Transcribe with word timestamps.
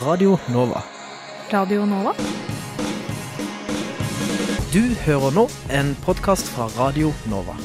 Radio 0.00 0.38
Nova. 0.54 0.82
Radio 1.50 1.82
Nova? 1.86 2.12
Du 4.70 4.84
hører 5.02 5.34
nå 5.34 5.42
en 5.74 5.90
podkast 6.04 6.52
fra 6.54 6.68
Radio 6.76 7.10
Nova. 7.26 7.56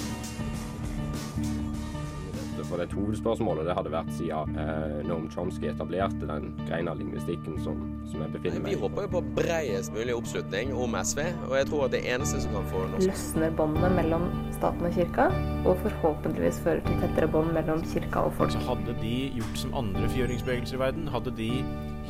For 2.72 2.82
det 2.82 2.90
hovedspørsmålet 2.98 3.68
det 3.70 3.76
hadde 3.78 3.92
vært 3.94 4.10
siden 4.18 4.58
eh, 4.58 4.96
Noam 5.06 5.28
Chomsky 5.30 5.70
etablerte 5.70 6.26
den 6.26 6.50
greina 6.64 6.96
av 6.96 6.98
lingvistikken 7.04 7.60
som, 7.62 7.86
som 8.10 8.26
jeg 8.26 8.34
befinner 8.34 8.66
meg 8.66 8.74
i. 8.74 8.80
Vi 8.80 8.82
håper 8.82 9.06
jo 9.06 9.12
på 9.14 9.22
breiest 9.38 9.94
mulig 9.94 10.18
oppslutning 10.18 10.74
om 10.74 10.98
SV, 10.98 11.22
og 11.52 11.58
jeg 11.60 11.70
tror 11.70 11.86
at 11.86 11.94
det 11.94 12.02
eneste 12.16 12.42
som 12.42 12.58
kan 12.58 12.70
få 12.74 12.82
norsk 12.96 13.12
løsner 13.12 13.54
båndet 13.62 13.94
mellom 14.02 14.26
staten 14.58 14.90
og 14.90 14.98
kirka, 14.98 15.30
og 15.70 15.78
forhåpentligvis 15.86 16.64
fører 16.66 16.82
til 16.90 16.98
tettere 17.06 17.30
bånd 17.30 17.54
mellom 17.54 17.86
kirka 17.94 18.26
og 18.26 18.34
folk. 18.42 18.58
Så 18.58 18.66
hadde 18.66 18.98
de 19.06 19.18
gjort 19.38 19.68
som 19.68 19.82
andre 19.86 20.10
fjøringsbevegelser 20.18 20.82
i 20.82 20.88
verden, 20.88 21.14
hadde 21.14 21.38
de 21.38 21.52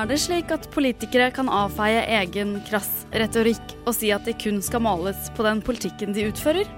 Er 0.00 0.06
det 0.08 0.16
slik 0.22 0.48
at 0.54 0.64
politikere 0.72 1.26
kan 1.36 1.50
avfeie 1.52 2.00
egen 2.22 2.54
krass 2.64 3.02
retorikk 3.12 3.74
og 3.82 3.92
si 3.92 4.08
at 4.14 4.24
de 4.24 4.32
kun 4.32 4.62
skal 4.64 4.80
måles 4.80 5.28
på 5.36 5.44
den 5.44 5.60
politikken 5.60 6.14
de 6.16 6.24
utfører? 6.30 6.70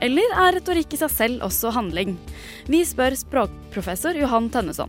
Eller 0.00 0.32
er 0.32 0.56
retorikk 0.56 0.96
i 0.96 1.00
seg 1.02 1.12
selv 1.12 1.44
også 1.44 1.74
handling? 1.76 2.14
Vi 2.64 2.80
spør 2.88 3.18
språkprofessor 3.20 4.16
Johan 4.16 4.48
Tønneson. 4.48 4.88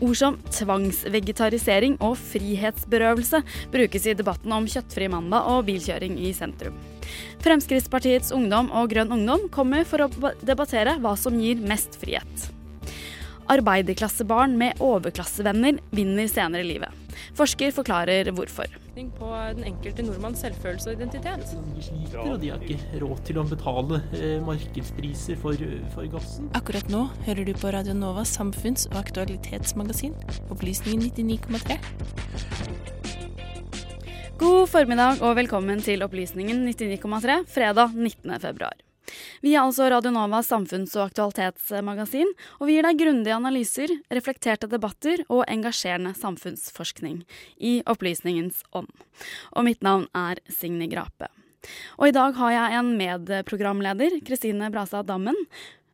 Ord 0.00 0.16
som 0.16 0.40
tvangsvegetarisering 0.48 1.98
og 2.00 2.16
frihetsberøvelse 2.16 3.42
brukes 3.74 4.08
i 4.08 4.16
debatten 4.16 4.54
om 4.56 4.68
kjøttfri 4.72 5.12
mandag 5.12 5.52
og 5.52 5.66
bilkjøring 5.68 6.16
i 6.16 6.32
sentrum. 6.32 6.80
Fremskrittspartiets 7.44 8.32
Ungdom 8.32 8.72
og 8.72 8.88
Grønn 8.94 9.12
Ungdom 9.18 9.50
kommer 9.52 9.84
for 9.84 10.06
å 10.06 10.32
debattere 10.40 10.96
hva 11.02 11.12
som 11.20 11.36
gir 11.42 11.60
mest 11.60 12.00
frihet. 12.00 12.54
Arbeiderklassebarn 13.48 14.58
med 14.60 14.80
overklassevenner 14.84 15.78
vinner 15.94 16.28
senere 16.28 16.64
i 16.64 16.68
livet. 16.74 16.92
Forsker 17.38 17.72
forklarer 17.74 18.28
hvorfor. 18.36 18.68
På 19.18 19.28
den 19.54 19.62
enkelte 19.70 20.02
nordmanns 20.02 20.40
selvfølelse 20.42 20.90
og 20.90 20.98
identitet. 20.98 21.52
De 21.76 21.84
sliter, 21.86 22.18
og 22.24 22.40
de 22.42 22.50
har 22.50 22.64
ikke 22.66 23.00
råd 23.02 23.22
til 23.28 23.38
å 23.38 23.44
betale 23.46 24.00
eh, 24.18 24.40
markedspriser 24.44 25.38
for, 25.38 25.54
for 25.94 26.10
gassen. 26.12 26.50
Akkurat 26.58 26.90
nå 26.92 27.04
hører 27.28 27.46
du 27.46 27.54
på 27.58 27.72
Radio 27.74 27.94
Novas 27.94 28.34
samfunns- 28.36 28.88
og 28.90 28.98
aktualitetsmagasin, 29.04 30.18
Opplysningen 30.50 31.06
99,3. 31.14 31.78
God 34.38 34.68
formiddag 34.70 35.22
og 35.22 35.38
velkommen 35.38 35.80
til 35.82 36.04
Opplysningen 36.06 36.66
99,3 36.68 37.40
fredag 37.50 37.96
19. 37.96 38.36
februar. 38.42 38.87
Vi 39.44 39.54
er 39.54 39.62
altså 39.62 39.88
Radio 39.92 40.12
Novas 40.14 40.50
samfunns- 40.50 40.96
og 40.98 41.08
aktualitetsmagasin, 41.08 42.30
og 42.58 42.68
vi 42.68 42.76
gir 42.76 42.86
deg 42.88 43.00
grundige 43.00 43.36
analyser, 43.36 43.94
reflekterte 44.12 44.68
debatter 44.70 45.24
og 45.28 45.44
engasjerende 45.48 46.14
samfunnsforskning 46.18 47.22
i 47.58 47.78
opplysningens 47.88 48.62
ånd. 48.76 48.90
Og 49.54 49.66
mitt 49.68 49.84
navn 49.86 50.08
er 50.16 50.42
Signe 50.52 50.90
Grape. 50.90 51.30
Og 51.98 52.10
i 52.10 52.14
dag 52.14 52.36
har 52.38 52.54
jeg 52.54 52.78
en 52.78 52.92
medprogramleder, 52.98 54.20
Kristine 54.26 54.70
Brasa 54.74 55.02
Dammen. 55.02 55.36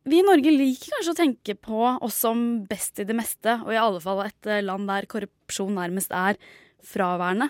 Vi 0.05 0.19
i 0.21 0.25
Norge 0.25 0.51
liker 0.53 0.93
kanskje 0.93 1.15
å 1.15 1.17
tenke 1.17 1.55
på 1.57 1.79
oss 2.05 2.19
som 2.21 2.43
best 2.69 3.01
i 3.01 3.07
det 3.09 3.15
meste, 3.17 3.57
og 3.65 3.73
i 3.73 3.81
alle 3.81 4.01
fall 4.03 4.21
et 4.27 4.51
land 4.61 4.85
der 4.91 5.07
korrupsjon 5.09 5.73
nærmest 5.79 6.13
er 6.13 6.37
fraværende. 6.85 7.49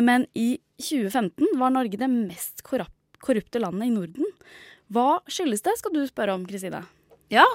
Men 0.00 0.24
i 0.32 0.56
2015 0.80 1.58
var 1.60 1.74
Norge 1.74 2.00
det 2.00 2.08
mest 2.08 2.64
korrupte 2.64 3.60
landet 3.60 3.90
i 3.90 3.92
Norden. 3.92 4.32
Hva 4.92 5.22
skyldes 5.30 5.62
det, 5.64 5.72
skal 5.80 5.94
du 5.94 6.02
spørre 6.04 6.34
om, 6.36 6.42
Kristine? 6.44 6.82
Ja, 7.32 7.46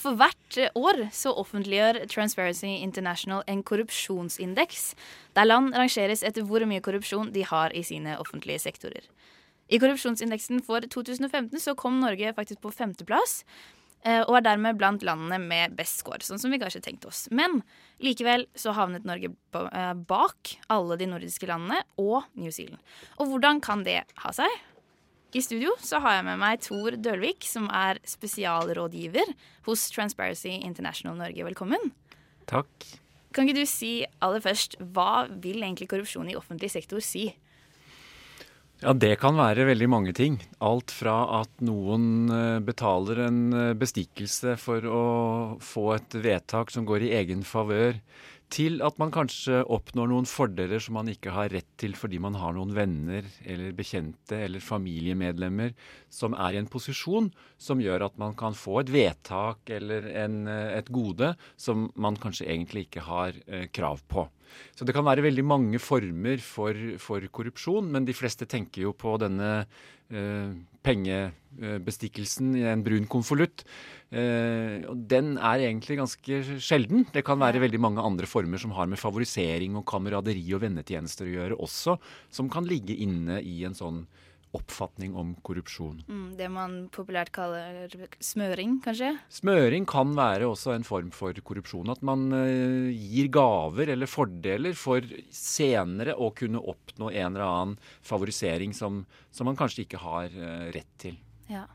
for 0.00 0.16
hvert 0.18 0.56
år 0.76 1.02
så 1.14 1.32
offentliggjør 1.36 2.02
Transparency 2.08 2.70
International 2.82 3.42
en 3.48 3.62
korrupsjonsindeks, 3.64 4.94
der 5.36 5.48
land 5.48 5.76
rangeres 5.76 6.24
etter 6.26 6.44
hvor 6.48 6.64
mye 6.68 6.84
korrupsjon 6.84 7.30
de 7.34 7.44
har 7.48 7.72
i 7.76 7.82
sine 7.86 8.16
offentlige 8.20 8.60
sektorer. 8.64 9.04
I 9.68 9.80
korrupsjonsindeksen 9.80 10.62
for 10.64 10.80
2015 10.88 11.60
så 11.60 11.74
kom 11.76 12.00
Norge 12.00 12.32
faktisk 12.36 12.62
på 12.64 12.72
femteplass, 12.72 13.42
og 14.06 14.32
er 14.38 14.44
dermed 14.46 14.78
blant 14.80 15.04
landene 15.04 15.40
med 15.42 15.76
best 15.76 16.00
score, 16.00 16.22
sånn 16.24 16.40
som 16.40 16.52
vi 16.54 16.60
kanskje 16.62 16.80
tenkte 16.84 17.10
oss. 17.10 17.26
Men 17.34 17.60
likevel 18.00 18.46
så 18.56 18.72
havnet 18.76 19.04
Norge 19.08 19.34
bak 20.08 20.56
alle 20.72 20.96
de 21.00 21.08
nordiske 21.12 21.48
landene 21.50 21.82
og 22.00 22.24
New 22.38 22.52
Zealand. 22.54 22.80
Og 23.18 23.34
hvordan 23.34 23.60
kan 23.64 23.84
det 23.84 24.00
ha 24.24 24.32
seg? 24.32 24.48
I 25.36 25.42
studio 25.44 25.74
så 25.84 25.98
har 26.00 26.14
jeg 26.16 26.24
med 26.24 26.38
meg 26.40 26.62
Tor 26.64 26.94
Dølvik, 26.96 27.44
som 27.44 27.66
er 27.68 27.98
spesialrådgiver 28.08 29.28
hos 29.66 29.82
Transparency 29.92 30.54
International 30.56 31.18
Norge. 31.20 31.44
Velkommen. 31.44 31.90
Takk. 32.48 32.86
Kan 33.36 33.44
ikke 33.44 33.60
du 33.60 33.68
si 33.68 34.06
aller 34.24 34.40
først, 34.40 34.78
hva 34.80 35.26
vil 35.28 35.60
egentlig 35.60 35.90
korrupsjon 35.90 36.30
i 36.32 36.38
offentlig 36.38 36.72
sektor 36.72 37.04
si? 37.04 37.26
Ja, 38.80 38.94
Det 38.96 39.18
kan 39.20 39.36
være 39.36 39.66
veldig 39.68 39.88
mange 39.92 40.14
ting. 40.16 40.38
Alt 40.64 40.94
fra 40.96 41.42
at 41.42 41.52
noen 41.60 42.30
betaler 42.64 43.26
en 43.26 43.42
bestikkelse 43.76 44.56
for 44.56 44.80
å 44.88 45.04
få 45.60 45.90
et 45.98 46.16
vedtak 46.24 46.72
som 46.72 46.88
går 46.88 47.04
i 47.04 47.12
egen 47.20 47.44
favør, 47.44 48.00
til 48.52 48.80
at 48.84 48.96
man 49.00 49.12
kanskje 49.12 49.60
oppnår 49.68 50.08
noen 50.10 50.28
fordeler 50.28 50.80
som 50.82 50.96
man 50.98 51.10
ikke 51.12 51.32
har 51.34 51.50
rett 51.52 51.68
til 51.80 51.94
fordi 51.98 52.20
man 52.22 52.36
har 52.40 52.54
noen 52.56 52.72
venner 52.76 53.26
eller 53.44 53.76
bekjente 53.76 54.38
eller 54.46 54.64
familiemedlemmer 54.64 55.74
som 56.12 56.36
er 56.36 56.56
i 56.56 56.60
en 56.62 56.70
posisjon 56.70 57.28
som 57.60 57.82
gjør 57.82 58.06
at 58.08 58.16
man 58.20 58.36
kan 58.38 58.56
få 58.56 58.80
et 58.82 58.92
vedtak 58.94 59.68
eller 59.78 60.08
en, 60.24 60.40
et 60.48 60.88
gode 60.88 61.34
som 61.60 61.88
man 62.00 62.16
kanskje 62.20 62.48
egentlig 62.48 62.86
ikke 62.88 63.04
har 63.08 63.36
eh, 63.46 63.68
krav 63.74 64.02
på. 64.08 64.24
Så 64.72 64.86
det 64.88 64.94
kan 64.96 65.04
være 65.04 65.26
veldig 65.26 65.44
mange 65.44 65.80
former 65.82 66.40
for, 66.40 66.76
for 67.02 67.24
korrupsjon, 67.28 67.90
men 67.92 68.08
de 68.08 68.16
fleste 68.16 68.48
tenker 68.48 68.86
jo 68.86 68.94
på 68.96 69.16
denne 69.20 69.50
eh, 70.08 70.56
pengebestikkelsen 70.88 72.56
i 72.58 72.66
en 72.72 72.84
brun 72.86 73.06
konvolutt. 73.10 73.64
Eh, 74.08 74.84
og 74.88 75.02
den 75.10 75.34
er 75.36 75.66
egentlig 75.66 75.98
ganske 76.00 76.40
sjelden. 76.64 77.04
Det 77.12 77.24
kan 77.26 77.40
være 77.40 77.60
veldig 77.60 77.80
mange 77.82 78.04
andre 78.04 78.28
former 78.28 78.60
som 78.60 78.72
har 78.76 78.88
med 78.88 79.00
favorisering 79.00 79.76
og 79.76 79.86
kameraderi 79.88 80.46
og 80.56 80.64
vennetjenester 80.64 81.28
å 81.28 81.34
gjøre 81.34 81.60
også, 81.68 81.98
som 82.32 82.48
kan 82.52 82.68
ligge 82.68 82.96
inne 82.96 83.42
i 83.44 83.60
en 83.68 83.76
sånn 83.76 84.06
oppfatning 84.56 85.14
om 85.18 85.34
korrupsjon. 85.44 86.02
Mm, 86.08 86.28
det 86.38 86.48
man 86.52 86.76
populært 86.94 87.30
kaller 87.34 87.88
smøring, 88.24 88.78
kanskje? 88.84 89.12
Smøring 89.32 89.86
kan 89.88 90.14
være 90.16 90.48
også 90.48 90.74
en 90.74 90.86
form 90.88 91.10
for 91.14 91.36
korrupsjon. 91.44 91.90
At 91.92 92.04
man 92.06 92.28
uh, 92.32 92.88
gir 92.88 93.30
gaver 93.34 93.94
eller 93.94 94.10
fordeler 94.10 94.76
for 94.78 95.04
senere 95.34 96.16
å 96.16 96.30
kunne 96.36 96.62
oppnå 96.62 97.12
en 97.12 97.32
eller 97.32 97.46
annen 97.46 97.78
favorisering 98.06 98.76
som, 98.76 99.04
som 99.30 99.48
man 99.50 99.58
kanskje 99.58 99.84
ikke 99.86 100.02
har 100.02 100.32
uh, 100.32 100.68
rett 100.74 100.94
til. 101.00 101.18
Ja. 101.48 101.66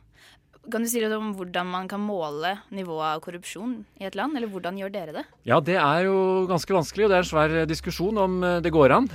Kan 0.71 0.85
du 0.85 0.87
si 0.87 1.01
litt 1.03 1.11
om 1.11 1.33
hvordan 1.35 1.67
man 1.67 1.87
kan 1.91 1.99
måle 1.99 2.53
nivået 2.71 3.03
av 3.09 3.21
korrupsjon 3.25 3.73
i 3.99 4.05
et 4.07 4.15
land, 4.15 4.37
eller 4.39 4.47
hvordan 4.47 4.77
gjør 4.79 4.93
dere 4.93 5.15
det? 5.17 5.23
Ja, 5.43 5.57
det 5.59 5.75
er 5.75 6.05
jo 6.07 6.15
ganske 6.47 6.71
vanskelig, 6.71 7.03
og 7.03 7.11
det 7.11 7.17
er 7.17 7.25
en 7.25 7.29
svær 7.29 7.55
diskusjon 7.67 8.21
om 8.23 8.37
det 8.63 8.71
går 8.71 8.95
an. 8.95 9.09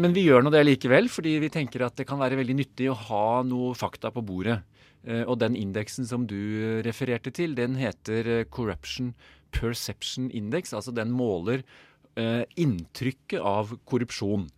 Men 0.00 0.16
vi 0.16 0.24
gjør 0.24 0.46
nå 0.46 0.52
det 0.54 0.62
likevel, 0.64 1.10
fordi 1.12 1.36
vi 1.44 1.52
tenker 1.52 1.84
at 1.84 2.00
det 2.00 2.08
kan 2.08 2.22
være 2.22 2.40
veldig 2.40 2.56
nyttig 2.56 2.88
å 2.88 2.96
ha 3.10 3.26
noe 3.44 3.76
fakta 3.76 4.08
på 4.14 4.24
bordet. 4.24 4.62
Og 5.28 5.36
den 5.42 5.60
indeksen 5.60 6.08
som 6.08 6.24
du 6.24 6.80
refererte 6.86 7.28
til, 7.36 7.52
den 7.52 7.76
heter 7.76 8.48
Corruption 8.48 9.12
Perception 9.52 10.30
Index. 10.32 10.72
Altså 10.72 10.94
den 10.96 11.12
måler 11.12 11.60
inntrykket 12.16 13.44
av 13.44 13.76
korrupsjon 13.84 14.48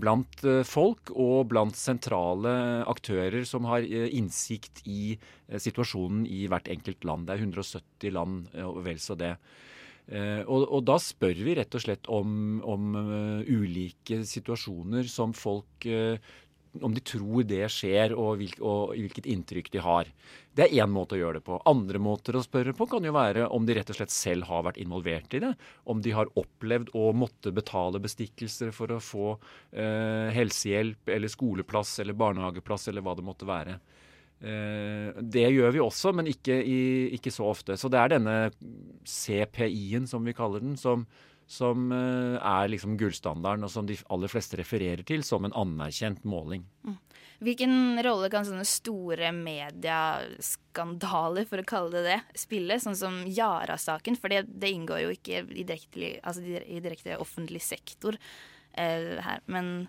blant 0.00 0.40
folk 0.66 1.12
og 1.12 1.50
blant 1.50 1.76
sentrale 1.76 2.52
aktører 2.88 3.44
som 3.48 3.68
har 3.68 3.84
innsikt 3.86 4.80
i 4.88 5.16
situasjonen 5.60 6.24
i 6.26 6.46
hvert 6.50 6.70
enkelt 6.72 7.04
land. 7.04 7.28
Det 7.28 7.36
er 7.36 7.44
170 7.44 8.14
land 8.16 8.46
og 8.64 8.80
vel 8.86 9.02
så 9.02 9.18
det. 9.20 9.34
Og, 10.46 10.64
og, 10.64 10.80
da 10.86 10.96
spør 11.02 11.42
vi 11.42 11.56
rett 11.58 11.74
og 11.74 11.82
slett 11.82 12.08
om, 12.14 12.60
om 12.62 12.94
ulike 13.50 14.20
situasjoner 14.26 15.08
som 15.10 15.34
folk 15.36 15.88
om 16.84 16.94
de 16.94 17.02
tror 17.04 17.46
det 17.48 17.64
skjer, 17.72 18.14
og, 18.16 18.36
hvilk, 18.40 18.58
og 18.60 18.94
hvilket 18.96 19.28
inntrykk 19.32 19.70
de 19.74 19.82
har. 19.84 20.10
Det 20.56 20.66
er 20.66 20.84
én 20.84 20.92
måte 20.92 21.16
å 21.16 21.20
gjøre 21.20 21.40
det 21.40 21.46
på. 21.46 21.58
Andre 21.68 22.00
måter 22.02 22.38
å 22.38 22.44
spørre 22.44 22.72
på 22.76 22.88
kan 22.90 23.04
jo 23.04 23.12
være 23.16 23.48
om 23.52 23.66
de 23.68 23.76
rett 23.76 23.92
og 23.92 23.98
slett 23.98 24.14
selv 24.14 24.48
har 24.48 24.64
vært 24.68 24.80
involvert 24.80 25.36
i 25.36 25.42
det. 25.44 25.52
Om 25.84 26.00
de 26.04 26.14
har 26.16 26.32
opplevd 26.40 26.94
å 26.96 27.10
måtte 27.16 27.52
betale 27.56 28.00
bestikkelser 28.02 28.72
for 28.76 28.94
å 28.94 29.02
få 29.02 29.34
eh, 29.72 30.32
helsehjelp 30.36 31.12
eller 31.16 31.32
skoleplass 31.32 31.98
eller 32.04 32.16
barnehageplass 32.16 32.88
eller 32.92 33.04
hva 33.04 33.16
det 33.18 33.26
måtte 33.26 33.48
være. 33.48 33.78
Eh, 34.40 35.16
det 35.20 35.46
gjør 35.48 35.72
vi 35.72 35.80
også, 35.80 36.12
men 36.16 36.28
ikke, 36.28 36.58
i, 36.60 36.80
ikke, 37.16 37.32
så 37.32 37.48
ofte. 37.48 37.76
Så 37.80 37.88
det 37.92 38.00
er 38.00 38.16
denne 38.16 38.36
CPI-en, 39.08 40.08
som 40.08 40.24
vi 40.26 40.36
kaller 40.36 40.64
den, 40.64 40.76
som, 40.80 41.06
som 41.46 41.92
uh, 41.94 42.38
er 42.40 42.68
liksom 42.72 42.96
gullstandarden, 42.98 43.64
og 43.66 43.70
som 43.70 43.86
de 43.86 43.96
aller 44.12 44.28
fleste 44.30 44.56
refererer 44.58 45.02
til 45.06 45.22
som 45.26 45.44
en 45.46 45.56
anerkjent 45.56 46.24
måling. 46.26 46.64
Mm. 46.86 46.96
Hvilken 47.44 48.00
rolle 48.04 48.28
kan 48.32 48.44
sånne 48.48 48.64
store 48.64 49.32
medieskandaler, 49.36 51.44
for 51.48 51.58
å 51.60 51.64
kalle 51.68 51.90
det 51.98 52.04
det, 52.08 52.20
spille? 52.40 52.80
Sånn 52.80 52.96
som 52.96 53.14
Yara-saken, 53.28 54.16
for 54.20 54.28
det, 54.32 54.42
det, 54.48 54.70
inngår 54.72 55.00
jo 55.04 55.10
ikke 55.12 55.44
i 55.52 55.64
direkte, 55.68 56.20
altså 56.24 56.40
i 56.46 56.80
direkte 56.80 57.18
offentlig 57.20 57.60
sektor 57.64 58.16
eh, 58.16 59.20
her. 59.20 59.40
Men 59.52 59.88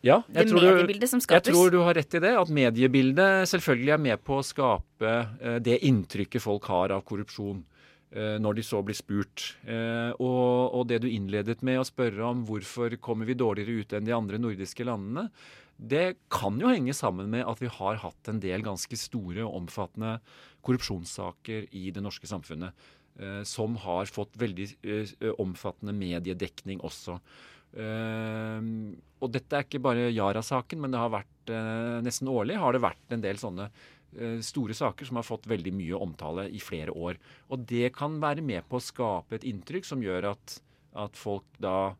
ja, 0.00 0.22
det 0.30 0.52
mediebildet 0.54 1.10
som 1.10 1.20
skapes. 1.20 1.50
Jeg 1.50 1.52
tror 1.52 1.70
du 1.74 1.78
har 1.84 1.94
rett 1.98 2.14
i 2.14 2.20
det. 2.22 2.38
At 2.40 2.48
mediebildet 2.54 3.48
selvfølgelig 3.50 3.92
er 3.96 4.02
med 4.08 4.18
på 4.24 4.34
å 4.38 4.46
skape 4.46 5.12
uh, 5.28 5.58
det 5.60 5.78
inntrykket 5.90 6.42
folk 6.44 6.64
har 6.72 6.88
av 6.96 7.02
korrupsjon. 7.08 7.64
Eh, 8.08 8.38
når 8.40 8.56
de 8.56 8.64
så 8.64 8.80
blir 8.80 8.96
spurt. 8.96 9.50
Eh, 9.68 10.10
og, 10.16 10.72
og, 10.72 10.86
det 10.88 11.02
du 11.04 11.08
innledet 11.10 11.60
med 11.66 11.80
å 11.80 11.86
spørre 11.86 12.24
om 12.30 12.44
hvorfor 12.48 12.96
kommer 13.04 13.28
vi 13.28 13.36
dårligere 13.36 13.82
ut 13.82 13.92
enn 13.92 14.06
de 14.06 14.14
andre 14.16 14.40
nordiske 14.40 14.86
landene, 14.88 15.26
det 15.78 16.16
kan 16.32 16.56
jo 16.58 16.72
henge 16.72 16.94
sammen 16.96 17.28
med 17.30 17.44
at 17.46 17.60
vi 17.60 17.68
har 17.70 18.00
hatt 18.02 18.30
en 18.32 18.40
del 18.42 18.64
ganske 18.66 18.96
store 18.98 19.44
og 19.44 19.60
omfattende 19.60 20.16
korrupsjonssaker 20.66 21.68
i 21.76 21.92
det 21.94 22.02
norske 22.02 22.30
samfunnet. 22.30 22.88
Eh, 23.20 23.42
som 23.46 23.76
har 23.84 24.08
fått 24.08 24.40
veldig 24.40 24.70
omfattende 25.42 25.92
mediedekning 25.96 26.80
også. 26.86 27.20
Og 27.78 29.28
dette 29.34 29.58
er 29.58 29.66
ikke 29.66 29.82
bare 29.84 30.06
Yara-saken, 30.08 30.80
men 30.80 30.94
det 30.94 31.02
har 31.02 31.10
vært 31.12 31.50
nesten 32.00 32.30
årlig 32.32 32.56
har 32.58 32.72
det 32.72 32.80
vært 32.80 33.12
en 33.12 33.22
del 33.22 33.36
sånne 33.38 33.66
store 34.42 34.74
saker 34.74 35.04
som 35.04 35.18
har 35.20 35.26
fått 35.26 35.46
veldig 35.50 35.72
mye 35.76 35.98
omtale 36.00 36.46
i 36.48 36.60
flere 36.64 36.94
år. 36.96 37.18
Og 37.52 37.66
det 37.68 37.90
kan 37.96 38.14
være 38.22 38.40
med 38.42 38.64
på 38.68 38.78
å 38.78 38.82
skape 38.82 39.36
et 39.36 39.44
inntrykk 39.46 39.84
som 39.84 40.02
gjør 40.02 40.30
at, 40.30 40.54
at 40.96 41.18
folk 41.18 41.44
da 41.60 41.92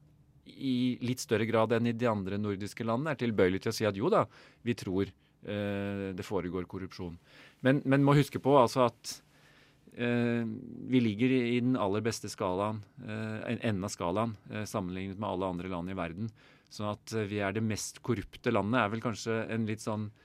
i 0.56 0.98
litt 1.04 1.22
større 1.22 1.46
grad 1.48 1.72
enn 1.76 1.90
i 1.90 1.96
de 1.96 2.08
andre 2.08 2.38
nordiske 2.40 2.86
landene 2.86 3.14
er 3.14 3.20
tilbøyelig 3.20 3.62
til 3.64 3.72
å 3.72 3.76
si 3.76 3.86
at 3.88 3.98
jo 3.98 4.10
da, 4.12 4.24
vi 4.64 4.74
tror 4.78 5.08
eh, 5.08 6.10
det 6.16 6.26
foregår 6.26 6.68
korrupsjon. 6.70 7.16
Men, 7.66 7.82
men 7.84 8.04
må 8.06 8.16
huske 8.18 8.40
på 8.42 8.54
altså 8.58 8.86
at 8.88 9.14
eh, 9.94 10.44
vi 10.88 11.02
ligger 11.04 11.34
i 11.38 11.58
den 11.60 11.76
aller 11.80 12.04
beste 12.04 12.30
skalaen, 12.32 12.80
eh, 13.04 13.58
enden 13.58 13.86
av 13.86 13.92
skalaen 13.94 14.36
eh, 14.52 14.64
sammenlignet 14.68 15.20
med 15.20 15.28
alle 15.30 15.52
andre 15.52 15.72
land 15.74 15.92
i 15.92 15.98
verden. 15.98 16.32
Sånn 16.72 16.92
at 16.94 17.14
eh, 17.16 17.28
vi 17.28 17.42
er 17.44 17.56
det 17.56 17.64
mest 17.64 18.02
korrupte 18.06 18.54
landet 18.54 18.82
er 18.82 18.94
vel 18.94 19.04
kanskje 19.04 19.42
en 19.52 19.68
litt 19.68 19.84
sånn 19.84 20.08
eh, 20.08 20.24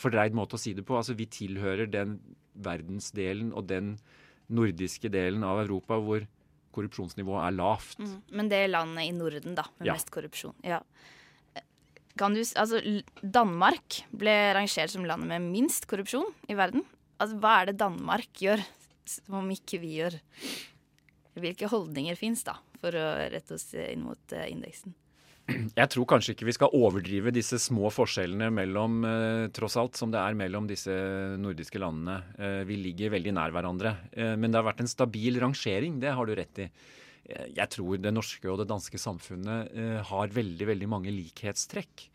fordreid 0.00 0.36
måte 0.36 0.56
å 0.56 0.60
si 0.60 0.72
det 0.76 0.84
på. 0.88 0.96
Altså 0.96 1.16
Vi 1.18 1.26
tilhører 1.28 1.90
den 1.90 2.18
verdensdelen 2.60 3.52
og 3.56 3.68
den 3.70 3.94
nordiske 4.50 5.10
delen 5.12 5.44
av 5.46 5.62
Europa 5.62 5.98
hvor 6.02 6.26
korrupsjonsnivået 6.74 7.46
er 7.48 7.56
lavt. 7.56 7.98
Mm, 7.98 8.18
men 8.38 8.50
det 8.50 8.60
er 8.62 8.72
landet 8.72 9.08
i 9.08 9.14
Norden 9.14 9.56
da, 9.58 9.66
med 9.80 9.90
ja. 9.90 9.96
mest 9.98 10.12
korrupsjon. 10.14 10.54
Ja. 10.66 10.80
Kan 12.18 12.34
du, 12.34 12.42
altså, 12.42 12.80
Danmark 13.22 14.02
ble 14.10 14.34
rangert 14.56 14.92
som 14.92 15.06
landet 15.08 15.30
med 15.30 15.50
minst 15.50 15.86
korrupsjon 15.90 16.28
i 16.50 16.56
verden. 16.58 16.84
Altså, 17.20 17.38
Hva 17.42 17.54
er 17.60 17.70
det 17.70 17.80
Danmark 17.80 18.42
gjør 18.42 18.62
som 19.08 19.50
ikke 19.50 19.80
vi 19.82 19.96
gjør? 20.00 20.18
Hvilke 21.40 21.70
holdninger 21.70 22.18
fins 22.18 22.42
da, 22.46 22.56
for 22.82 22.94
å 22.98 23.06
rette 23.32 23.56
oss 23.56 23.70
inn 23.78 24.02
mot 24.04 24.34
uh, 24.34 24.46
indeksen? 24.50 24.94
Jeg 25.80 25.90
tror 25.92 26.06
kanskje 26.08 26.34
ikke 26.34 26.48
vi 26.48 26.54
skal 26.56 26.74
overdrive 26.76 27.32
disse 27.34 27.58
små 27.62 27.90
forskjellene 27.94 28.50
mellom, 28.54 29.00
eh, 29.06 29.48
tross 29.54 29.76
alt, 29.80 29.98
som 29.98 30.12
det 30.12 30.20
er 30.20 30.38
mellom 30.38 30.68
disse 30.68 30.94
nordiske 31.40 31.80
landene. 31.80 32.20
Eh, 32.38 32.62
vi 32.68 32.78
ligger 32.80 33.14
veldig 33.16 33.34
nær 33.36 33.54
hverandre. 33.54 33.96
Eh, 34.12 34.36
men 34.36 34.50
det 34.50 34.60
har 34.60 34.68
vært 34.68 34.84
en 34.84 34.90
stabil 34.90 35.40
rangering, 35.42 36.00
det 36.00 36.14
har 36.14 36.26
du 36.26 36.34
rett 36.34 36.64
i. 36.66 36.70
Jeg 37.30 37.68
tror 37.70 38.00
det 38.02 38.10
norske 38.10 38.48
og 38.50 38.58
det 38.58 38.66
danske 38.66 38.98
samfunnet 38.98 40.02
har 40.08 40.32
veldig, 40.34 40.66
veldig 40.66 40.88
mange 40.90 41.12
likhetstrekk. 41.14 42.08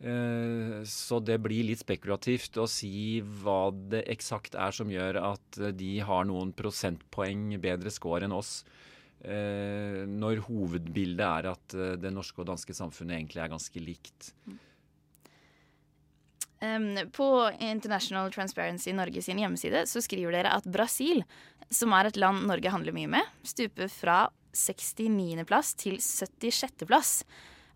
Så 0.00 1.20
det 1.22 1.36
blir 1.44 1.68
litt 1.68 1.84
spekulativt 1.84 2.58
å 2.58 2.66
si 2.66 3.20
hva 3.20 3.70
det 3.70 4.00
eksakt 4.10 4.56
er 4.58 4.74
som 4.74 4.90
gjør 4.90 5.20
at 5.22 5.60
de 5.78 5.92
har 6.02 6.26
noen 6.26 6.50
prosentpoeng 6.56 7.60
bedre 7.62 7.92
score 7.94 8.26
enn 8.26 8.34
oss. 8.34 8.64
Eh, 9.20 10.06
når 10.08 10.40
hovedbildet 10.46 11.26
er 11.26 11.50
at 11.50 11.74
eh, 11.76 11.96
det 12.00 12.12
norske 12.14 12.40
og 12.40 12.48
danske 12.48 12.72
samfunnet 12.72 13.18
egentlig 13.18 13.42
er 13.42 13.52
ganske 13.52 13.82
likt. 13.82 14.30
Um, 16.60 16.96
på 17.12 17.26
International 17.60 18.32
Transparency 18.32 18.92
Norge 18.92 19.22
sin 19.24 19.40
hjemmeside 19.40 19.86
så 19.88 20.00
skriver 20.04 20.36
dere 20.36 20.54
at 20.56 20.68
Brasil, 20.68 21.22
som 21.72 21.92
er 21.96 22.08
et 22.08 22.20
land 22.20 22.46
Norge 22.48 22.72
handler 22.72 22.96
mye 22.96 23.10
med, 23.12 23.28
stuper 23.44 23.92
fra 23.92 24.22
69.-plass 24.56 25.74
til 25.80 26.00
76.-plass, 26.00 27.12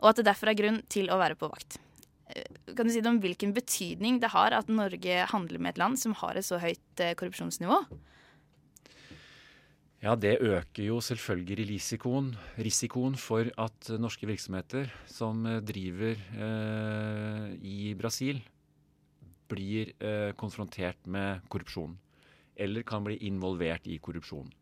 og 0.00 0.10
at 0.10 0.20
det 0.20 0.28
derfor 0.30 0.52
er 0.52 0.58
grunn 0.58 0.80
til 0.92 1.12
å 1.12 1.20
være 1.20 1.36
på 1.40 1.52
vakt. 1.52 1.76
Eh, 2.32 2.48
kan 2.72 2.88
du 2.88 2.94
si 2.94 3.04
det 3.04 3.12
om 3.12 3.20
hvilken 3.20 3.52
betydning 3.56 4.16
det 4.24 4.32
har 4.32 4.56
at 4.56 4.72
Norge 4.72 5.28
handler 5.28 5.60
med 5.60 5.74
et 5.74 5.84
land 5.84 6.00
som 6.00 6.16
har 6.24 6.40
et 6.40 6.48
så 6.48 6.60
høyt 6.64 7.04
korrupsjonsnivå? 7.20 7.82
Ja, 10.04 10.12
det 10.20 10.34
øker 10.44 10.84
jo 10.84 10.98
selvfølgelig 11.00 11.64
risikoen, 11.70 12.26
risikoen 12.60 13.14
for 13.16 13.48
at 13.56 13.88
norske 13.96 14.26
virksomheter 14.28 14.90
som 15.08 15.46
eh, 15.48 15.62
driver 15.64 16.18
eh, 16.44 17.54
i 17.64 17.94
Brasil, 17.96 18.42
blir 19.48 19.94
eh, 20.04 20.34
konfrontert 20.36 21.00
med 21.08 21.40
korrupsjon. 21.48 21.96
Eller 22.54 22.84
kan 22.84 23.06
bli 23.06 23.16
involvert 23.30 23.88
i 23.88 23.96
korrupsjon. 23.96 24.52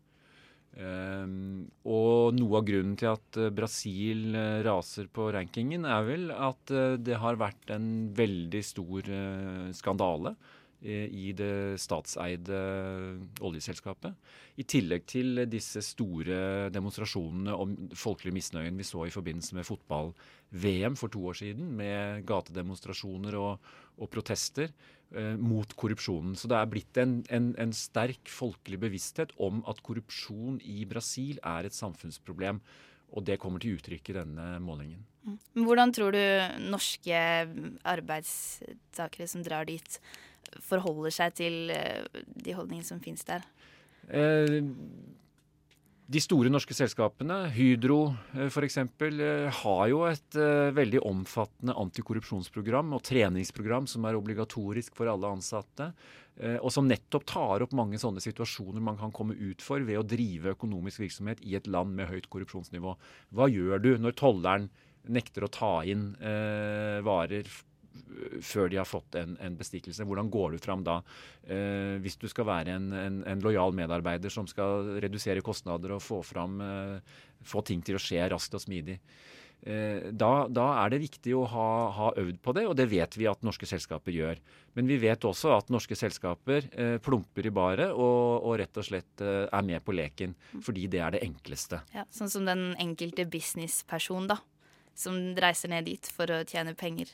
Um, 0.73 1.67
og 1.85 2.33
noe 2.33 2.57
av 2.57 2.63
grunnen 2.65 2.95
til 2.97 3.11
at 3.11 3.37
Brasil 3.53 4.33
raser 4.65 5.11
på 5.13 5.27
rankingen, 5.35 5.83
er 5.85 6.07
vel 6.07 6.31
at 6.33 6.71
det 7.03 7.19
har 7.21 7.37
vært 7.37 7.75
en 7.75 7.85
veldig 8.17 8.63
stor 8.65 9.11
skandale 9.77 10.33
i 10.83 11.31
det 11.37 11.79
statseide 11.79 12.57
oljeselskapet. 13.43 14.17
I 14.59 14.65
tillegg 14.67 15.05
til 15.09 15.43
disse 15.49 15.81
store 15.85 16.69
demonstrasjonene 16.73 17.55
om 17.55 17.75
folkelig 17.97 18.33
misnøyen 18.35 18.77
vi 18.77 18.87
så 18.87 19.05
i 19.07 19.13
forbindelse 19.13 19.55
med 19.57 19.67
fotball-VM 19.67 20.97
for 20.99 21.13
to 21.13 21.23
år 21.31 21.39
siden, 21.39 21.71
med 21.79 22.25
gatedemonstrasjoner 22.29 23.37
og, 23.39 23.69
og 23.97 24.11
protester 24.11 24.67
eh, 24.67 25.37
mot 25.39 25.71
korrupsjonen. 25.79 26.35
Så 26.35 26.51
det 26.51 26.59
er 26.59 26.71
blitt 26.71 26.99
en, 27.01 27.21
en, 27.33 27.53
en 27.63 27.75
sterk 27.77 28.27
folkelig 28.29 28.81
bevissthet 28.83 29.33
om 29.41 29.63
at 29.69 29.81
korrupsjon 29.85 30.59
i 30.61 30.83
Brasil 30.89 31.39
er 31.39 31.69
et 31.69 31.77
samfunnsproblem. 31.77 32.61
Og 33.13 33.25
det 33.25 33.37
kommer 33.41 33.61
til 33.61 33.77
uttrykk 33.77 34.09
i 34.09 34.17
denne 34.17 34.45
målingen. 34.63 35.03
Mm. 35.23 35.37
Hvordan 35.63 35.93
tror 35.95 36.15
du 36.15 36.23
norske 36.73 37.17
arbeidstakere 37.87 39.27
som 39.29 39.43
drar 39.45 39.69
dit, 39.69 39.99
forholder 40.63 41.13
seg 41.13 41.35
til 41.39 41.73
eh, 41.73 42.05
de 42.25 42.55
holdningene 42.55 42.87
som 42.87 43.01
finnes 43.03 43.25
der? 43.27 43.45
Eh, 44.09 44.59
de 46.13 46.21
store 46.21 46.51
norske 46.51 46.75
selskapene, 46.75 47.45
Hydro 47.55 47.99
eh, 48.35 48.49
f.eks., 48.49 48.79
har 49.63 49.85
jo 49.91 50.03
et 50.09 50.39
veldig 50.77 51.03
omfattende 51.07 51.77
antikorrupsjonsprogram 51.79 52.91
og 52.97 53.05
treningsprogram 53.07 53.87
som 53.89 54.05
er 54.07 54.19
obligatorisk 54.19 54.97
for 54.99 55.11
alle 55.11 55.31
ansatte. 55.37 55.93
Og 56.65 56.71
som 56.73 56.87
nettopp 56.89 57.27
tar 57.29 57.61
opp 57.61 57.75
mange 57.77 57.99
sånne 58.01 58.17
situasjoner 58.23 58.81
man 58.81 58.95
kan 58.97 59.11
komme 59.13 59.35
ut 59.37 59.61
for 59.61 59.83
ved 59.85 59.99
å 59.99 60.05
drive 60.07 60.55
økonomisk 60.55 61.03
virksomhet 61.03 61.43
i 61.45 61.53
et 61.59 61.69
land 61.69 61.93
med 61.93 62.09
høyt 62.09 62.25
korrupsjonsnivå. 62.33 62.95
Hva 63.37 63.45
gjør 63.53 63.83
du 63.83 63.91
når 64.01 64.15
tolleren 64.17 64.65
nekter 65.13 65.45
å 65.45 65.51
ta 65.53 65.73
inn 65.85 66.07
varer 67.05 67.51
før 68.43 68.71
de 68.71 68.79
har 68.79 68.87
fått 68.89 69.17
en, 69.19 69.35
en 69.41 69.57
bestikkelse. 69.57 70.05
Hvordan 70.07 70.31
går 70.33 70.55
du 70.55 70.63
fram 70.63 70.85
da? 70.85 70.99
Eh, 71.43 71.99
hvis 72.03 72.17
du 72.21 72.27
skal 72.31 72.47
være 72.49 72.77
en, 72.77 72.89
en, 72.97 73.21
en, 73.29 73.43
lojal 73.43 73.75
medarbeider 73.77 74.33
som 74.33 74.47
skal 74.49 74.95
redusere 75.03 75.43
kostnader 75.45 75.95
og 75.95 76.03
få, 76.03 76.21
fram, 76.25 76.59
eh, 76.63 77.21
få 77.45 77.63
ting 77.67 77.83
til 77.85 77.99
å 77.99 78.01
skje 78.01 78.25
raskt 78.33 78.57
og 78.57 78.63
smidig. 78.65 78.99
Eh, 79.63 80.09
da, 80.11 80.31
da, 80.51 80.65
er 80.81 80.91
det 80.91 81.03
viktig 81.05 81.35
å 81.39 81.45
ha, 81.47 81.67
ha, 81.95 82.11
øvd 82.19 82.41
på 82.43 82.55
det, 82.57 82.65
og 82.67 82.75
det 82.79 82.89
vet 82.91 83.15
vi 83.15 83.29
at 83.31 83.45
norske 83.47 83.69
selskaper 83.69 84.15
gjør. 84.15 84.41
Men 84.75 84.89
vi 84.89 84.97
vet 84.99 85.27
også 85.29 85.53
at 85.55 85.69
norske 85.71 85.95
selskaper 85.95 86.67
eh, 86.71 86.97
plumper 87.03 87.47
i 87.47 87.53
baret 87.53 87.93
og, 87.93 88.41
og, 88.43 88.57
rett 88.59 88.81
og 88.81 88.89
slett 88.89 89.23
eh, 89.23 89.45
er 89.45 89.69
med 89.69 89.85
på 89.85 89.95
leken. 89.95 90.33
Fordi 90.65 90.89
det 90.91 91.03
er 91.05 91.15
det 91.15 91.23
enkleste. 91.27 91.83
Ja, 91.95 92.07
Sånn 92.11 92.33
som 92.33 92.49
den 92.49 92.73
enkelte 92.81 93.27
businessperson, 93.29 94.27
da 94.33 94.41
som 94.95 95.17
reiser 95.39 95.71
ned 95.73 95.87
dit 95.89 96.09
for 96.13 96.29
å 96.31 96.43
tjene 96.47 96.75
penger. 96.77 97.11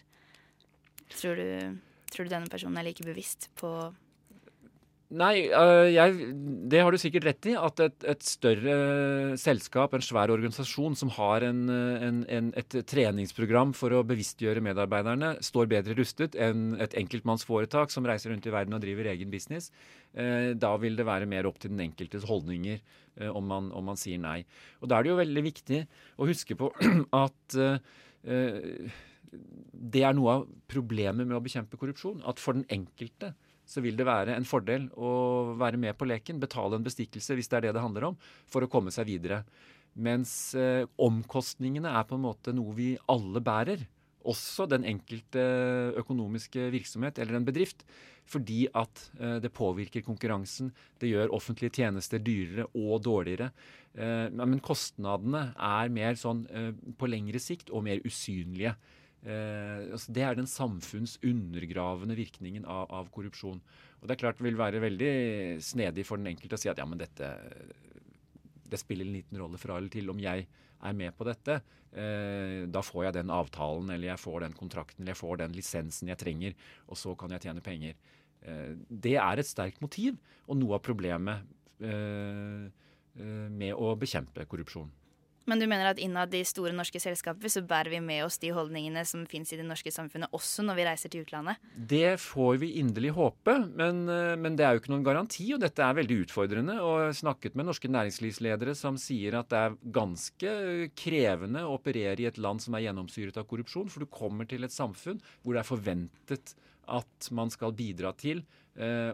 Tror 1.16 1.40
du, 1.40 1.80
tror 2.14 2.28
du 2.28 2.36
denne 2.36 2.52
personen 2.52 2.78
er 2.80 2.90
like 2.90 3.06
bevisst 3.06 3.50
på 3.60 3.74
Nei, 5.10 5.48
øh, 5.50 5.88
jeg, 5.90 6.34
det 6.70 6.84
har 6.86 6.94
du 6.94 7.00
sikkert 7.02 7.26
rett 7.26 7.48
i. 7.50 7.56
At 7.58 7.82
et, 7.82 7.96
et, 8.12 8.22
større 8.22 9.38
selskap, 9.42 9.96
en 9.98 10.06
svær 10.06 10.30
organisasjon 10.30 10.94
som 11.00 11.10
har 11.16 11.48
en, 11.48 11.64
en, 11.70 12.20
en, 12.30 12.52
et 12.62 12.78
treningsprogram 12.86 13.74
for 13.74 13.96
å 13.98 14.04
bevisstgjøre 14.06 14.62
medarbeiderne, 14.62 15.32
står 15.42 15.72
bedre 15.72 15.98
rustet 15.98 16.38
enn 16.38 16.76
et 16.78 16.94
enkeltmannsforetak 17.02 17.90
som 17.90 18.06
reiser 18.06 18.36
rundt 18.36 18.46
i 18.46 18.54
verden 18.54 18.78
og 18.78 18.86
driver 18.86 19.10
egen 19.10 19.34
business. 19.34 19.72
Eh, 20.14 20.54
da 20.54 20.76
vil 20.78 21.00
det 21.00 21.10
være 21.10 21.30
mer 21.30 21.50
opp 21.50 21.58
til 21.58 21.74
den 21.74 21.88
enkeltes 21.90 22.30
holdninger 22.30 22.78
eh, 22.78 23.34
om, 23.34 23.50
man, 23.50 23.74
om, 23.74 23.90
man, 23.90 23.98
sier 23.98 24.22
nei. 24.22 24.44
Og 24.84 24.94
Da 24.94 25.00
er 25.00 25.10
det 25.10 25.16
jo 25.16 25.22
veldig 25.24 25.48
viktig 25.50 25.84
å 26.22 26.30
huske 26.30 26.58
på 26.60 26.70
at 27.26 27.58
eh, 27.58 28.94
det 29.32 30.04
er 30.06 30.16
noe 30.18 30.40
av 30.40 30.48
problemet 30.70 31.28
med 31.28 31.38
å 31.38 31.44
bekjempe 31.44 31.80
korrupsjon. 31.80 32.24
At 32.28 32.42
for 32.42 32.58
den 32.58 32.68
enkelte 32.72 33.34
så 33.70 33.84
vil 33.86 33.98
det 34.00 34.08
være 34.08 34.34
en 34.34 34.48
fordel 34.50 34.88
å 34.98 35.12
være 35.60 35.78
med 35.78 35.98
på 35.98 36.08
leken, 36.10 36.42
betale 36.42 36.80
en 36.80 36.86
bestikkelse 36.86 37.38
hvis 37.38 37.52
det 37.52 37.60
er 37.60 37.68
det 37.68 37.76
det 37.78 37.84
handler 37.84 38.10
om, 38.10 38.18
for 38.50 38.66
å 38.66 38.72
komme 38.72 38.94
seg 38.94 39.10
videre. 39.12 39.44
Mens 40.00 40.56
eh, 40.58 40.88
omkostningene 41.02 41.92
er 41.92 42.06
på 42.10 42.18
en 42.18 42.26
måte 42.26 42.54
noe 42.56 42.74
vi 42.78 42.94
alle 43.12 43.42
bærer. 43.44 43.86
Også 44.30 44.66
den 44.70 44.86
enkelte 44.88 45.42
økonomiske 46.02 46.70
virksomhet 46.74 47.22
eller 47.22 47.38
en 47.38 47.48
bedrift. 47.48 47.86
Fordi 48.30 48.68
at 48.78 49.02
eh, 49.18 49.38
det 49.42 49.54
påvirker 49.56 50.06
konkurransen. 50.06 50.72
Det 51.02 51.10
gjør 51.10 51.34
offentlige 51.38 51.80
tjenester 51.82 52.22
dyrere 52.22 52.68
og 52.78 53.02
dårligere. 53.06 53.50
Eh, 53.98 54.28
men 54.34 54.62
kostnadene 54.66 55.50
er 55.56 55.94
mer 55.94 56.20
sånn 56.20 56.46
eh, 56.54 56.72
på 56.98 57.10
lengre 57.10 57.42
sikt 57.42 57.74
og 57.74 57.86
mer 57.88 58.04
usynlige. 58.06 58.76
Eh, 59.20 59.92
altså 59.92 60.14
det 60.16 60.24
er 60.24 60.38
den 60.38 60.48
samfunnsundergravende 60.48 62.16
virkningen 62.16 62.66
av, 62.66 62.88
av, 62.88 63.10
korrupsjon. 63.12 63.60
Og 64.00 64.08
Det 64.08 64.16
er 64.16 64.22
klart 64.22 64.40
det 64.40 64.48
vil 64.48 64.60
være 64.60 64.84
veldig 64.84 65.14
snedig 65.64 66.06
for 66.08 66.22
den 66.22 66.32
enkelte 66.32 66.56
å 66.56 66.62
si 66.62 66.72
at 66.72 66.80
ja, 66.80 66.88
men 66.88 67.02
dette 67.02 67.34
det 68.70 68.80
spiller 68.80 69.08
en 69.08 69.18
liten 69.18 69.40
rolle 69.42 69.58
fra 69.58 69.80
eller 69.80 69.92
til 69.92 70.12
om 70.12 70.20
jeg 70.22 70.46
er 70.46 70.96
med 70.96 71.16
på 71.18 71.26
dette. 71.28 71.60
Eh, 71.90 72.68
da 72.70 72.84
får 72.86 73.08
jeg 73.08 73.18
den 73.18 73.34
avtalen, 73.34 73.90
eller 73.94 74.12
jeg 74.12 74.22
får 74.22 74.46
den 74.46 74.56
kontrakten, 74.58 75.02
eller 75.02 75.16
jeg 75.16 75.22
får 75.24 75.42
den 75.42 75.58
lisensen 75.58 76.12
jeg 76.12 76.22
trenger, 76.22 76.56
og 76.88 77.00
så 77.02 77.16
kan 77.20 77.34
jeg 77.34 77.48
tjene 77.48 77.66
penger. 77.66 77.98
Eh, 78.46 78.76
det 78.90 79.18
er 79.20 79.42
et 79.42 79.50
sterkt 79.50 79.82
motiv, 79.84 80.20
og 80.48 80.60
noe 80.62 80.78
av 80.78 80.86
problemet 80.86 81.50
eh, 81.82 82.70
eh 83.20 83.48
med 83.50 83.74
å 83.74 83.96
bekjempe 84.00 84.46
korrupsjon. 84.48 84.92
Men 85.50 85.62
du 85.62 85.66
mener 85.66 85.90
at 85.90 86.00
innad 86.02 86.34
i 86.38 86.44
store 86.46 86.74
norske 86.78 87.02
selskaper 87.02 87.50
så 87.50 87.64
bærer 87.66 87.90
vi 87.96 88.02
med 88.04 88.22
oss 88.26 88.38
de 88.42 88.52
holdningene 88.54 89.02
som 89.08 89.26
fins 89.30 89.50
i 89.54 89.58
det 89.58 89.66
norske 89.66 89.92
samfunnet, 89.94 90.30
også 90.36 90.66
når 90.68 90.78
vi 90.78 90.86
reiser 90.86 91.14
til 91.14 91.26
utlandet? 91.26 91.58
Det 91.74 92.20
får 92.22 92.60
vi 92.62 92.76
inderlig 92.82 93.16
håpe, 93.18 93.56
men, 93.80 94.04
eh, 94.14 94.36
men, 94.38 94.58
det 94.60 94.68
er 94.68 94.76
jo 94.76 94.84
ikke 94.84 94.94
noen 94.94 95.08
garanti. 95.08 95.48
Og 95.56 95.64
dette 95.64 95.84
er 95.86 95.98
veldig 95.98 96.22
utfordrende. 96.26 96.78
Og 96.84 96.94
jeg 97.02 97.10
har 97.10 97.20
snakket 97.24 97.58
med 97.58 97.70
norske 97.70 97.90
næringslivsledere 97.90 98.78
som 98.78 99.00
sier 99.02 99.40
at 99.40 99.50
det 99.50 99.64
er 99.66 99.78
ganske 100.00 100.56
krevende 101.00 101.66
å 101.66 101.76
operere 101.80 102.22
i 102.22 102.30
et 102.30 102.42
land 102.42 102.62
som 102.62 102.78
er 102.78 102.86
gjennomsyret 102.88 103.40
av 103.40 103.50
korrupsjon. 103.50 103.90
For 103.90 104.06
du 104.06 104.12
kommer 104.14 104.50
til 104.50 104.68
et 104.68 104.76
samfunn 104.76 105.22
hvor 105.42 105.56
det 105.56 105.64
er 105.64 105.72
forventet 105.72 106.56
at 106.90 107.30
man 107.36 107.52
skal 107.54 107.76
bidra 107.78 108.12
til 108.18 108.42
eh, 108.42 108.59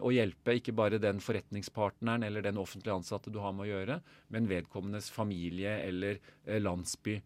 å 0.04 0.12
hjelpe 0.14 0.56
ikke 0.58 0.74
bare 0.76 1.00
den 1.02 1.18
forretningspartneren 1.22 2.26
eller 2.26 2.44
den 2.44 2.60
offentlige 2.60 2.94
ansatte 2.94 3.32
du 3.34 3.40
har 3.42 3.54
med 3.56 3.66
å 3.66 3.70
gjøre, 3.70 3.96
men 4.34 4.50
vedkommendes 4.50 5.08
familie 5.10 5.78
eller 5.86 6.20
eh, 6.44 6.60
landsby. 6.60 7.16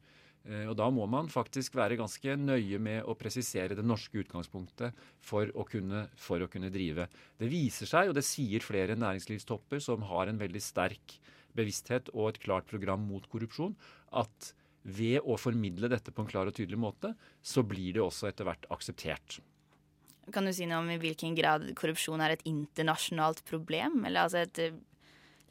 Eh, 0.49 0.67
og 0.71 0.77
Da 0.79 0.89
må 0.93 1.05
man 1.11 1.29
faktisk 1.29 1.77
være 1.77 1.99
ganske 2.01 2.37
nøye 2.41 2.79
med 2.81 3.05
å 3.05 3.17
presisere 3.19 3.77
det 3.77 3.85
norske 3.85 4.23
utgangspunktet 4.23 4.97
for 5.21 5.51
å, 5.53 5.67
kunne, 5.69 6.07
for 6.17 6.41
å 6.41 6.49
kunne 6.49 6.73
drive. 6.73 7.09
Det 7.41 7.51
viser 7.51 7.91
seg, 7.91 8.09
og 8.09 8.17
det 8.17 8.25
sier 8.27 8.65
flere 8.65 8.97
næringslivstopper 8.99 9.83
som 9.85 10.07
har 10.09 10.31
en 10.31 10.41
veldig 10.41 10.63
sterk 10.65 11.19
bevissthet 11.57 12.13
og 12.15 12.31
et 12.31 12.43
klart 12.45 12.69
program 12.71 13.05
mot 13.05 13.27
korrupsjon, 13.29 13.77
at 14.17 14.55
ved 14.83 15.21
å 15.29 15.37
formidle 15.37 15.91
dette 15.93 16.13
på 16.15 16.25
en 16.25 16.31
klar 16.31 16.49
og 16.49 16.57
tydelig 16.57 16.79
måte, 16.81 17.13
så 17.43 17.65
blir 17.67 17.99
det 17.99 18.05
også 18.05 18.31
etter 18.31 18.49
hvert 18.49 18.65
akseptert. 18.73 19.41
Kan 20.35 20.47
du 20.47 20.53
si 20.55 20.67
noe 20.69 20.83
om 20.83 20.91
i 20.93 21.01
hvilken 21.01 21.35
grad 21.39 21.63
korrupsjon 21.79 22.23
er 22.23 22.31
et 22.37 22.47
internasjonalt 22.49 23.41
problem? 23.49 24.05
Eller 24.07 24.21
altså 24.27 24.39
et 24.45 24.57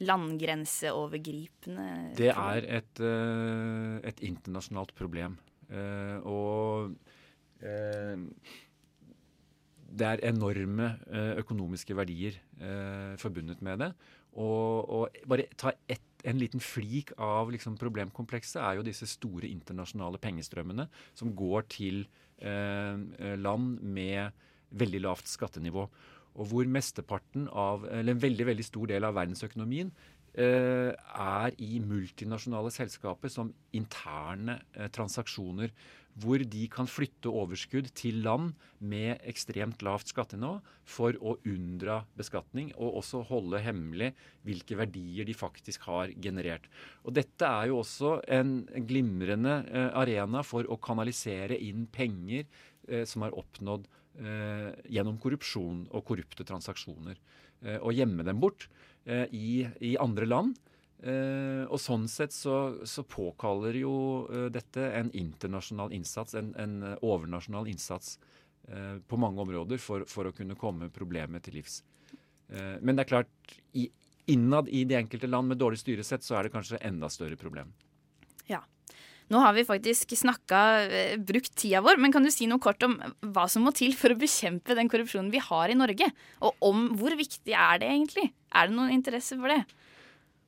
landgrenseovergripende 0.00 1.86
Det 2.16 2.30
er 2.32 2.64
et, 2.78 3.00
uh, 3.04 4.00
et 4.08 4.18
internasjonalt 4.24 4.94
problem. 4.96 5.36
Uh, 5.68 6.16
og 6.24 6.96
det 9.90 10.06
er 10.06 10.22
enorme 10.24 10.96
økonomiske 11.36 11.92
verdier 11.92 12.32
forbundet 13.20 13.60
med 13.60 13.82
det. 13.82 13.90
Og, 14.32 14.88
og 14.88 15.12
bare 15.28 15.44
ta 15.60 15.74
ett 15.90 16.10
en 16.24 16.38
liten 16.38 16.60
flik 16.60 17.12
av 17.20 17.50
liksom, 17.52 17.76
problemkomplekset 17.80 18.60
er 18.60 18.78
jo 18.78 18.86
disse 18.86 19.08
store 19.08 19.48
internasjonale 19.50 20.20
pengestrømmene 20.22 20.86
som 21.16 21.32
går 21.36 21.66
til 21.72 22.02
eh, 22.38 23.36
land 23.40 23.80
med 23.80 24.46
veldig 24.70 25.02
lavt 25.06 25.30
skattenivå. 25.30 25.86
Og 26.38 26.50
hvor 26.52 26.68
mesteparten 26.70 27.48
av, 27.50 27.86
eller 27.90 28.14
en 28.14 28.22
veldig, 28.22 28.46
veldig 28.52 28.66
stor 28.66 28.90
del 28.92 29.06
av 29.06 29.16
verdensøkonomien 29.18 29.90
eh, 30.38 30.90
er 30.94 31.56
i 31.62 31.80
multinasjonale 31.82 32.70
selskaper 32.74 33.32
som 33.32 33.50
interne 33.76 34.60
eh, 34.76 34.90
transaksjoner. 34.94 35.74
Hvor 36.20 36.42
de 36.42 36.64
kan 36.70 36.88
flytte 36.90 37.30
overskudd 37.30 37.92
til 37.96 38.18
land 38.24 38.50
med 38.82 39.22
ekstremt 39.30 39.82
lavt 39.86 40.10
skattenivå 40.10 40.56
for 40.84 41.14
å 41.22 41.36
unndra 41.48 42.00
beskatning, 42.18 42.72
og 42.74 42.98
også 43.00 43.22
holde 43.28 43.60
hemmelig 43.62 44.10
hvilke 44.46 44.78
verdier 44.80 45.26
de 45.28 45.36
faktisk 45.38 45.86
har 45.86 46.10
generert. 46.18 46.66
Og 47.06 47.14
Dette 47.16 47.46
er 47.46 47.70
jo 47.70 47.78
også 47.80 48.18
en 48.26 48.58
glimrende 48.90 49.60
eh, 49.70 49.88
arena 50.02 50.42
for 50.46 50.66
å 50.66 50.78
kanalisere 50.82 51.58
inn 51.58 51.88
penger 51.90 52.46
som 53.06 53.22
er 53.22 53.34
oppnådd 53.38 53.84
gjennom 54.18 55.16
korrupsjon 55.22 55.84
og 55.96 56.02
korrupte 56.04 56.44
transaksjoner. 56.44 57.16
Eh, 57.60 57.76
og 57.76 57.94
gjemme 57.96 58.24
dem 58.24 58.40
bort 58.40 58.68
eh, 59.04 59.26
i, 59.36 59.66
i, 59.84 59.94
andre 60.00 60.28
land. 60.28 60.56
Eh, 61.00 61.64
og 61.68 61.80
sånn 61.80 62.06
sett 62.12 62.34
så, 62.36 62.80
så 62.88 63.04
påkaller 63.08 63.76
jo 63.82 63.94
eh, 64.28 64.48
dette 64.52 64.90
en 64.96 65.12
internasjonal 65.16 65.94
innsats, 65.96 66.36
en, 66.40 66.52
en 66.60 66.96
overnasjonal 66.96 67.68
innsats 67.72 68.18
eh, 68.68 68.96
på 69.00 69.20
mange 69.20 69.44
områder 69.44 69.80
for, 69.80 70.06
for, 70.08 70.28
å 70.28 70.36
kunne 70.36 70.58
komme 70.60 70.90
problemet 70.92 71.46
til 71.46 71.60
livs. 71.60 71.82
men 72.50 72.96
det 72.96 73.04
er 73.04 73.06
klart, 73.06 73.52
i, 73.78 73.84
innad 74.26 74.68
i 74.68 74.80
de 74.84 74.96
enkelte 74.98 75.28
land 75.28 75.46
med 75.52 75.58
dårlig 75.60 75.78
styresett 75.78 76.24
så 76.26 76.34
er 76.34 76.48
det 76.48 76.50
kanskje 76.50 76.80
enda 76.82 77.06
større 77.06 77.36
problem. 77.38 77.70
Ja. 78.48 78.58
Nå 79.30 79.38
har 79.38 79.54
vi 79.54 79.62
faktisk 79.66 80.16
snakka, 80.18 80.60
eh, 80.90 81.16
brukt 81.16 81.54
tida 81.54 81.80
vår, 81.80 82.00
men 82.02 82.12
kan 82.12 82.24
du 82.24 82.30
si 82.34 82.48
noe 82.50 82.58
kort 82.58 82.82
om 82.82 82.96
hva 83.22 83.48
som 83.48 83.62
må 83.62 83.72
til 83.72 83.94
for 83.94 84.10
å 84.10 84.18
bekjempe 84.18 84.74
den 84.74 84.90
korrupsjonen 84.90 85.30
vi 85.30 85.38
har 85.38 85.70
i 85.70 85.78
Norge? 85.78 86.10
Og 86.42 86.56
om 86.60 86.88
hvor 86.98 87.14
viktig 87.14 87.54
er 87.54 87.78
det 87.78 87.88
egentlig? 87.92 88.32
Er 88.52 88.66
det 88.66 88.74
noen 88.74 88.90
interesse 88.90 89.38
for 89.38 89.46
det? 89.48 89.62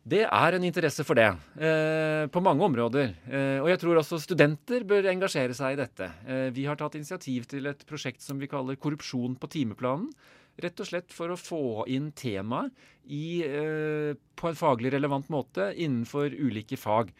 Det 0.02 0.24
er 0.26 0.56
en 0.56 0.64
interesse 0.66 1.04
for 1.06 1.14
det, 1.14 1.28
eh, 1.62 2.26
på 2.26 2.42
mange 2.42 2.64
områder. 2.66 3.14
Eh, 3.30 3.62
og 3.62 3.68
jeg 3.70 3.78
tror 3.78 4.00
også 4.00 4.18
studenter 4.18 4.82
bør 4.82 5.06
engasjere 5.06 5.54
seg 5.54 5.74
i 5.74 5.78
dette. 5.78 6.10
Eh, 6.26 6.50
vi 6.50 6.64
har 6.66 6.74
tatt 6.74 6.96
initiativ 6.98 7.46
til 7.46 7.66
et 7.66 7.86
prosjekt 7.86 8.20
som 8.20 8.36
vi 8.36 8.48
kaller 8.48 8.74
Korrupsjon 8.74 9.38
på 9.38 9.46
timeplanen. 9.46 10.10
Rett 10.58 10.80
og 10.80 10.86
slett 10.86 11.12
for 11.14 11.30
å 11.32 11.38
få 11.38 11.86
inn 11.88 12.10
temaet 12.12 12.72
eh, 13.08 14.12
på 14.36 14.48
en 14.50 14.58
faglig 14.58 14.92
relevant 14.92 15.30
måte 15.30 15.70
innenfor 15.70 16.34
ulike 16.34 16.76
fag. 16.76 17.12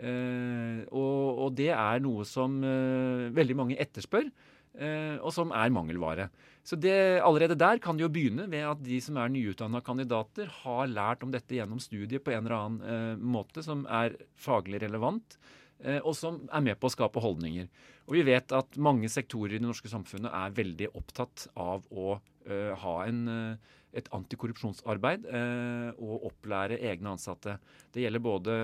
Uh, 0.00 0.80
og, 0.96 1.42
og, 1.44 1.50
det 1.58 1.72
er 1.74 2.00
noe 2.00 2.24
som 2.28 2.60
uh, 2.64 3.28
veldig 3.36 3.56
mange 3.58 3.76
etterspør, 3.80 4.30
uh, 4.80 5.16
og 5.20 5.28
som 5.36 5.52
er 5.52 5.74
mangelvare. 5.74 6.30
Så 6.64 6.78
det, 6.80 7.20
allerede 7.24 7.58
der 7.58 7.80
kan 7.82 7.98
det 7.98 8.06
jo 8.06 8.12
begynne 8.12 8.46
ved 8.48 8.64
at 8.68 8.80
de 8.84 9.00
som 9.04 9.18
er 9.20 9.32
nyutdanna 9.32 9.82
kandidater, 9.84 10.48
har 10.62 10.90
lært 10.92 11.24
om 11.24 11.32
dette 11.32 11.56
gjennom 11.56 11.80
studiet 11.82 12.24
på 12.24 12.32
en 12.32 12.44
eller 12.44 12.56
annen 12.56 13.22
måte 13.32 13.64
som 13.64 13.86
er 13.88 14.16
faglig 14.40 14.82
relevant, 14.82 15.38
og 16.04 16.12
som 16.12 16.42
er 16.52 16.60
med 16.60 16.76
på 16.76 16.90
å 16.90 16.92
skape 16.92 17.22
holdninger. 17.24 17.64
Og 18.04 18.18
vi 18.18 18.26
vet 18.28 18.52
at 18.52 18.76
mange 18.76 19.08
sektorer 19.08 19.56
i 19.56 19.62
det 19.62 19.64
norske 19.64 19.88
samfunnet 19.88 20.28
er 20.28 20.52
veldig 20.60 20.90
opptatt 20.92 21.46
av 21.56 21.88
å 21.88 22.18
ha 22.84 22.94
en 23.08 23.22
et 23.96 24.08
antikorrupsjonsarbeid 24.14 25.26
eh, 25.26 25.90
og 25.98 26.26
opplære 26.30 26.78
egne 26.90 27.14
ansatte. 27.16 27.56
Det 27.90 28.04
gjelder 28.04 28.22
både 28.22 28.56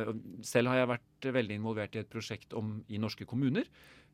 Selv 0.46 0.70
har 0.70 0.82
jeg 0.82 0.92
vært 0.92 1.28
veldig 1.38 1.58
involvert 1.58 1.96
i 1.96 2.02
et 2.02 2.10
prosjekt 2.10 2.54
om, 2.58 2.76
i 2.88 3.00
norske 3.02 3.26
kommuner. 3.28 3.66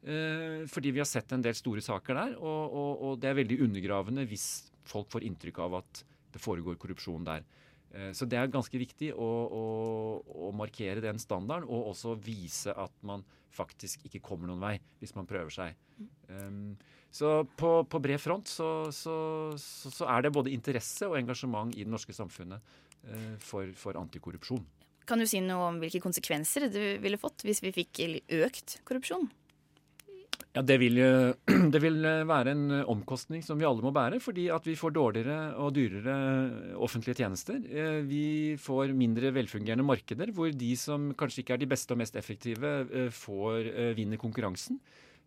Eh, 0.02 0.64
fordi 0.66 0.95
vi 0.95 1.02
har 1.02 1.09
sett 1.09 1.33
en 1.35 1.45
del 1.45 1.54
store 1.54 1.85
saker 1.85 2.19
der, 2.19 2.37
og, 2.40 2.62
og, 2.73 2.92
og, 3.02 3.19
det 3.23 3.31
er 3.31 3.38
veldig 3.38 3.61
undergravende 3.69 4.25
hvis 4.26 4.47
folk 4.88 5.12
får 5.12 5.28
inntrykk 5.28 5.61
av 5.62 5.76
at 5.83 6.02
det 6.33 6.42
foregår 6.42 6.81
korrupsjon 6.81 7.28
der. 7.28 7.45
Eh, 7.93 8.13
Så 8.17 8.27
det 8.29 8.39
er 8.41 8.53
ganske 8.53 8.79
viktig 8.81 9.13
å, 9.15 9.29
å, 9.53 9.65
å 10.49 10.51
markere 10.57 11.05
den 11.05 11.21
standarden, 11.21 11.69
og 11.69 11.93
også 11.93 12.17
vise 12.17 12.73
at 12.73 12.95
man 13.05 13.25
faktisk 13.53 14.07
ikke 14.09 14.23
kommer 14.25 14.49
noen 14.49 14.63
vei 14.63 14.77
hvis 15.03 15.13
man 15.15 15.29
prøver 15.29 15.53
seg. 15.53 15.77
Um, 16.33 16.73
så 17.13 17.43
på, 17.45 17.83
på 17.85 18.01
bred 18.01 18.21
front 18.23 18.49
så, 18.49 18.89
så, 18.97 19.15
så, 19.61 19.93
så 19.93 20.09
er 20.09 20.25
det 20.25 20.33
både 20.33 20.55
interesse 20.55 21.05
og 21.05 21.19
engasjement 21.19 21.75
i 21.77 21.85
det 21.85 21.93
norske 21.93 22.17
samfunnet 22.17 22.65
uh, 23.05 23.35
for, 23.45 23.69
for 23.77 24.01
antikorrupsjon. 24.01 24.65
Kan 25.05 25.21
du 25.21 25.27
si 25.29 25.43
noe 25.45 25.69
om 25.69 25.83
hvilke 25.83 26.01
konsekvenser 26.01 26.71
det 26.73 26.87
ville 27.03 27.21
fått 27.21 27.45
hvis 27.45 27.61
vi 27.61 27.75
fikk 27.75 28.01
økt 28.39 28.79
korrupsjon? 28.89 29.29
Ja, 30.53 30.61
det 30.69 30.77
vil, 30.83 30.99
eh, 31.01 31.33
det 31.73 31.81
vil 31.81 32.03
eh, 32.05 32.23
være 32.29 32.53
en 32.53 32.65
eh, 32.77 32.89
omkostning 32.93 33.41
som 33.45 33.57
vi 33.61 33.65
alle 33.65 33.81
må 33.85 33.89
bære, 33.97 34.19
fordi 34.21 34.51
at 34.53 34.67
vi 34.69 34.75
får 34.77 34.93
dårligere 34.99 35.37
og 35.65 35.71
dyrere 35.79 36.17
offentlige 36.77 37.23
tjenester. 37.23 37.57
Eh, 37.73 38.03
Vi 38.05 38.25
får 38.61 38.93
mindre 38.93 39.33
velfungerende 39.33 39.87
markeder, 39.89 40.33
hvor 40.37 40.53
de 40.53 40.75
som 40.77 41.15
kanskje 41.17 41.41
ikke 41.41 41.57
er 41.57 41.63
de 41.63 41.71
beste 41.73 41.95
og 41.97 42.03
mest 42.03 42.19
effektive, 42.21 42.73
eh, 42.93 43.09
får 43.09 43.71
eh, 43.73 43.95
vinner 43.97 44.21
konkurransen. 44.21 44.77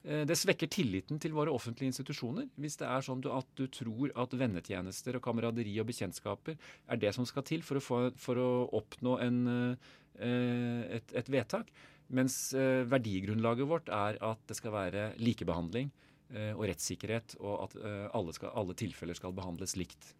Eh, 0.05 0.22
Det 0.29 0.38
svekker 0.38 0.70
tilliten 0.70 1.17
til 1.20 1.34
våre 1.34 1.50
offentlige 1.50 1.89
institusjoner. 1.89 2.46
Hvis 2.62 2.77
det 2.77 2.86
er 2.86 3.01
sånn 3.01 3.25
at 3.25 3.50
du 3.58 3.65
tror 3.65 4.13
at 4.15 4.29
vennetjenester 4.38 5.17
og 5.17 5.25
kameraderi 5.25 5.74
og 5.82 5.89
bekjentskaper 5.89 6.53
er 6.88 7.01
det 7.01 7.15
som 7.17 7.25
skal 7.25 7.41
til 7.50 7.65
for 7.65 7.82
å, 7.82 7.82
få, 7.82 8.03
for 8.13 8.38
å 8.38 8.70
oppnå 8.77 9.17
en, 9.25 9.41
eh, 10.22 10.98
et, 11.01 11.17
et 11.17 11.34
vedtak. 11.34 11.74
Mens 12.13 12.53
eh, 12.53 12.83
verdigrunnlaget 12.85 13.69
vårt 13.69 13.89
er 13.89 14.19
at 14.24 14.41
det 14.50 14.57
skal 14.59 14.74
være 14.75 15.07
likebehandling 15.17 15.89
eh, 16.33 16.51
og 16.53 16.67
rettssikkerhet, 16.69 17.38
og 17.41 17.65
at 17.65 17.79
eh, 17.81 18.05
alle, 18.13 18.35
skal, 18.35 18.53
alle 18.53 18.77
tilfeller 18.77 19.17
skal 19.17 19.33
behandles 19.35 19.74
likt. 19.79 20.13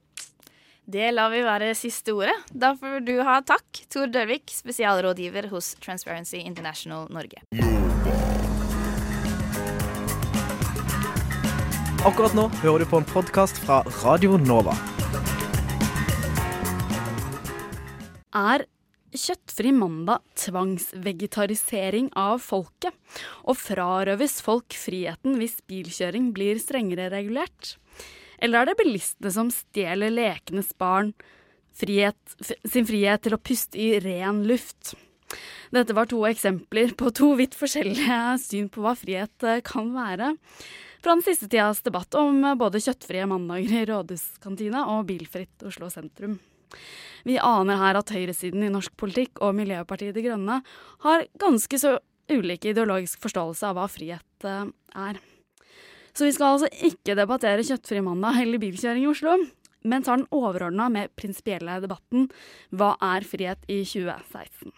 Det 0.86 1.08
lar 1.14 1.32
vi 1.34 1.42
være 1.46 1.72
siste 1.78 2.14
ordet. 2.14 2.36
Da 2.54 2.76
får 2.78 3.00
du 3.06 3.16
ha 3.26 3.40
takk, 3.42 3.86
Tor 3.90 4.10
Dørvik, 4.14 4.54
spesialrådgiver 4.54 5.50
hos 5.54 5.74
Transparency 5.82 6.42
International 6.46 7.10
Norge. 7.14 7.42
Akkurat 12.06 12.36
nå 12.38 12.46
hører 12.62 12.86
du 12.86 12.90
på 12.92 13.02
en 13.02 13.10
podkast 13.10 13.58
fra 13.66 13.82
Radio 14.04 14.38
Nova. 14.38 14.78
Er 18.36 18.68
kjøttfri 19.20 19.72
mandag 19.76 20.24
tvangsvegetarisering 20.40 22.12
av 22.20 22.42
folket? 22.44 22.94
Og 23.48 23.58
frarøves 23.60 24.40
folk 24.46 24.76
friheten 24.78 25.40
hvis 25.40 25.62
bilkjøring 25.70 26.32
blir 26.36 26.62
strengere 26.62 27.10
regulert? 27.14 27.76
Eller 28.44 28.62
er 28.62 28.72
det 28.72 28.80
bilistene 28.82 29.32
som 29.32 29.52
stjeler 29.54 30.14
lekenes 30.14 30.74
barn 30.78 31.14
frihet, 31.76 32.38
sin 32.44 32.88
frihet 32.88 33.26
til 33.26 33.36
å 33.36 33.42
puste 33.42 33.80
i 33.80 33.96
ren 34.04 34.44
luft? 34.48 34.96
Dette 35.76 35.96
var 35.98 36.08
to 36.08 36.22
eksempler 36.30 36.94
på 36.98 37.12
to 37.16 37.34
vidt 37.40 37.56
forskjellige 37.58 38.20
syn 38.44 38.68
på 38.72 38.84
hva 38.86 38.94
frihet 38.98 39.48
eh, 39.48 39.64
kan 39.66 39.90
være. 39.96 40.36
Fra 41.06 41.14
den 41.14 41.26
siste 41.26 41.50
tidas 41.50 41.84
debatt 41.86 42.16
om 42.18 42.40
både 42.58 42.82
kjøttfrie 42.82 43.26
mandager 43.30 43.82
i 43.82 43.88
rådhuskantina 43.90 44.88
og 44.96 45.06
bilfritt 45.10 45.66
Oslo 45.68 45.90
sentrum. 45.94 46.40
Vi 47.26 47.40
aner 47.42 47.80
her 47.82 47.98
at 47.98 48.14
høyresiden 48.14 48.66
i 48.66 48.72
norsk 48.74 48.94
politikk 49.02 49.42
og 49.44 49.56
Miljøpartiet 49.58 50.16
De 50.16 50.24
Grønne 50.26 50.60
har 51.06 51.26
ganske 51.42 51.80
så 51.82 51.98
ulik 52.32 52.68
ideologisk 52.70 53.22
forståelse 53.26 53.70
av 53.70 53.78
hva 53.78 53.86
frihet 53.90 54.48
eh, 54.48 54.68
er. 54.94 55.22
Så 56.16 56.28
vi 56.28 56.34
skal 56.36 56.56
altså 56.56 56.70
ikke 56.88 57.18
debattere 57.18 57.66
kjøttfri 57.66 58.02
mandag 58.06 58.40
eller 58.44 58.62
bilkjøring 58.62 59.04
i 59.04 59.10
Oslo, 59.12 59.36
men 59.86 60.06
tar 60.06 60.22
den 60.22 60.30
overordna 60.34 60.88
med 60.90 61.12
prinsipielle 61.20 61.82
debatten 61.84 62.30
Hva 62.74 62.96
er 63.04 63.26
frihet 63.28 63.68
i 63.70 63.82
2016? 63.86 64.72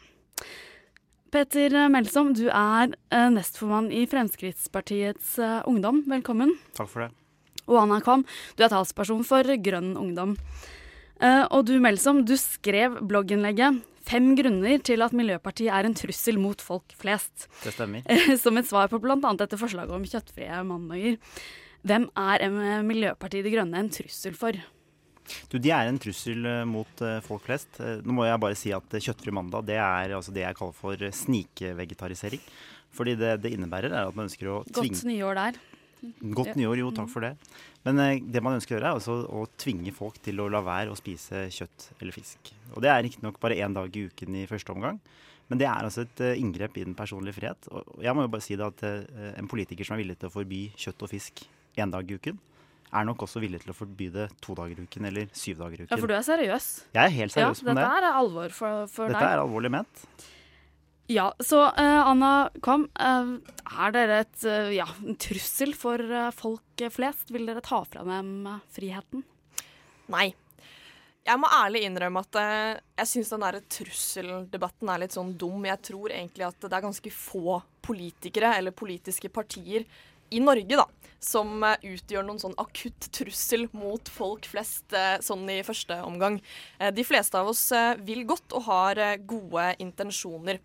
Peter 1.32 1.76
Melsom, 1.92 2.32
du 2.36 2.48
er 2.48 2.96
eh, 3.12 3.30
nestformann 3.34 3.92
i 3.92 4.06
Fremskrittspartiets 4.08 5.36
eh, 5.44 5.60
Ungdom. 5.68 6.06
Velkommen. 6.08 6.56
Takk 6.80 6.92
for 6.92 7.04
det. 7.04 7.12
Og 7.68 7.82
Anna 7.82 8.00
Kvam, 8.00 8.24
du 8.56 8.64
er 8.64 8.72
talsperson 8.72 9.26
for 9.28 9.44
Grønn 9.64 9.98
Ungdom. 10.00 10.38
Eh, 11.18 11.44
og 11.50 11.66
du, 11.68 11.78
Melsom, 11.82 12.24
du 12.28 12.36
skrev 12.40 13.00
blogginnlegget 13.10 13.84
'Fem 14.08 14.30
grunner 14.38 14.80
til 14.80 15.04
at 15.04 15.12
Miljøpartiet 15.12 15.68
er 15.68 15.84
en 15.84 15.96
trussel 15.98 16.38
mot 16.40 16.62
folk 16.64 16.94
flest'. 16.96 17.50
Det 17.64 17.74
stemmer. 17.76 18.06
Som 18.44 18.56
et 18.56 18.70
svar 18.70 18.88
på 18.88 19.02
bl.a. 19.04 19.18
dette 19.36 19.60
forslaget 19.60 19.92
om 19.92 20.06
kjøttfrie 20.08 20.62
mandager. 20.64 21.18
Hvem 21.84 22.08
er 22.16 22.48
Miljøpartiet 22.88 23.44
De 23.44 23.52
Grønne 23.52 23.82
en 23.82 23.92
trussel 23.92 24.38
for? 24.38 24.56
Du, 25.52 25.58
De 25.60 25.74
er 25.76 25.90
en 25.90 26.00
trussel 26.00 26.40
eh, 26.48 26.64
mot 26.64 27.04
eh, 27.04 27.20
folk 27.26 27.44
flest. 27.50 27.82
Nå 28.08 28.16
må 28.16 28.30
jeg 28.30 28.40
bare 28.40 28.56
si 28.56 28.72
at 28.72 28.88
kjøttfri 28.96 29.34
mandag 29.36 29.68
det 29.68 29.76
er 29.76 30.16
altså 30.16 30.32
det 30.32 30.46
jeg 30.46 30.56
kaller 30.56 30.78
for 30.78 30.96
snikvegetarisering. 30.96 32.40
Fordi 32.96 33.18
det 33.20 33.42
det 33.44 33.52
innebærer, 33.58 33.92
er 33.92 34.08
at 34.08 34.16
man 34.16 34.30
ønsker 34.30 34.48
å 34.48 34.62
tvinge 34.72 34.96
Godt 34.96 35.10
nyår 35.10 35.36
der. 35.42 35.60
Godt 36.22 36.56
nyår, 36.58 36.82
jo, 36.82 36.92
takk 36.96 37.10
for 37.12 37.26
det. 37.26 37.34
Men 37.88 38.02
eh, 38.04 38.20
det 38.22 38.42
man 38.46 38.58
ønsker 38.58 38.76
å 38.76 38.78
gjøre, 38.78 38.90
er 38.92 39.00
altså 39.00 39.20
å 39.28 39.46
tvinge 39.60 39.94
folk 39.96 40.20
til 40.24 40.42
å 40.44 40.50
la 40.52 40.62
være 40.66 40.94
å 40.94 41.00
spise 41.00 41.48
kjøtt 41.54 41.92
eller 42.00 42.16
fisk. 42.16 42.52
Og 42.76 42.84
det 42.86 42.92
er 42.92 43.02
riktignok 43.06 43.40
bare 43.44 43.58
én 43.64 43.76
dag 43.76 43.94
i 43.96 44.08
uken 44.10 44.38
i 44.42 44.46
første 44.50 44.76
omgang. 44.76 45.00
Men 45.48 45.62
det 45.62 45.68
er 45.70 45.88
altså 45.88 46.04
et 46.04 46.22
eh, 46.24 46.36
inngrep 46.42 46.76
i 46.78 46.84
den 46.84 46.98
personlige 46.98 47.38
frihet. 47.40 47.70
Og 47.72 48.04
jeg 48.04 48.16
må 48.18 48.26
jo 48.26 48.34
bare 48.34 48.46
si 48.46 48.58
det 48.60 48.68
at 48.68 48.84
eh, 48.88 49.32
en 49.40 49.50
politiker 49.50 49.88
som 49.88 49.96
er 49.96 50.04
villig 50.04 50.18
til 50.20 50.30
å 50.30 50.34
forby 50.34 50.62
kjøtt 50.76 51.08
og 51.08 51.12
fisk 51.14 51.46
én 51.80 51.94
dag 51.94 52.10
i 52.10 52.18
uken, 52.20 52.40
er 52.88 53.04
nok 53.08 53.26
også 53.26 53.42
villig 53.44 53.60
til 53.64 53.74
å 53.74 53.76
forby 53.76 54.08
det 54.14 54.30
to 54.44 54.56
dager 54.58 54.80
i 54.80 54.88
uken 54.88 55.08
eller 55.10 55.28
syv 55.36 55.60
dager 55.64 55.82
i 55.82 55.86
uken. 55.86 55.92
Ja, 55.92 56.00
for 56.00 56.12
du 56.12 56.16
er 56.16 56.26
seriøs. 56.26 56.68
Jeg 56.96 57.04
er 57.04 57.16
helt 57.18 57.36
seriøs 57.36 57.62
ja, 57.64 57.68
med 57.68 57.80
det. 57.80 57.84
Dette 57.84 58.00
er 58.00 58.10
alvor 58.12 58.56
for, 58.56 58.88
for 58.92 59.12
Dette 59.12 59.24
deg. 59.24 59.34
er 59.36 59.44
alvorlig 59.44 59.72
ment. 59.76 60.04
Ja, 61.08 61.34
så 61.40 61.62
uh, 61.64 62.08
Anna 62.08 62.50
Kvam, 62.60 62.90
uh, 63.00 63.38
er 63.80 63.94
dere 63.96 64.18
et, 64.26 64.42
uh, 64.44 64.68
ja, 64.76 64.88
en 65.06 65.16
trussel 65.16 65.72
for 65.78 66.02
eh, 66.04 66.34
folk 66.36 66.84
flest? 66.92 67.32
Vil 67.32 67.48
dere 67.48 67.64
ta 67.64 67.80
fra 67.88 68.04
dem 68.04 68.44
eh, 68.44 68.66
friheten? 68.76 69.24
Nei. 70.12 70.34
Jeg 71.28 71.40
må 71.40 71.48
ærlig 71.52 71.86
innrømme 71.88 72.24
at 72.24 72.40
eh, 72.40 72.82
jeg 73.02 73.12
syns 73.12 73.32
den 73.34 73.46
der 73.46 73.60
trusseldebatten 73.78 74.92
er 74.92 75.02
litt 75.04 75.16
sånn 75.16 75.32
dum. 75.40 75.64
Jeg 75.68 75.84
tror 75.90 76.12
egentlig 76.12 76.48
at 76.48 76.60
det 76.68 76.76
er 76.76 76.86
ganske 76.90 77.14
få 77.16 77.58
politikere 77.88 78.54
eller 78.60 78.76
politiske 78.76 79.32
partier 79.32 79.88
i 80.30 80.42
Norge 80.44 80.78
da, 80.80 80.86
som 81.24 81.64
eh, 81.66 81.78
utgjør 81.96 82.26
noen 82.28 82.40
sånn 82.42 82.56
akutt 82.62 83.10
trussel 83.16 83.66
mot 83.78 84.10
folk 84.12 84.48
flest 84.50 84.94
eh, 84.96 85.18
sånn 85.24 85.48
i 85.50 85.62
første 85.66 85.98
omgang. 86.06 86.40
Eh, 86.80 86.92
De 86.96 87.06
fleste 87.08 87.40
av 87.40 87.50
oss 87.52 87.66
vil 88.06 88.24
godt 88.30 88.54
og 88.58 88.68
har 88.68 89.02
gode 89.30 89.70
intensjoner. 89.84 90.60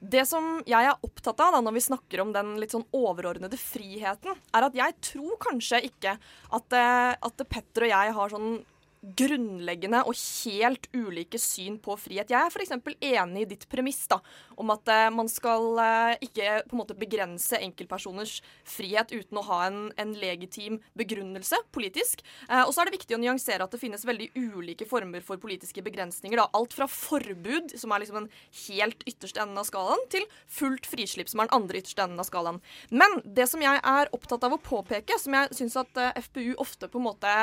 Det 0.00 0.24
som 0.28 0.58
jeg 0.68 0.88
er 0.90 1.04
opptatt 1.04 1.40
av 1.44 1.56
da, 1.56 1.62
når 1.64 1.76
vi 1.76 1.84
snakker 1.88 2.22
om 2.24 2.32
den 2.34 2.56
litt 2.62 2.74
sånn 2.74 2.86
overordnede 2.94 3.58
friheten, 3.60 4.38
er 4.54 4.68
at 4.68 4.78
jeg 4.78 4.98
tror 5.12 5.38
kanskje 5.42 5.82
ikke 5.90 6.16
at, 6.54 6.78
at 6.78 7.46
Petter 7.48 7.88
og 7.88 7.94
jeg 7.94 8.18
har 8.18 8.34
sånn 8.34 8.60
grunnleggende 9.02 10.02
og 10.08 10.16
helt 10.16 10.88
ulike 10.94 11.38
syn 11.40 11.78
på 11.82 11.96
frihet. 12.00 12.30
Jeg 12.32 12.38
er 12.38 12.52
f.eks. 12.52 12.74
enig 12.74 13.44
i 13.44 13.48
ditt 13.52 13.66
premiss 13.70 14.04
da, 14.10 14.18
om 14.58 14.72
at 14.74 14.90
eh, 14.90 15.08
man 15.14 15.30
skal 15.30 15.78
eh, 15.82 16.26
ikke 16.28 16.58
på 16.68 16.76
en 16.76 16.82
måte 16.82 16.96
begrense 16.98 17.60
enkeltpersoners 17.62 18.38
frihet 18.66 19.12
uten 19.14 19.40
å 19.40 19.46
ha 19.48 19.60
en, 19.68 19.80
en 20.00 20.14
legitim 20.18 20.80
begrunnelse 20.98 21.60
politisk. 21.74 22.24
Eh, 22.48 22.64
og 22.64 22.72
så 22.74 22.82
er 22.82 22.90
det 22.90 22.98
viktig 22.98 23.16
å 23.16 23.22
nyansere 23.22 23.64
at 23.64 23.74
det 23.74 23.82
finnes 23.82 24.06
veldig 24.08 24.30
ulike 24.36 24.88
former 24.88 25.24
for 25.24 25.40
politiske 25.42 25.84
begrensninger. 25.86 26.40
Da. 26.40 26.48
Alt 26.58 26.76
fra 26.76 26.88
forbud, 26.90 27.76
som 27.78 27.94
er 27.94 28.04
liksom 28.04 28.22
den 28.24 28.30
helt 28.66 29.06
ytterste 29.08 29.44
enden 29.44 29.62
av 29.62 29.68
skalaen, 29.68 30.04
til 30.12 30.26
fullt 30.58 30.88
frislipp, 30.88 31.30
som 31.30 31.42
er 31.42 31.50
den 31.50 31.58
andre 31.60 31.82
ytterste 31.82 32.04
enden 32.04 32.22
av 32.22 32.28
skalaen. 32.28 32.62
Men 32.90 33.20
det 33.24 33.48
som 33.50 33.62
jeg 33.62 33.78
er 33.78 34.12
opptatt 34.16 34.44
av 34.46 34.56
å 34.56 34.62
påpeke, 34.62 35.18
som 35.22 35.36
jeg 35.38 35.60
syns 35.60 35.78
at 35.80 36.02
eh, 36.02 36.22
FpU 36.26 36.58
ofte 36.58 36.90
på 36.90 37.00
en 37.00 37.08
måte 37.08 37.34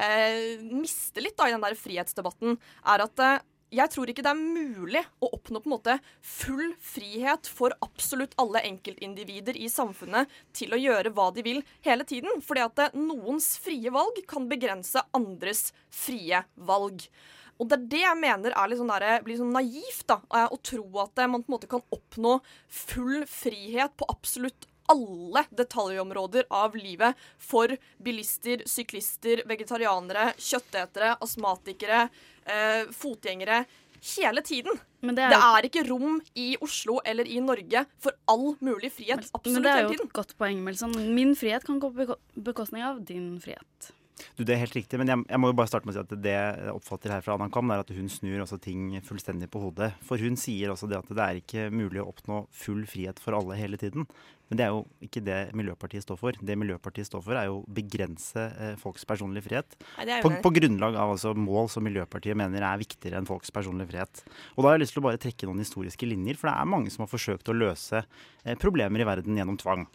eh, 0.00 0.60
mister 0.64 1.24
litt 1.24 1.36
da, 1.38 1.48
i 1.48 1.54
den 1.54 1.64
der 1.64 1.78
frihetsdebatten, 1.78 2.58
er 2.88 3.04
at 3.06 3.24
eh, 3.26 3.38
jeg 3.70 3.92
tror 3.92 4.10
ikke 4.10 4.24
det 4.26 4.30
er 4.32 4.40
mulig 4.40 5.02
å 5.22 5.28
oppnå 5.36 5.60
på 5.62 5.68
en 5.68 5.74
måte 5.76 5.96
full 6.26 6.72
frihet 6.82 7.46
for 7.46 7.74
absolutt 7.84 8.32
alle 8.42 8.64
enkeltindivider 8.66 9.54
i 9.54 9.68
samfunnet 9.70 10.30
til 10.56 10.74
å 10.74 10.80
gjøre 10.80 11.12
hva 11.14 11.28
de 11.36 11.44
vil 11.46 11.60
hele 11.86 12.06
tiden. 12.08 12.42
Fordi 12.42 12.64
at 12.66 12.82
eh, 12.82 12.96
noens 12.98 13.52
frie 13.62 13.92
valg 13.94 14.18
kan 14.30 14.48
begrense 14.50 15.04
andres 15.16 15.68
frie 15.86 16.42
valg. 16.56 17.06
Og 17.60 17.68
det 17.68 17.76
er 17.76 17.88
det 17.92 18.02
jeg 18.02 18.18
mener 18.22 18.54
er 18.56 18.70
litt 18.72 18.80
sånn 18.80 18.90
der, 18.94 19.22
blir 19.24 19.36
sånn 19.38 19.52
naivt, 19.52 20.06
da, 20.08 20.18
eh, 20.32 20.48
å 20.48 20.58
tro 20.64 20.86
at 21.04 21.20
eh, 21.20 21.30
man 21.30 21.44
på 21.44 21.52
en 21.52 21.56
måte 21.58 21.70
kan 21.70 21.84
oppnå 21.92 22.38
full 22.72 23.26
frihet 23.28 23.94
på 24.00 24.08
absolutt 24.10 24.66
alle 24.90 25.44
detaljområder 25.56 26.48
av 26.50 26.74
livet 26.78 27.18
for 27.38 27.72
bilister, 28.02 28.64
syklister, 28.68 29.44
vegetarianere, 29.50 30.32
kjøttetere, 30.40 31.14
astmatikere, 31.24 32.08
eh, 32.46 32.90
fotgjengere. 32.94 33.64
Hele 34.16 34.40
tiden. 34.40 34.78
Men 35.04 35.16
det, 35.16 35.26
det 35.28 35.36
er 35.36 35.58
er 35.58 35.66
ikke 35.68 35.82
rom 35.90 36.20
i 36.40 36.54
Oslo 36.64 37.02
eller 37.04 37.28
i 37.28 37.36
Norge 37.44 37.84
for 38.00 38.16
all 38.32 38.54
mulig 38.64 38.88
frihet. 38.96 39.28
Men 39.44 39.62
det 39.64 39.72
er 39.74 39.82
jo 39.84 39.96
et 39.98 40.12
godt 40.16 40.32
poeng, 40.40 40.62
Melson. 40.64 40.96
Min 41.12 41.34
frihet 41.36 41.66
kan 41.68 41.80
gå 41.82 41.92
på 41.92 42.16
bekostning 42.48 42.84
av 42.86 43.02
din 43.04 43.34
frihet. 43.44 43.92
Du, 44.36 44.44
Det 44.44 44.54
er 44.54 44.62
helt 44.62 44.76
riktig, 44.76 44.98
men 45.00 45.08
jeg, 45.08 45.22
jeg 45.28 45.40
må 45.40 45.50
jo 45.50 45.56
bare 45.56 45.70
starte 45.70 45.88
med 45.88 45.94
å 45.94 45.98
si 45.98 46.02
at 46.02 46.22
det 46.24 46.34
jeg 46.34 46.74
oppfatter 46.74 47.14
her 47.14 47.24
fra 47.24 47.36
Anna 47.36 47.48
Kam, 47.52 47.70
er 47.72 47.84
at 47.84 47.92
hun 47.94 48.10
snur 48.12 48.42
også 48.44 48.58
ting 48.62 48.92
fullstendig 49.06 49.50
på 49.52 49.62
hodet. 49.62 49.92
For 50.06 50.20
hun 50.20 50.36
sier 50.40 50.72
også 50.72 50.88
det 50.90 51.00
at 51.00 51.12
det 51.12 51.26
er 51.26 51.40
ikke 51.40 51.68
mulig 51.72 52.02
å 52.02 52.08
oppnå 52.10 52.42
full 52.52 52.84
frihet 52.90 53.20
for 53.22 53.38
alle 53.38 53.58
hele 53.60 53.80
tiden. 53.80 54.08
Men 54.50 54.58
det 54.58 54.64
er 54.66 54.72
jo 54.74 54.80
ikke 55.06 55.22
det 55.22 55.38
Miljøpartiet 55.54 56.02
står 56.04 56.18
for. 56.18 56.38
Det 56.42 56.56
Miljøpartiet 56.58 57.06
står 57.06 57.22
for, 57.22 57.38
er 57.38 57.46
jo 57.46 57.60
å 57.60 57.74
begrense 57.76 58.46
eh, 58.50 58.72
folks 58.80 59.06
personlige 59.06 59.46
frihet. 59.46 59.78
Nei, 60.02 60.18
På, 60.24 60.32
på 60.42 60.52
grunnlag 60.58 60.98
av 60.98 61.14
altså 61.14 61.36
mål 61.38 61.70
som 61.70 61.86
Miljøpartiet 61.86 62.38
mener 62.38 62.66
er 62.66 62.82
viktigere 62.82 63.20
enn 63.20 63.30
folks 63.30 63.54
personlige 63.54 63.92
frihet. 63.92 64.24
Og 64.56 64.64
da 64.64 64.72
har 64.72 64.78
jeg 64.78 64.84
lyst 64.84 64.96
til 64.98 65.04
å 65.04 65.06
bare 65.06 65.22
trekke 65.22 65.46
noen 65.46 65.62
historiske 65.62 66.10
linjer, 66.10 66.38
for 66.40 66.50
det 66.50 66.56
er 66.58 66.72
mange 66.74 66.90
som 66.90 67.06
har 67.06 67.12
forsøkt 67.12 67.52
å 67.52 67.56
løse 67.56 68.02
eh, 68.02 68.58
problemer 68.58 69.04
i 69.04 69.08
verden 69.08 69.38
gjennom 69.38 69.60
tvang. 69.60 69.86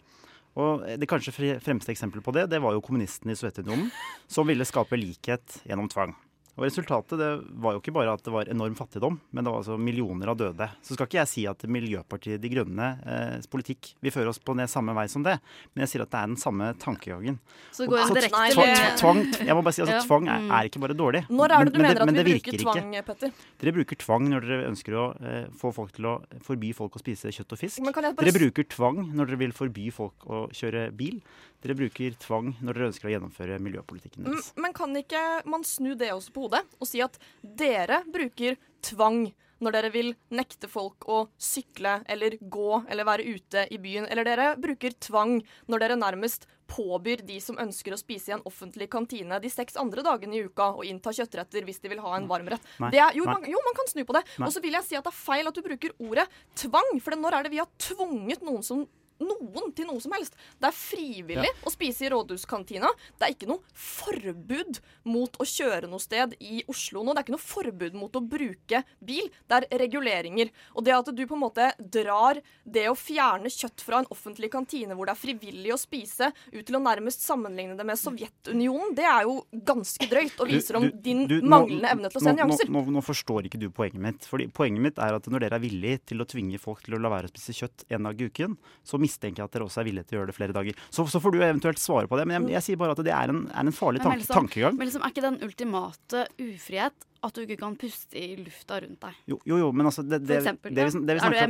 Og 0.56 0.86
Det 0.96 1.04
kanskje 1.04 1.60
fremste 1.60 1.92
eksempelet 1.92 2.24
på 2.24 2.32
det, 2.32 2.46
det 2.48 2.62
var 2.64 2.72
jo 2.72 2.80
kommunistene 2.80 3.34
i 3.34 3.36
Sovjetunionen, 3.36 3.90
som 4.24 4.48
ville 4.48 4.64
skape 4.64 4.96
likhet 4.96 5.60
gjennom 5.68 5.90
tvang. 5.92 6.16
Og 6.56 6.64
Resultatet 6.64 7.18
det 7.20 7.28
var 7.60 7.74
jo 7.76 7.80
ikke 7.82 7.92
bare 7.92 8.14
at 8.16 8.22
det 8.24 8.32
var 8.32 8.48
enorm 8.48 8.72
fattigdom, 8.78 9.18
men 9.36 9.44
det 9.44 9.50
var 9.52 9.60
altså 9.60 9.76
millioner 9.76 10.30
av 10.32 10.38
døde. 10.40 10.68
Så 10.80 10.96
skal 10.96 11.04
ikke 11.06 11.18
jeg 11.20 11.28
si 11.28 11.42
at 11.50 11.60
Miljøpartiet 11.68 12.40
De 12.40 12.48
Grønnes 12.48 13.02
eh, 13.04 13.44
politikk 13.52 13.90
vil 14.00 14.14
føre 14.14 14.32
oss 14.32 14.40
på 14.40 14.54
ned 14.56 14.70
samme 14.72 14.94
vei 14.96 15.04
som 15.12 15.22
det, 15.26 15.34
men 15.74 15.84
jeg 15.84 15.92
sier 15.92 16.04
at 16.06 16.10
det 16.14 16.20
er 16.22 16.30
den 16.32 16.40
samme 16.40 16.70
tankegangen. 16.80 17.36
Så 17.76 17.84
det 17.84 17.90
går 17.92 18.00
Og- 18.00 18.08
en 18.08 18.16
direkte 18.16 18.54
tvang, 18.56 18.96
tvang, 19.02 19.20
jeg 19.46 19.54
må 19.58 19.62
bare 19.66 19.76
si 19.76 19.82
altså, 19.84 19.96
Ja. 20.00 20.04
Tvang 20.06 20.28
er, 20.28 20.40
Mm. 20.46 20.50
er 20.52 20.68
ikke 20.68 20.80
bare 20.80 20.94
dårlig. 20.96 21.22
Når 21.28 21.52
er 21.52 21.64
det 21.64 21.72
du 21.72 21.78
men, 21.78 21.86
men 21.86 22.06
mener 22.06 22.20
at 22.20 22.26
vi 22.26 22.34
bruker 22.40 22.58
tvang, 22.62 22.88
ikke. 22.94 23.04
Petter? 23.06 23.32
Dere 23.60 23.72
bruker 23.76 23.96
tvang 24.00 24.28
når 24.32 24.40
dere 24.48 24.66
ønsker 24.70 24.92
å 24.96 25.04
eh, 25.20 25.46
få 25.60 25.72
folk 25.74 25.92
til 25.92 26.04
å 26.08 26.14
forby 26.44 26.72
folk 26.76 26.96
å 26.96 27.00
spise 27.04 27.32
kjøtt 27.36 27.52
og 27.52 27.58
fisk. 27.60 27.80
Men 27.84 27.92
bare 27.92 28.14
Dere 28.16 28.32
bruker 28.32 28.64
tvang 28.64 29.02
når 29.12 29.26
dere 29.32 29.38
vil 29.44 29.52
forby 29.52 29.90
folk 29.92 30.24
å 30.28 30.46
kjøre 30.56 30.88
bil. 30.96 31.20
Dere 31.66 31.74
bruker 31.74 32.14
tvang 32.22 32.52
når 32.62 32.76
dere 32.76 32.88
ønsker 32.92 33.08
å 33.08 33.10
gjennomføre 33.10 33.56
miljøpolitikken 33.58 34.22
deres. 34.22 34.52
Men 34.54 34.74
kan 34.76 34.92
ikke 34.94 35.22
man 35.50 35.64
snu 35.66 35.96
det 35.98 36.12
også 36.14 36.30
på 36.30 36.44
hodet 36.44 36.62
og 36.78 36.86
si 36.86 37.00
at 37.02 37.18
dere 37.42 38.04
bruker 38.06 38.54
tvang 38.86 39.24
når 39.64 39.74
dere 39.74 39.90
vil 39.90 40.12
nekte 40.36 40.68
folk 40.70 41.08
å 41.10 41.24
sykle 41.40 41.96
eller 42.12 42.36
gå 42.38 42.82
eller 42.86 43.08
være 43.08 43.24
ute 43.26 43.64
i 43.72 43.80
byen? 43.82 44.06
Eller 44.06 44.28
dere 44.28 44.52
bruker 44.62 44.94
tvang 45.08 45.40
når 45.66 45.82
dere 45.82 45.96
nærmest 45.98 46.46
påbyr 46.70 47.24
de 47.26 47.38
som 47.42 47.58
ønsker 47.62 47.94
å 47.94 47.98
spise 47.98 48.30
i 48.30 48.36
en 48.36 48.44
offentlig 48.46 48.86
kantine 48.92 49.38
de 49.42 49.50
seks 49.50 49.78
andre 49.80 50.04
dagene 50.06 50.38
i 50.38 50.44
uka 50.46 50.68
å 50.76 50.84
innta 50.86 51.14
kjøttretter 51.14 51.66
hvis 51.66 51.82
de 51.82 51.90
vil 51.90 52.02
ha 52.04 52.14
en 52.14 52.28
varmrett? 52.30 52.62
Det 52.92 53.00
er, 53.00 53.16
jo, 53.18 53.26
man, 53.26 53.42
jo, 53.48 53.58
man 53.66 53.78
kan 53.78 53.90
snu 53.90 54.04
på 54.06 54.14
det. 54.18 54.22
Og 54.38 54.52
så 54.54 54.62
vil 54.62 54.78
jeg 54.78 54.86
si 54.86 54.98
at 54.98 55.06
det 55.06 55.14
er 55.14 55.18
feil 55.18 55.50
at 55.50 55.58
du 55.58 55.64
bruker 55.66 55.98
ordet 55.98 56.28
tvang. 56.62 56.94
For 57.02 57.18
når 57.18 57.38
er 57.40 57.46
det 57.46 57.54
vi 57.54 57.62
har 57.62 57.70
tvunget 57.88 58.46
noen 58.46 58.62
som 58.66 58.86
noen 59.20 59.72
til 59.76 59.86
noe 59.88 60.00
som 60.00 60.12
helst. 60.16 60.34
Det 60.60 60.68
er 60.68 60.76
frivillig 60.76 61.50
å 61.66 61.72
spise 61.72 62.06
i 62.06 62.10
rådhuskantina. 62.12 62.90
Det 63.18 63.26
er 63.28 63.34
ikke 63.34 63.48
noe 63.50 63.62
forbud 63.74 64.80
mot 65.08 65.36
å 65.40 65.46
kjøre 65.48 65.88
noe 65.90 66.02
sted 66.02 66.34
i 66.42 66.62
Oslo 66.70 67.02
nå. 67.04 67.14
Det 67.14 67.22
er 67.22 67.26
ikke 67.26 67.36
noe 67.36 67.44
forbud 67.46 67.96
mot 67.98 68.18
å 68.18 68.22
bruke 68.24 68.82
bil. 69.06 69.28
Det 69.48 69.58
er 69.62 69.78
reguleringer. 69.84 70.50
Og 70.76 70.84
det 70.86 70.94
at 70.96 71.10
du 71.16 71.22
på 71.26 71.36
en 71.36 71.44
måte 71.44 71.68
drar 71.78 72.40
det 72.64 72.86
å 72.90 72.96
fjerne 72.98 73.50
kjøtt 73.52 73.84
fra 73.86 74.00
en 74.02 74.10
offentlig 74.12 74.50
kantine 74.52 74.96
hvor 74.96 75.08
det 75.08 75.14
er 75.16 75.22
frivillig 75.22 75.72
å 75.74 75.80
spise, 75.80 76.30
ut 76.52 76.64
til 76.66 76.78
å 76.78 76.82
nærmest 76.82 77.22
sammenligne 77.24 77.76
det 77.78 77.86
med 77.86 77.98
Sovjetunionen, 78.00 78.94
det 78.96 79.06
er 79.08 79.26
jo 79.28 79.38
ganske 79.66 80.08
drøyt 80.10 80.40
og 80.42 80.50
viser 80.50 80.76
om 80.80 80.86
Du- 80.86 80.90
du- 80.90 81.00
din 81.02 81.26
du- 81.26 81.40
nå- 81.40 81.48
manglende 81.48 81.90
evne 81.90 82.10
til 82.10 82.20
å 82.20 82.24
se 82.24 82.32
nyanser. 82.32 82.68
Nå, 82.68 82.84
nå, 82.86 82.92
nå 82.98 83.02
forstår 83.04 83.44
ikke 83.48 83.58
du 83.60 83.68
poenget 83.70 84.00
mitt. 84.00 84.20
Fordi 84.26 84.46
Poenget 84.56 84.80
mitt 84.80 84.98
er 84.98 85.14
at 85.14 85.24
når 85.28 85.40
dere 85.40 85.54
er 85.56 85.60
villige 85.60 85.98
til 86.06 86.18
å 86.18 86.24
tvinge 86.26 86.58
folk 86.60 86.82
til 86.82 86.94
å 86.94 87.00
la 87.00 87.08
være 87.10 87.28
å 87.28 87.32
spise 87.32 87.52
kjøtt 87.60 87.84
en 87.90 88.02
dag 88.04 88.20
i 88.20 88.24
uken, 88.30 88.56
så 88.84 88.98
mistenker 89.06 89.42
jeg 89.44 89.50
at 89.50 89.56
dere 89.56 89.66
også 89.70 89.82
er 89.82 89.88
villige 89.88 90.08
til 90.10 90.18
å 90.18 90.20
gjøre 90.20 90.32
det 90.32 90.36
flere 90.36 90.56
dager. 90.56 90.84
Så, 90.90 91.06
så 91.10 91.22
får 91.22 91.34
du 91.36 91.40
eventuelt 91.40 91.80
svare 91.82 92.10
på 92.10 92.18
det. 92.20 92.26
Men 92.28 92.42
jeg, 92.50 92.56
jeg 92.58 92.66
sier 92.70 92.80
bare 92.82 92.96
at 92.98 93.04
det 93.06 93.14
er 93.14 93.32
en, 93.32 93.44
er 93.48 93.66
en 93.70 93.76
farlig 93.76 94.02
Men 94.04 94.18
liksom- 94.20 94.42
tankegang. 94.42 94.76
Men 94.76 94.90
liksom, 94.90 95.04
er 95.06 95.14
ikke 95.14 95.26
den 95.30 95.40
ultimate 95.46 96.26
ufrihet 96.42 97.06
at 97.26 97.34
du 97.36 97.42
ikke 97.44 97.58
kan 97.60 97.74
puste 97.78 98.16
i 98.18 98.36
lufta 98.40 98.78
rundt 98.82 99.00
deg? 99.02 99.18
Jo, 99.32 99.38
jo, 99.44 99.58
jo, 99.64 99.68
men 99.76 99.86
altså 99.90 100.04
det, 100.06 100.20
det, 100.26 100.38
eksempel, 100.40 100.72
det, 100.74 100.84
vi, 100.88 101.00
det 101.06 101.16
vi 101.16 101.18
Er 101.18 101.24
snakker 101.26 101.46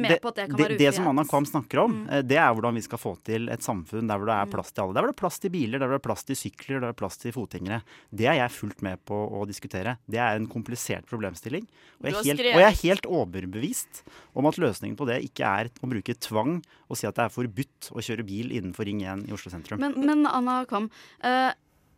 om 0.46 0.60
det 0.60 0.78
det 0.80 0.90
som? 0.96 1.08
Anna 1.12 1.24
Kvam 1.28 1.46
snakker 1.48 1.82
om, 1.84 1.94
Mm. 1.96 2.08
eh, 2.10 2.22
det 2.26 2.36
er 2.42 2.52
hvordan 2.56 2.74
vi 2.74 2.82
skal 2.84 2.98
få 3.00 3.12
til 3.24 3.48
et 3.52 3.62
samfunn 3.64 4.08
der 4.10 4.18
hvor 4.20 4.26
det 4.30 4.36
er 4.40 4.50
plass 4.52 4.72
til 4.72 4.82
alle. 4.84 4.94
Der 4.96 5.04
hvor 5.04 5.12
det 5.12 5.16
er 5.16 5.20
plass 5.22 5.38
til 5.40 5.50
biler, 5.54 5.78
der 5.78 5.86
hvor 5.86 5.96
det 5.96 6.02
er 6.02 6.08
plass 6.08 6.24
til 6.28 6.36
sykler, 6.36 6.80
der 6.80 6.86
hvor 6.86 6.90
det 6.90 6.96
er 6.96 7.00
plass 7.04 7.16
til 7.22 7.32
fotgjengere. 7.36 7.80
Det 8.12 8.26
er 8.26 8.38
jeg 8.40 8.50
fullt 8.56 8.82
med 8.82 9.04
på 9.06 9.14
å 9.40 9.44
diskutere. 9.46 9.96
Det 10.10 10.18
er 10.18 10.36
en 10.40 10.46
komplisert 10.50 11.06
problemstilling. 11.06 11.66
Og 12.02 12.10
jeg, 12.10 12.24
helt, 12.32 12.40
og 12.52 12.60
jeg 12.60 12.68
er 12.72 12.80
helt 12.82 13.06
overbevist 13.08 14.02
om 14.36 14.46
at 14.50 14.58
løsningen 14.60 14.96
på 14.98 15.06
det 15.08 15.20
ikke 15.26 15.44
er 15.48 15.70
å 15.82 15.88
bruke 15.90 16.14
tvang 16.20 16.58
og 16.88 16.98
si 16.98 17.06
at 17.08 17.16
det 17.18 17.24
er 17.26 17.32
forbudt 17.34 17.88
å 17.96 18.02
kjøre 18.04 18.24
bil 18.26 18.52
innenfor 18.54 18.86
Ring 18.86 19.00
1 19.02 19.24
i 19.30 19.32
Oslo 19.34 19.50
sentrum. 19.50 19.80
Men, 19.82 19.96
men 20.06 20.26
Anna 20.28 20.60
Kvam, 20.68 20.90
eh, 21.24 21.50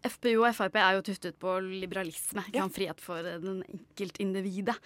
FpU 0.07 0.45
og 0.45 0.53
Frp 0.55 0.77
er 0.79 0.99
jo 0.99 1.07
tuftet 1.09 1.39
på 1.41 1.57
liberalisme. 1.65 2.45
Ikke 2.47 2.63
sant? 2.63 2.77
Frihet 2.77 3.03
for 3.03 3.27
den 3.43 3.63
enkeltindividet. 3.67 4.77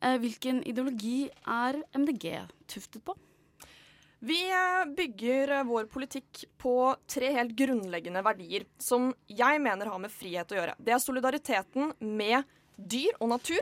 Eh, 0.00 0.16
hvilken 0.22 0.62
ideologi 0.68 1.26
er 1.44 1.82
MDG 1.98 2.26
tuftet 2.70 3.04
på? 3.04 3.16
Vi 4.22 4.38
eh, 4.54 4.84
bygger 4.96 5.56
eh, 5.58 5.66
vår 5.66 5.88
politikk 5.92 6.44
på 6.62 6.76
tre 7.10 7.32
helt 7.34 7.56
grunnleggende 7.58 8.22
verdier 8.24 8.66
som 8.78 9.10
jeg 9.26 9.62
mener 9.62 9.90
har 9.90 10.02
med 10.02 10.14
frihet 10.14 10.54
å 10.54 10.60
gjøre. 10.60 10.76
Det 10.78 10.94
er 10.94 11.02
solidariteten 11.02 11.94
med 12.00 12.46
dyr 12.76 13.18
og 13.18 13.32
natur. 13.34 13.60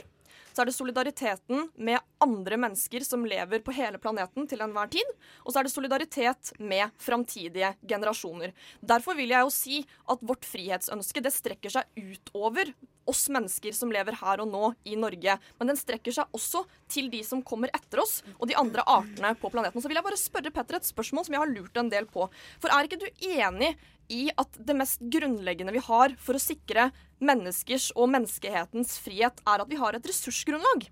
Så 0.60 0.66
er 0.66 0.68
det 0.68 0.76
solidariteten 0.76 1.62
med 1.80 2.02
andre 2.20 2.58
mennesker 2.60 3.00
som 3.00 3.22
lever 3.24 3.62
på 3.64 3.72
hele 3.72 3.96
planeten 3.96 4.44
til 4.44 4.60
enhver 4.60 4.90
tid. 4.92 5.14
Og 5.40 5.54
så 5.54 5.62
er 5.62 5.64
det 5.64 5.72
solidaritet 5.72 6.50
med 6.60 6.92
framtidige 7.00 7.70
generasjoner. 7.88 8.52
Derfor 8.84 9.16
vil 9.16 9.32
jeg 9.32 9.40
jo 9.40 9.54
si 9.54 9.78
at 10.12 10.20
vårt 10.28 10.44
frihetsønske 10.44 11.22
det 11.24 11.32
strekker 11.32 11.72
seg 11.72 11.88
utover 11.96 12.74
oss 13.08 13.22
mennesker 13.32 13.72
som 13.72 13.88
lever 13.94 14.18
her 14.20 14.42
og 14.44 14.50
nå 14.52 14.68
i 14.84 14.98
Norge. 15.00 15.38
Men 15.56 15.72
den 15.72 15.80
strekker 15.80 16.12
seg 16.18 16.36
også 16.36 16.66
til 16.92 17.08
de 17.08 17.22
som 17.24 17.40
kommer 17.40 17.72
etter 17.72 18.02
oss, 18.04 18.18
og 18.36 18.50
de 18.50 18.58
andre 18.60 18.84
artene 18.84 19.32
på 19.40 19.48
planeten. 19.54 19.80
Så 19.80 19.88
vil 19.88 19.96
jeg 19.96 20.08
bare 20.10 20.20
spørre 20.20 20.52
Petter 20.52 20.76
et 20.76 20.90
spørsmål 20.92 21.24
som 21.24 21.38
jeg 21.38 21.44
har 21.46 21.54
lurt 21.54 21.80
en 21.80 21.88
del 21.88 22.04
på. 22.04 22.28
For 22.60 22.68
er 22.68 22.84
ikke 22.84 23.00
du 23.00 23.08
enig 23.32 23.72
i 24.10 24.28
at 24.38 24.60
det 24.66 24.76
mest 24.78 25.02
grunnleggende 25.12 25.74
vi 25.76 25.82
har 25.86 26.16
for 26.20 26.36
å 26.38 26.42
sikre 26.42 26.90
menneskers 27.22 27.90
og 27.96 28.10
menneskehetens 28.14 28.96
frihet, 29.02 29.42
er 29.46 29.62
at 29.62 29.70
vi 29.70 29.78
har 29.80 29.96
et 29.96 30.10
ressursgrunnlag? 30.10 30.88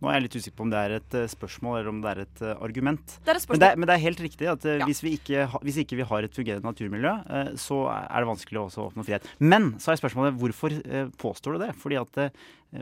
Nå 0.00 0.10
er 0.10 0.18
jeg 0.18 0.24
litt 0.26 0.34
usikker 0.36 0.56
på 0.58 0.64
om 0.66 0.72
det 0.72 0.80
er 0.80 0.92
et 0.98 1.14
eh, 1.16 1.28
spørsmål 1.30 1.78
eller 1.78 1.90
om 1.92 2.00
det 2.04 2.10
er 2.10 2.18
et 2.26 2.42
eh, 2.44 2.62
argument. 2.64 3.14
Det 3.24 3.32
er 3.32 3.38
et. 3.38 3.46
Men, 3.48 3.60
det 3.62 3.68
er, 3.68 3.78
men 3.80 3.88
det 3.88 3.94
er 3.94 4.02
helt 4.02 4.22
riktig 4.24 4.48
at 4.52 4.66
eh, 4.68 4.78
Ja. 4.80 4.88
hvis, 4.88 5.00
vi 5.04 5.14
ikke, 5.16 5.46
hvis 5.64 5.78
ikke 5.80 5.98
vi 6.00 6.06
har 6.10 6.26
et 6.26 6.36
fungerende 6.36 6.68
naturmiljø, 6.68 7.12
så 7.60 7.78
er 7.92 8.24
det 8.24 8.28
vanskelig 8.28 8.60
å 8.60 8.66
også 8.68 8.86
oppnå 8.88 9.04
frihet. 9.06 9.28
Men 9.40 9.70
så 9.80 9.92
er 9.94 10.00
spørsmålet 10.00 10.36
hvorfor 10.40 10.76
påstår 11.20 11.56
du 11.56 11.64
det? 11.64 11.70
Fordi 11.80 12.00
at 12.00 12.20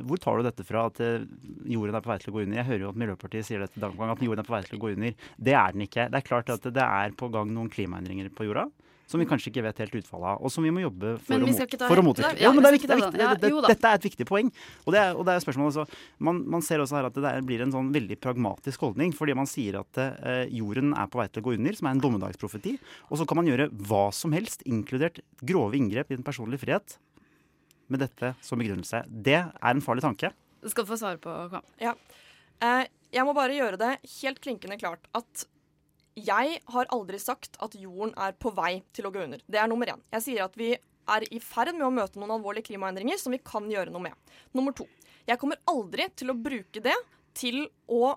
Hvor 0.05 0.20
tar 0.20 0.37
du 0.37 0.44
dette 0.44 0.66
fra 0.68 0.83
at 0.90 0.98
jorden 1.64 1.96
er 1.96 2.03
på 2.05 2.11
vei 2.11 2.18
til 2.20 2.33
å 2.33 2.35
gå 2.35 2.42
under? 2.42 2.59
Jeg 2.59 2.68
hører 2.68 2.83
jo 2.85 2.90
at 2.90 2.98
Miljøpartiet 3.01 3.46
sier 3.46 3.62
dette 3.62 3.81
dag 3.81 3.94
på 3.94 4.03
gang, 4.03 4.11
at 4.12 4.24
jorden 4.27 4.42
er 4.42 4.48
på 4.48 4.53
vei 4.53 4.61
til 4.66 4.77
å 4.77 4.83
gå 4.83 4.90
under. 4.92 5.14
Det 5.38 5.55
er 5.57 5.72
den 5.72 5.87
ikke. 5.87 6.11
Det 6.12 6.18
er 6.18 6.27
klart 6.27 6.51
at 6.53 6.66
det 6.77 6.85
er 6.85 7.14
på 7.16 7.31
gang 7.33 7.55
noen 7.55 7.70
klimaendringer 7.72 8.29
på 8.37 8.51
jorda. 8.51 8.66
Som 9.09 9.23
vi 9.23 9.25
kanskje 9.25 9.49
ikke 9.49 9.62
vet 9.64 9.79
helt 9.81 9.94
utfallet 10.03 10.29
av, 10.35 10.42
og 10.44 10.51
som 10.53 10.61
vi 10.66 10.68
må 10.68 10.83
jobbe 10.83 11.14
for, 11.16 11.33
Men 11.33 11.47
å, 11.47 11.49
vi 11.49 11.53
skal 11.57 11.64
ikke 11.71 11.79
ta- 11.81 11.87
for 11.88 11.97
å 11.97 12.03
motvirke. 12.05 12.37
Ja, 12.44 12.51
men 12.53 12.61
det 12.61 12.68
er 12.68 12.75
viktig, 12.77 12.88
det 12.90 12.97
er 12.97 13.01
viktig. 13.01 13.21
Ja, 13.23 13.29
Det- 13.35 13.40
det- 13.40 13.68
Dette 13.73 13.88
er 13.88 13.94
et 13.97 14.03
viktig 14.05 14.27
poeng. 14.29 14.51
Og 14.85 14.92
det 14.92 15.01
er, 15.01 15.14
og 15.16 15.25
det 15.25 15.33
er 15.33 15.40
spørsmålet 15.40 15.73
også, 15.73 15.97
man, 16.21 16.42
man 16.47 16.61
ser 16.61 16.79
også 16.85 16.97
her 16.99 17.07
at 17.09 17.14
det 17.16 17.23
der 17.25 17.40
blir 17.40 17.62
en 17.64 17.73
sånn 17.73 17.88
veldig 17.90 18.18
pragmatisk 18.21 18.79
holdning. 18.85 19.14
Fordi 19.16 19.35
man 19.35 19.47
sier 19.49 19.81
at 19.81 19.97
eh, 19.97 20.44
jorden 20.53 20.92
er 20.92 21.07
på 21.09 21.16
vei 21.23 21.27
til 21.33 21.40
å 21.42 21.47
gå 21.49 21.55
under, 21.57 21.73
som 21.73 21.87
er 21.88 21.90
en 21.97 22.01
dommedagsprofeti. 22.05 22.79
Og 23.11 23.16
så 23.16 23.27
kan 23.27 23.37
man 23.40 23.47
gjøre 23.49 23.71
hva 23.88 24.12
som 24.12 24.33
helst, 24.37 24.62
inkludert 24.68 25.21
grove 25.42 25.73
inngrep 25.81 26.12
i 26.12 26.16
den 26.21 26.23
personlige 26.25 26.61
frihet, 26.66 26.99
med 27.88 28.01
dette 28.01 28.35
som 28.44 28.59
begrunnelse. 28.61 29.07
Det 29.09 29.38
er 29.40 29.71
en 29.73 29.81
farlig 29.81 30.03
tanke. 30.05 30.35
Det 30.61 30.71
skal 30.71 30.85
du 30.85 30.90
få 30.92 30.99
svare 31.01 31.16
på, 31.16 31.33
Kvam. 31.49 31.62
Ja. 31.81 31.94
Eh, 32.61 32.85
jeg 33.11 33.25
må 33.25 33.33
bare 33.33 33.57
gjøre 33.57 33.79
det 33.81 33.94
helt 34.21 34.40
klinkende 34.44 34.77
klart 34.79 35.01
at 35.16 35.47
jeg 36.26 36.61
har 36.72 36.90
aldri 36.94 37.18
sagt 37.22 37.59
at 37.64 37.76
jorden 37.78 38.14
er 38.18 38.37
på 38.38 38.52
vei 38.57 38.78
til 38.96 39.09
å 39.09 39.12
gå 39.14 39.24
under. 39.24 39.42
Det 39.46 39.61
er 39.61 39.70
nummer 39.70 39.90
én. 39.94 40.02
Jeg 40.16 40.24
sier 40.24 40.44
at 40.46 40.57
vi 40.59 40.72
er 40.74 41.26
i 41.33 41.40
ferd 41.40 41.74
med 41.76 41.87
å 41.87 41.94
møte 41.94 42.20
noen 42.20 42.37
alvorlige 42.37 42.68
klimaendringer 42.70 43.20
som 43.20 43.35
vi 43.35 43.40
kan 43.42 43.68
gjøre 43.70 43.92
noe 43.94 44.09
med. 44.11 44.35
Nummer 44.57 44.76
to. 44.76 44.87
Jeg 45.28 45.40
kommer 45.40 45.61
aldri 45.68 46.09
til 46.16 46.33
å 46.33 46.38
bruke 46.38 46.83
det 46.85 46.96
til 47.37 47.66
å 47.88 48.16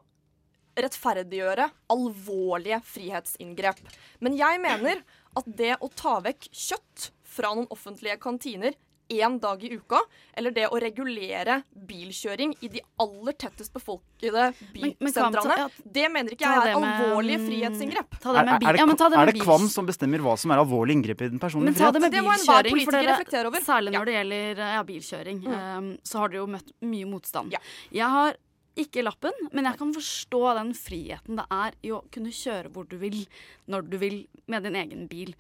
rettferdiggjøre 0.80 1.68
alvorlige 1.92 2.80
frihetsinngrep. 2.88 3.82
Men 4.24 4.38
jeg 4.40 4.62
mener 4.64 5.04
at 5.38 5.48
det 5.48 5.76
å 5.80 5.90
ta 5.92 6.20
vekk 6.24 6.48
kjøtt 6.52 7.12
fra 7.28 7.54
noen 7.56 7.70
offentlige 7.72 8.20
kantiner 8.24 8.76
én 9.12 9.38
dag 9.44 9.64
i 9.64 9.72
uka, 9.76 10.00
eller 10.38 10.54
det 10.56 10.68
å 10.72 10.80
regulere 10.82 11.60
bilkjøring 11.88 12.54
i 12.64 12.70
de 12.72 12.82
aller 13.04 13.34
tettest 13.34 13.74
befolkede 13.76 14.52
Men- 14.76 14.96
men 15.00 15.14
ja, 15.14 15.68
det 15.84 16.12
mener 16.12 16.32
ikke 16.36 16.46
jeg 16.48 16.72
er 16.72 16.76
alvorlige 16.78 17.40
mm, 17.40 17.48
frihetsinngrep. 17.48 18.20
ta 18.22 18.34
er, 18.36 18.46
er 18.46 18.60
det, 18.60 18.78
ja, 18.80 18.86
men 18.86 18.98
ta 18.98 19.10
det 19.10 19.20
er 19.20 19.32
det 19.32 19.42
Kvam 19.42 19.68
som 19.70 19.86
bestemmer 19.88 20.22
hva 20.24 20.38
som 20.38 20.52
er 20.52 20.62
alvorlig 20.62 20.98
inngrep 20.98 21.22
i 21.22 21.32
den 21.34 21.40
personlige 21.42 21.72
Men 21.74 21.80
ta 21.80 21.92
det 21.92 22.02
med 22.02 22.12
Det 22.12 22.22
må 22.24 22.32
enhver 22.36 22.70
politiker 22.70 23.08
reflektere 23.10 23.48
over. 23.52 23.60
særlig 23.66 23.92
når 23.96 24.06
det 24.06 24.16
gjelder 24.20 24.64
ja, 24.76 24.84
bilkjøring, 24.84 25.44
eh, 25.48 25.98
så 26.04 26.20
har 26.20 26.30
dere 26.30 26.42
jo 26.44 26.48
møtt 26.48 26.72
mye 26.82 27.06
motstand. 27.10 27.54
Jeg 27.92 28.10
har 28.10 28.36
ikke 28.78 29.04
lappen, 29.04 29.34
men 29.52 29.66
jeg 29.68 29.78
kan 29.78 29.92
forstå 29.94 30.42
den 30.56 30.70
friheten 30.74 31.36
det 31.36 31.46
er 31.52 31.74
i 31.84 31.90
å 31.92 32.02
kunne 32.10 32.32
kjøre 32.32 32.72
hvor 32.72 32.88
du 32.88 32.96
vil, 33.02 33.26
når 33.68 33.90
du 33.90 33.98
vil, 33.98 34.28
med 34.48 34.64
din 34.64 34.76
egen 34.80 35.08
bil. 35.12 35.34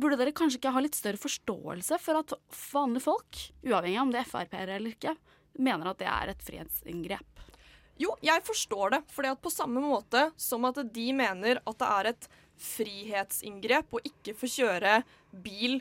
Burde 0.00 0.18
dere 0.20 0.34
kanskje 0.36 0.60
ikke 0.60 0.72
ha 0.74 0.82
litt 0.82 0.98
større 0.98 1.20
forståelse 1.20 1.98
for 2.02 2.20
at 2.20 2.34
vanlige 2.72 3.06
folk, 3.06 3.42
uavhengig 3.66 3.98
av 3.98 4.06
om 4.06 4.14
det 4.14 4.22
er 4.22 4.30
Frp-ere 4.30 4.78
eller 4.78 4.94
ikke, 4.94 5.14
mener 5.58 5.90
at 5.90 6.00
det 6.00 6.08
er 6.10 6.32
et 6.32 6.44
frihetsinngrep? 6.46 7.44
Jo, 7.98 8.12
jeg 8.22 8.44
forstår 8.46 8.94
det. 8.94 9.00
For 9.10 9.26
på 9.42 9.50
samme 9.50 9.82
måte 9.82 10.28
som 10.38 10.66
at 10.68 10.78
de 10.94 11.06
mener 11.16 11.58
at 11.58 11.80
det 11.80 11.88
er 11.88 12.10
et 12.12 12.28
frihetsinngrep 12.58 13.94
å 13.94 14.02
ikke 14.06 14.34
få 14.38 14.50
kjøre 14.50 15.00
bil 15.44 15.80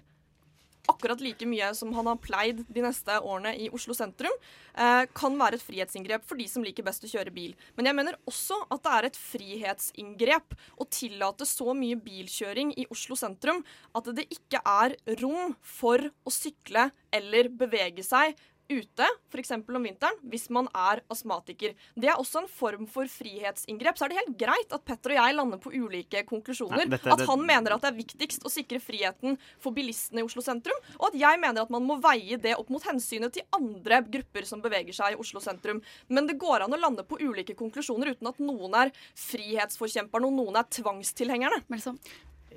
akkurat 0.91 1.21
like 1.23 1.45
mye 1.49 1.69
som 1.77 1.93
han 1.95 2.09
har 2.09 2.19
pleid 2.21 2.63
de 2.67 2.83
neste 2.83 3.19
årene 3.19 3.53
i 3.59 3.69
Oslo 3.73 3.95
sentrum, 3.97 4.33
eh, 4.73 5.03
kan 5.13 5.37
være 5.39 5.59
et 5.59 5.65
frihetsinngrep 5.65 6.25
for 6.27 6.39
de 6.39 6.47
som 6.49 6.63
liker 6.65 6.85
best 6.87 7.03
å 7.03 7.11
kjøre 7.11 7.33
bil. 7.33 7.55
Men 7.75 7.89
jeg 7.89 7.97
mener 7.99 8.19
også 8.27 8.59
at 8.71 8.83
det 8.83 8.93
er 8.95 9.09
et 9.09 9.21
frihetsinngrep 9.21 10.57
å 10.77 10.89
tillate 10.89 11.47
så 11.47 11.73
mye 11.77 11.99
bilkjøring 12.01 12.73
i 12.77 12.87
Oslo 12.93 13.15
sentrum 13.19 13.63
at 13.95 14.11
det 14.15 14.27
ikke 14.33 14.61
er 14.63 14.97
rom 15.21 15.55
for 15.61 15.99
å 15.99 16.33
sykle 16.33 16.89
eller 17.13 17.49
bevege 17.49 18.03
seg 18.05 18.35
ute, 18.69 19.07
f.eks. 19.31 19.51
om 19.55 19.83
vinteren, 19.85 20.17
hvis 20.27 20.49
man 20.53 20.67
er 20.75 21.01
astmatiker. 21.13 21.73
Det 21.95 22.09
er 22.11 22.19
også 22.19 22.43
en 22.43 22.49
form 22.51 22.87
for 22.91 23.07
frihetsinngrep. 23.11 23.97
Så 23.97 24.05
er 24.05 24.13
det 24.13 24.19
helt 24.21 24.37
greit 24.39 24.75
at 24.75 24.85
Petter 24.87 25.15
og 25.15 25.19
jeg 25.21 25.37
lander 25.37 25.61
på 25.63 25.73
ulike 25.73 26.23
konklusjoner. 26.27 26.83
Nei, 26.83 26.89
dette- 26.91 27.13
at 27.13 27.25
han 27.27 27.45
mener 27.45 27.75
at 27.75 27.81
det 27.85 27.91
er 27.91 27.99
viktigst 28.01 28.45
å 28.47 28.51
sikre 28.51 28.81
friheten 28.83 29.37
for 29.59 29.71
bilistene 29.75 30.23
i 30.23 30.27
Oslo 30.27 30.41
sentrum, 30.45 30.77
og 30.99 31.09
at 31.09 31.19
jeg 31.19 31.39
mener 31.39 31.61
at 31.61 31.73
man 31.73 31.85
må 31.87 31.99
veie 32.03 32.37
det 32.37 32.55
opp 32.57 32.69
mot 32.73 32.83
hensynet 32.83 33.33
til 33.33 33.43
andre 33.55 34.01
grupper 34.03 34.45
som 34.45 34.61
beveger 34.61 34.93
seg 34.93 35.15
i 35.15 35.19
Oslo 35.21 35.39
sentrum. 35.43 35.81
Men 36.09 36.27
det 36.27 36.37
går 36.37 36.65
an 36.65 36.73
å 36.75 36.79
lande 36.79 37.03
på 37.07 37.19
ulike 37.19 37.55
konklusjoner 37.55 38.13
uten 38.15 38.27
at 38.31 38.39
noen 38.43 38.73
er 38.75 38.91
frihetsforkjemperne 39.15 40.27
og 40.27 40.33
noen 40.33 40.59
er 40.59 40.67
tvangstilhengerne. 40.77 41.63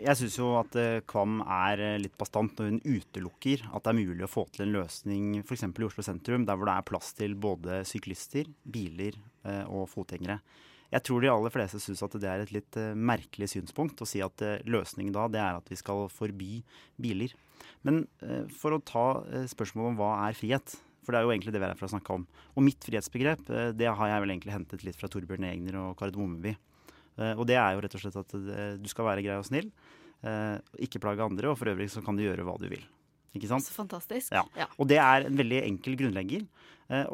Jeg 0.01 0.17
syns 0.17 0.37
jo 0.39 0.49
at 0.57 0.77
eh, 0.81 1.03
Kvam 1.09 1.41
er 1.45 1.81
eh, 1.85 1.99
litt 2.01 2.17
bastant 2.21 2.57
når 2.57 2.71
hun 2.71 2.81
utelukker 2.85 3.67
at 3.69 3.85
det 3.85 3.93
er 3.93 3.99
mulig 3.99 4.25
å 4.25 4.31
få 4.31 4.47
til 4.49 4.65
en 4.65 4.75
løsning 4.79 5.27
f.eks. 5.43 5.67
i 5.67 5.87
Oslo 5.87 6.05
sentrum, 6.05 6.47
der 6.49 6.57
hvor 6.57 6.71
det 6.71 6.77
er 6.79 6.87
plass 6.89 7.13
til 7.19 7.37
både 7.37 7.83
syklister, 7.89 8.49
biler 8.65 9.19
eh, 9.45 9.65
og 9.69 9.91
fotgjengere. 9.93 10.39
Jeg 10.91 11.05
tror 11.07 11.23
de 11.23 11.31
aller 11.31 11.53
fleste 11.55 11.79
syns 11.83 12.03
at 12.03 12.17
det 12.19 12.31
er 12.31 12.43
et 12.43 12.53
litt 12.55 12.77
merkelig 12.99 13.53
synspunkt 13.53 14.01
å 14.03 14.09
si 14.09 14.19
at 14.25 14.43
løsningen 14.67 15.15
da 15.15 15.29
det 15.31 15.39
er 15.39 15.61
at 15.61 15.69
vi 15.71 15.79
skal 15.79 16.09
forby 16.11 16.65
biler. 16.99 17.37
Men 17.87 18.01
for 18.59 18.75
å 18.75 18.81
ta 18.83 19.05
spørsmålet 19.53 19.93
om 19.93 20.01
hva 20.01 20.09
er 20.25 20.35
frihet, 20.35 20.75
for 21.07 21.15
det 21.15 21.21
er 21.21 21.29
jo 21.29 21.31
egentlig 21.31 21.55
det 21.55 21.63
vi 21.63 21.69
er 21.69 21.77
her 21.77 21.79
for 21.79 21.87
å 21.87 21.93
snakke 21.93 22.17
om. 22.19 22.25
Og 22.57 22.67
mitt 22.67 22.83
frihetsbegrep 22.83 23.47
det 23.79 23.87
har 23.87 24.11
jeg 24.11 24.25
vel 24.25 24.35
egentlig 24.35 24.57
hentet 24.57 24.83
litt 24.83 24.99
fra 24.99 25.07
Torbjørn 25.15 25.47
Egner 25.53 25.79
og 25.79 25.95
Kardemommeby. 26.03 26.57
Eh, 27.21 27.35
Og 27.37 27.47
det 27.49 27.59
er 27.61 27.75
jo 27.77 27.83
rett 27.85 27.97
og 27.99 28.03
slett 28.03 28.17
at 28.21 28.35
eh, 28.39 28.77
du 28.81 28.89
skal 28.91 29.09
være 29.11 29.25
grei 29.27 29.37
og 29.41 29.47
snill, 29.49 29.69
eh, 30.25 30.57
ikke 30.87 31.03
plage 31.03 31.25
andre, 31.25 31.53
og 31.53 31.59
for 31.61 31.71
øvrig 31.73 31.91
så 31.93 32.03
kan 32.05 32.17
du 32.19 32.25
gjøre 32.25 32.47
hva 32.47 32.57
du 32.61 32.69
vil. 32.73 32.83
Ikke 33.37 33.47
sant? 33.51 33.63
Så 33.63 33.77
fantastisk. 33.77 34.33
Ja. 34.35 34.67
Og 34.81 34.89
det 34.91 34.99
er 34.99 35.29
en 35.29 35.37
veldig 35.39 35.61
enkel 35.63 35.95
grunnlegger. 36.01 36.49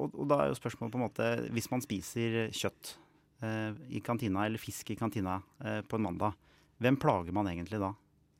Og, 0.00 0.14
og 0.16 0.30
da 0.30 0.38
er 0.40 0.48
jo 0.48 0.56
spørsmålet 0.56 0.94
på 0.94 0.96
en 0.96 1.02
måte 1.04 1.24
Hvis 1.52 1.66
man 1.68 1.82
spiser 1.84 2.46
kjøtt 2.56 2.94
i 3.92 4.00
kantina, 4.00 4.46
eller 4.46 4.56
fisk 4.56 4.94
i 4.94 4.96
kantina 4.96 5.34
på 5.60 5.98
en 5.98 6.06
mandag, 6.06 6.32
hvem 6.80 6.96
plager 6.96 7.36
man 7.36 7.50
egentlig 7.52 7.82
da? 7.82 7.90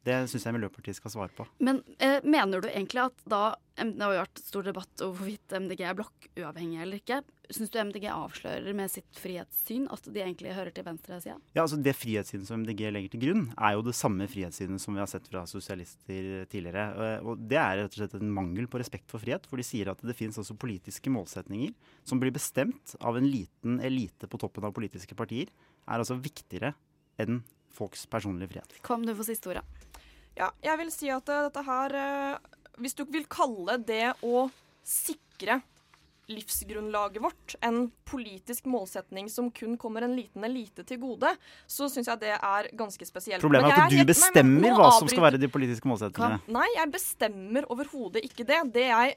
Det 0.07 0.17
syns 0.31 0.45
jeg 0.47 0.55
Miljøpartiet 0.55 0.97
skal 1.01 1.11
svare 1.11 1.35
på. 1.35 1.45
Men 1.67 1.81
eh, 1.99 2.21
mener 2.23 2.63
du 2.63 2.69
egentlig 2.71 3.03
at 3.09 3.25
da 3.27 3.57
Det 3.75 3.99
har 4.01 4.13
jo 4.15 4.21
vært 4.23 4.43
stor 4.45 4.67
debatt 4.69 5.03
om 5.05 5.15
hvorvidt 5.19 5.55
MDG 5.59 5.83
er 5.85 5.97
blokkuavhengig 5.99 6.79
eller 6.85 7.01
ikke. 7.03 7.19
Syns 7.53 7.71
du 7.71 7.79
MDG 7.79 8.09
avslører 8.11 8.75
med 8.75 8.91
sitt 8.91 9.19
frihetssyn 9.23 9.85
at 9.95 10.07
de 10.11 10.19
egentlig 10.23 10.51
hører 10.57 10.73
til 10.75 10.83
venstresida? 10.87 11.37
Ja, 11.55 11.63
altså 11.63 11.79
Det 11.79 11.93
frihetssynet 11.95 12.49
som 12.49 12.63
MDG 12.65 12.89
legger 12.91 13.13
til 13.13 13.23
grunn, 13.23 13.45
er 13.55 13.77
jo 13.77 13.85
det 13.87 13.95
samme 13.95 14.27
frihetssynet 14.31 14.83
som 14.83 14.97
vi 14.97 15.03
har 15.03 15.11
sett 15.11 15.29
fra 15.31 15.45
sosialister 15.47 16.47
tidligere. 16.51 16.87
Eh, 16.97 17.27
Og 17.27 17.39
Det 17.47 17.59
er 17.61 17.83
rett 17.85 17.95
og 17.95 18.01
slett 18.01 18.17
en 18.19 18.33
mangel 18.35 18.67
på 18.67 18.81
respekt 18.83 19.11
for 19.15 19.23
frihet. 19.23 19.47
For 19.47 19.57
de 19.63 19.67
sier 19.67 19.93
at 19.93 20.03
det 20.03 20.17
finnes 20.19 20.39
også 20.43 20.59
politiske 20.59 21.13
målsetninger 21.13 21.75
som 22.05 22.19
blir 22.23 22.35
bestemt 22.35 22.97
av 23.01 23.17
en 23.17 23.29
liten 23.31 23.79
elite 23.81 24.27
på 24.27 24.39
toppen 24.43 24.65
av 24.67 24.75
politiske 24.75 25.15
partier, 25.15 25.47
er 25.87 26.03
altså 26.03 26.19
viktigere 26.19 26.75
enn 27.23 27.45
folks 27.71 28.07
personlige 28.11 28.51
frihet. 28.57 28.81
Kom, 28.83 29.05
du 29.07 29.15
får 29.15 29.31
siste 29.31 29.53
ordet. 29.53 29.63
Ja, 30.37 30.51
jeg 30.65 30.79
vil 30.83 30.91
si 30.93 31.09
at 31.15 31.29
eh, 31.31 31.47
dette 31.47 31.63
her 31.65 31.95
eh, 31.95 32.39
Hvis 32.83 32.93
du 32.99 33.05
vil 33.09 33.25
kalle 33.31 33.79
det 33.89 34.13
å 34.27 34.49
sikre 34.85 35.63
livsgrunnlaget 36.31 37.23
vårt 37.23 37.55
en 37.65 37.87
politisk 38.09 38.67
målsetning 38.71 39.29
som 39.31 39.51
kun 39.55 39.77
kommer 39.79 40.07
en 40.07 40.17
liten 40.17 40.45
elite 40.47 40.85
til 40.87 40.99
gode, 41.03 41.31
så 41.71 41.89
syns 41.93 42.11
jeg 42.11 42.23
det 42.25 42.35
er 42.35 42.71
ganske 42.77 43.07
spesielt. 43.09 43.45
Problemet 43.45 43.71
er 43.71 43.87
at 43.87 43.95
du 43.95 44.01
nei, 44.01 44.09
bestemmer 44.09 44.75
hva 44.75 44.91
som 44.99 45.11
skal 45.11 45.27
være 45.29 45.41
de 45.43 45.51
politiske 45.53 45.89
målsetningene. 45.89 46.43
Nei, 46.57 46.67
jeg 46.75 46.93
bestemmer 46.95 47.71
overhodet 47.73 48.27
ikke 48.27 48.47
det. 48.49 48.61
Det 48.75 48.89
jeg 48.89 49.17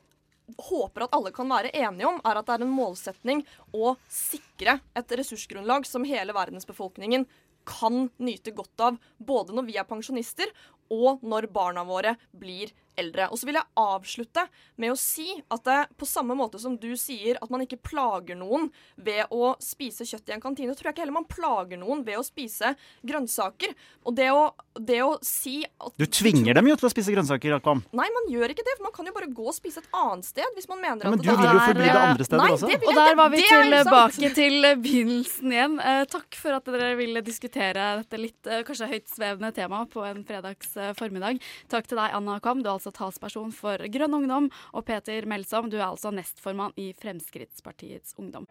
håper 0.69 1.05
at 1.05 1.13
alle 1.17 1.33
kan 1.33 1.49
være 1.49 1.73
enige 1.77 2.09
om, 2.09 2.17
er 2.25 2.39
at 2.39 2.47
det 2.47 2.57
er 2.57 2.65
en 2.65 2.73
målsetning 2.73 3.45
å 3.75 3.93
sikre 4.11 4.79
et 4.97 5.17
ressursgrunnlag 5.19 5.85
som 5.89 6.07
hele 6.07 6.33
verdensbefolkningen 6.35 7.27
kan 7.69 8.07
nyte 8.17 8.53
godt 8.55 8.81
av, 8.81 8.97
både 9.17 9.53
når 9.53 9.67
vi 9.67 9.77
er 9.77 9.85
pensjonister 9.85 10.49
og 10.89 11.21
når 11.21 11.49
barna 11.53 11.83
våre 11.85 12.15
blir 12.33 12.71
eldre. 12.99 13.29
Og 13.31 13.39
så 13.39 13.49
vil 13.49 13.59
jeg 13.59 13.69
avslutte 13.79 14.45
med 14.79 14.93
å 14.93 14.97
si 14.99 15.27
at 15.51 15.65
det, 15.67 15.79
på 15.99 16.07
samme 16.09 16.37
måte 16.37 16.61
som 16.61 16.77
du 16.79 16.91
sier 16.99 17.39
at 17.41 17.51
man 17.53 17.63
ikke 17.65 17.79
plager 17.89 18.37
noen 18.39 18.69
ved 18.99 19.31
å 19.33 19.53
spise 19.63 20.07
kjøtt 20.07 20.31
i 20.31 20.35
en 20.37 20.43
kantine, 20.43 20.75
tror 20.77 20.89
jeg 20.89 20.97
ikke 20.97 21.05
heller 21.05 21.17
man 21.19 21.29
plager 21.29 21.79
noen 21.81 22.03
ved 22.07 22.19
å 22.19 22.25
spise 22.25 22.73
grønnsaker. 23.05 23.75
Og 24.07 24.15
det 24.17 24.29
å, 24.33 24.49
det 24.79 25.01
å 25.05 25.15
si 25.25 25.61
at 25.65 25.95
Du 25.99 26.05
tvinger 26.05 26.57
dem 26.57 26.69
jo 26.71 26.77
til 26.79 26.89
å 26.89 26.93
spise 26.93 27.13
grønnsaker, 27.15 27.57
Akvam. 27.59 27.83
Nei, 27.95 28.07
man 28.15 28.29
gjør 28.31 28.53
ikke 28.53 28.65
det, 28.67 28.77
for 28.77 28.87
man 28.89 28.95
kan 28.95 29.09
jo 29.09 29.15
bare 29.15 29.31
gå 29.33 29.47
og 29.51 29.55
spise 29.55 29.83
et 29.83 29.89
annet 29.95 30.27
sted 30.27 30.57
hvis 30.57 30.69
man 30.69 30.81
mener 30.83 31.07
Ja, 31.07 31.13
men 31.13 31.19
at 31.19 31.25
du 31.25 31.31
vil 31.31 31.49
jo 31.49 31.63
forbli 31.65 31.87
det 31.87 31.99
andre 31.99 32.27
stedet 32.27 32.41
Nei, 32.43 32.51
også. 32.55 32.71
Og 32.79 32.99
der 32.99 33.17
var 33.19 33.33
vi 33.33 33.43
tilbake 33.45 34.31
til 34.37 34.69
begynnelsen 34.83 35.55
igjen. 35.55 35.77
Eh, 35.83 36.03
takk 36.11 36.39
for 36.39 36.57
at 36.57 36.69
dere 36.69 36.91
ville 36.99 37.23
diskutere 37.25 37.87
dette 38.01 38.19
litt 38.19 38.49
eh, 38.49 38.63
kanskje 38.67 38.89
høytsvevende 38.93 39.51
temaet 39.55 39.91
på 39.93 40.03
en 40.07 40.23
fredags 40.27 40.75
eh, 40.79 40.93
formiddag. 40.97 41.41
Takk 41.71 41.89
til 41.89 41.99
deg, 41.99 42.15
Anna 42.17 42.37
Akvam. 42.39 42.63
du 42.63 42.69
er 42.69 42.75
altså 42.77 42.88
talsperson 42.95 43.51
for 43.55 43.81
Grønn 43.91 44.13
Ungdom. 44.13 44.49
Og 44.73 44.85
Peter 44.85 45.25
Melsom, 45.29 45.69
du 45.69 45.77
er 45.79 45.89
altså 45.89 46.11
nestformann 46.13 46.75
i 46.79 46.91
Fremskrittspartiets 46.93 48.15
Ungdom. 48.17 48.47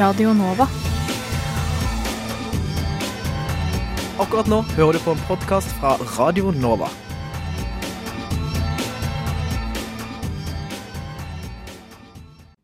Radio 0.00 0.32
Nova. 0.32 0.66
Akkurat 4.20 4.48
nå 4.48 4.62
hører 4.76 4.96
du 4.96 5.04
på 5.04 5.12
en 5.16 5.22
podkast 5.28 5.72
fra 5.80 5.96
Radio 6.16 6.52
Nova. 6.56 6.88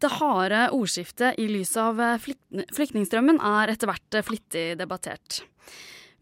Det 0.06 0.20
harde 0.20 0.58
ordskiftet 0.70 1.34
i 1.42 1.48
lys 1.50 1.72
av 1.82 1.98
eh, 1.98 2.20
flyktningstrømmen 2.22 3.40
er 3.42 3.72
etter 3.72 3.90
hvert 3.90 4.14
eh, 4.14 4.22
flittig 4.22 4.66
debattert. 4.78 5.40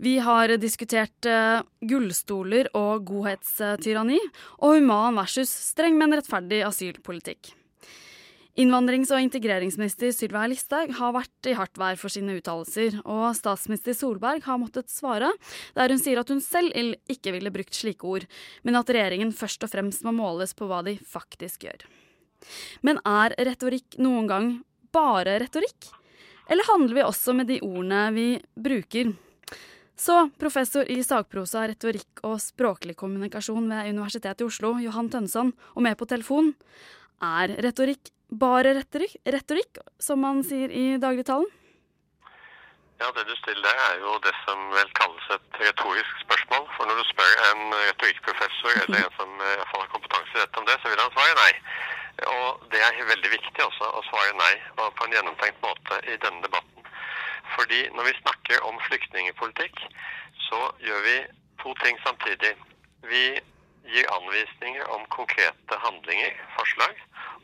Vi 0.00 0.14
har 0.24 0.54
diskutert 0.56 1.28
eh, 1.28 1.58
gullstoler 1.84 2.70
og 2.80 3.04
godhetstyranni, 3.10 4.16
og 4.64 4.78
human 4.78 5.18
versus 5.20 5.52
streng, 5.52 5.98
men 6.00 6.16
rettferdig 6.16 6.62
asylpolitikk. 6.64 7.50
Innvandrings- 8.56 9.12
og 9.12 9.20
integreringsminister 9.20 10.14
Sylvia 10.16 10.46
Listhaug 10.48 10.94
har 10.96 11.12
vært 11.18 11.50
i 11.50 11.56
hardt 11.58 11.76
vær 11.76 12.00
for 12.00 12.14
sine 12.14 12.38
uttalelser, 12.38 13.02
og 13.04 13.34
statsminister 13.36 13.98
Solberg 13.98 14.46
har 14.46 14.62
måttet 14.62 14.88
svare, 14.94 15.28
der 15.76 15.92
hun 15.92 16.00
sier 16.00 16.22
at 16.22 16.32
hun 16.32 16.40
selv 16.40 16.72
ikke 17.04 17.36
ville 17.36 17.52
brukt 17.52 17.76
slike 17.76 18.08
ord, 18.08 18.24
men 18.64 18.80
at 18.80 18.94
regjeringen 18.96 19.36
først 19.36 19.68
og 19.68 19.74
fremst 19.76 20.08
må 20.08 20.16
måles 20.16 20.56
på 20.56 20.70
hva 20.72 20.80
de 20.88 20.96
faktisk 21.04 21.68
gjør. 21.68 21.84
Men 22.82 23.00
er 23.04 23.36
retorikk 23.50 23.98
noen 24.02 24.30
gang 24.30 24.48
bare 24.94 25.38
retorikk? 25.42 25.90
Eller 26.50 26.66
handler 26.68 26.94
vi 26.98 27.04
også 27.04 27.34
med 27.36 27.48
de 27.48 27.60
ordene 27.64 28.08
vi 28.14 28.28
bruker? 28.54 29.14
Så 29.96 30.16
professor 30.40 30.88
i 30.90 30.98
sagprosa, 31.06 31.62
retorikk 31.70 32.24
og 32.26 32.40
språklig 32.42 32.96
kommunikasjon 32.98 33.68
ved 33.70 33.92
Universitetet 33.94 34.42
i 34.42 34.48
Oslo, 34.48 34.74
Johan 34.82 35.10
Tønneson, 35.10 35.52
og 35.74 35.86
med 35.86 35.94
på 35.96 36.08
telefon. 36.10 36.52
Er 37.22 37.54
retorikk 37.62 38.10
bare 38.28 38.74
retorikk, 38.74 39.14
retorikk 39.22 39.78
som 40.02 40.20
man 40.24 40.42
sier 40.42 40.72
i 40.74 40.96
dagligtalen? 40.98 41.46
Ja, 43.02 43.10
Det 43.14 43.24
du 43.26 43.34
stiller 43.36 43.74
er 43.90 43.96
jo 44.00 44.18
det 44.22 44.32
som 44.46 44.58
vel 44.72 44.90
kalles 44.98 45.24
et 45.34 45.58
retorisk 45.60 46.20
spørsmål. 46.26 46.66
For 46.76 46.86
når 46.86 47.00
du 47.00 47.04
spør 47.10 47.32
en 47.50 47.62
retorikkprofessor 47.74 48.82
eller 48.84 49.02
en 49.02 49.16
som 49.18 49.30
eh, 49.42 49.56
i 49.58 49.66
har 49.70 49.90
kompetanse 49.94 50.36
i 50.36 50.40
dette 50.40 50.60
om 50.60 50.68
det, 50.68 50.76
så 50.82 50.92
vil 50.92 51.02
han 51.02 51.14
svare 51.16 51.34
nei. 51.40 51.52
Og 52.22 52.66
det 52.72 52.80
er 52.82 53.08
veldig 53.08 53.30
viktig 53.32 53.64
også 53.64 53.88
å 53.98 54.02
svare 54.08 54.36
nei 54.38 54.52
på 54.76 55.06
en 55.06 55.16
gjennomtenkt 55.16 55.64
måte 55.64 55.98
i 56.06 56.16
denne 56.22 56.44
debatten. 56.44 56.86
Fordi 57.54 57.80
når 57.96 58.08
vi 58.08 58.20
snakker 58.20 58.68
om 58.68 58.78
flyktningepolitikk, 58.86 59.82
så 60.46 60.60
gjør 60.84 61.02
vi 61.08 61.16
to 61.62 61.74
ting 61.82 61.98
samtidig. 62.06 62.54
Vi 63.10 63.24
gir 63.90 64.14
anvisninger 64.14 64.86
om 64.94 65.04
konkrete 65.12 65.80
handlinger, 65.82 66.38
forslag, 66.56 67.02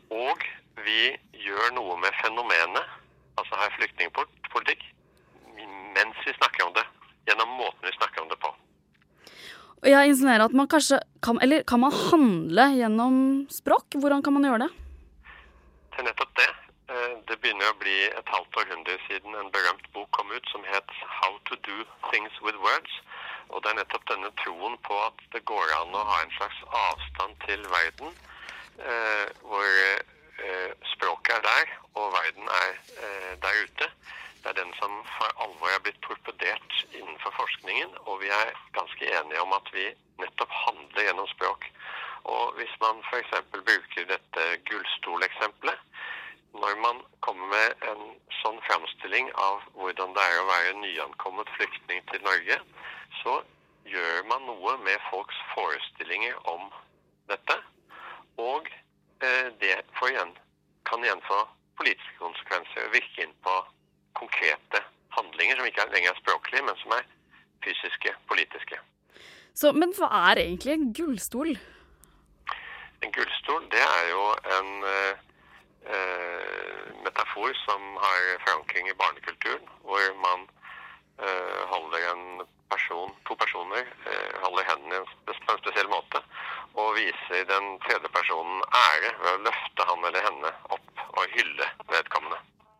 og 0.09 0.47
vi 0.87 1.11
gjør 1.43 1.75
noe 1.75 1.99
med 2.01 2.15
fenomenet 2.23 2.97
altså 3.39 3.55
har 3.59 3.75
flyktningpolitikk, 3.77 4.83
mens 5.95 6.25
vi 6.25 6.33
snakker 6.39 6.67
om 6.67 6.75
det. 6.77 6.85
Gjennom 7.27 7.57
måten 7.59 7.87
vi 7.87 7.97
snakker 7.97 8.23
om 8.23 8.29
det 8.29 8.39
på. 8.41 8.51
Jeg 9.81 10.11
insinuerer 10.11 10.45
at 10.45 10.53
man 10.53 10.67
kanskje 10.69 10.99
kan 11.25 11.39
Eller 11.41 11.63
kan 11.65 11.81
man 11.81 11.93
handle 11.93 12.65
gjennom 12.77 13.15
språk? 13.49 13.97
Hvordan 13.97 14.21
kan 14.21 14.33
man 14.33 14.45
gjøre 14.45 14.67
det? 14.67 14.71
Det 15.91 16.03
er 16.03 16.05
nettopp 16.05 16.35
det. 16.37 16.49
Eh, 16.93 17.13
Det 17.29 17.39
begynner 17.41 17.71
å 17.71 17.79
bli 17.81 17.97
et 18.05 18.29
halvt 18.29 18.59
århundre 18.61 18.97
siden 19.07 19.33
en 19.39 19.49
berømt 19.55 19.87
bok 19.95 20.09
kom 20.11 20.29
ut 20.29 20.45
som 20.53 20.61
het 20.69 20.89
'How 21.01 21.33
to 21.49 21.55
do 21.65 21.77
things 22.11 22.33
with 22.45 22.57
words'. 22.61 22.95
Og 23.49 23.63
det 23.63 23.71
er 23.71 23.79
nettopp 23.81 24.05
denne 24.09 24.31
troen 24.43 24.77
på 24.85 24.93
at 25.07 25.17
det 25.33 25.45
går 25.45 25.67
an 25.81 25.97
å 25.97 26.05
ha 26.11 26.21
en 26.21 26.33
slags 26.37 26.59
avstand 26.85 27.33
til 27.47 27.61
verden, 27.77 28.09
eh, 28.79 29.27
hvor 29.41 29.65
eh, 30.45 30.71
språket 30.93 31.35
er 31.35 31.41
der, 31.41 31.65
og 31.95 32.13
verden 32.13 32.45
er 32.63 32.71
der 33.41 33.55
ute. 33.65 33.87
Det 34.41 34.49
er 34.49 34.63
den 34.63 34.73
som 34.79 34.93
for 35.15 35.43
alvor 35.43 35.69
er 35.69 35.83
blitt 35.85 35.99
torpedert 36.05 36.77
innenfor 36.97 37.33
forskningen, 37.37 37.91
og 38.09 38.21
vi 38.23 38.29
er 38.33 38.55
ganske 38.77 39.11
enige 39.19 39.41
om 39.41 39.53
at 39.53 39.67
vi 39.73 39.85
nettopp 40.23 40.53
handler 40.65 41.05
gjennom 41.07 41.27
språk. 41.29 41.67
Og 42.23 42.53
hvis 42.57 42.73
man 42.81 43.03
f.eks. 43.09 43.31
bruker 43.53 44.07
dette 44.09 44.47
gullstoleksempelet, 44.69 45.79
når 46.53 46.75
man 46.85 47.01
kommer 47.25 47.47
med 47.53 47.85
en 47.91 48.01
sånn 48.41 48.59
framstilling 48.67 49.29
av 49.45 49.61
hvordan 49.77 50.13
det 50.17 50.23
er 50.27 50.39
å 50.41 50.49
være 50.49 50.77
nyankommet 50.81 51.51
flyktning 51.57 52.01
til 52.11 52.25
Norge, 52.25 52.57
så 53.21 53.35
gjør 53.87 54.25
man 54.29 54.45
noe 54.49 54.75
med 54.85 55.05
folks 55.09 55.37
forestillinger 55.53 56.35
om 56.53 56.67
dette. 57.31 57.57
Og 58.41 58.67
eh, 59.23 59.47
det 59.61 59.77
igjen, 60.09 60.33
kan 60.89 61.05
igjen 61.05 61.23
få 61.29 61.39
politiske 61.79 62.17
konsekvenser 62.19 62.87
og 62.87 62.97
virke 62.97 63.25
inn 63.25 63.37
på 63.45 63.55
konkrete 64.17 64.83
handlinger 65.17 65.59
som 65.59 65.67
ikke 65.67 65.83
er 65.85 65.93
lenger 65.95 66.13
er 66.13 66.21
språklige, 66.21 66.63
men 66.67 66.77
som 66.83 66.95
er 66.97 67.03
fysiske, 67.65 68.13
politiske. 68.27 68.79
Så, 69.53 69.71
men 69.75 69.93
hva 69.97 70.07
er 70.31 70.43
egentlig 70.45 70.73
en 70.73 70.93
gullstol? 70.95 71.51
En 73.01 73.13
gullstol, 73.15 73.67
det 73.73 73.81
er 73.81 74.07
jo 74.13 74.23
en 74.57 74.71
eh, 74.93 75.19
eh, 75.95 76.87
metafor 77.03 77.53
som 77.65 77.81
har 78.05 78.31
forankring 78.45 78.89
i 78.89 78.97
barnekulturen, 79.01 79.67
hvor 79.83 80.07
man 80.25 80.47
eh, 81.19 81.61
holder 81.73 82.07
en 82.13 82.25
person, 82.71 83.11
to 83.27 83.35
personer, 83.35 83.83
eh, 84.11 84.33
holder 84.43 84.69
hendene 84.71 85.03
på 85.27 85.53
en 85.53 85.61
spesiell 85.63 85.89
måte, 85.91 86.21
og 86.79 86.95
viser 86.95 87.47
den 87.49 87.73
tredje 87.85 88.09
personen 88.15 88.63
ære 88.83 89.11
ved 89.23 89.31
å 89.33 89.43
løfte 89.49 89.87
han 89.89 90.07
eller 90.07 90.27
henne 90.29 90.53
opp 90.77 91.03
og 91.09 91.35
hylle. 91.35 91.67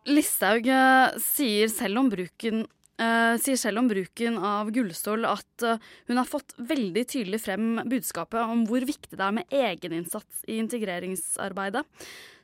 Listhaug 0.10 0.66
eh, 0.72 1.18
sier 1.22 1.70
selv 1.70 2.02
om 2.02 2.14
bruken 2.14 2.64
Uh, 3.02 3.34
sier 3.42 3.58
selv 3.58 3.82
om 3.82 3.88
bruken 3.90 4.36
av 4.46 4.68
gullstål 4.76 5.24
at 5.26 5.64
uh, 5.66 5.80
hun 6.06 6.20
har 6.20 6.28
fått 6.30 6.54
veldig 6.60 7.02
tydelig 7.10 7.40
frem 7.42 7.80
budskapet 7.90 8.44
om 8.44 8.62
hvor 8.70 8.84
viktig 8.86 9.16
det 9.16 9.24
er 9.26 9.34
med 9.34 9.56
egeninnsats 9.58 10.44
i 10.46 10.60
integreringsarbeidet. 10.62 11.82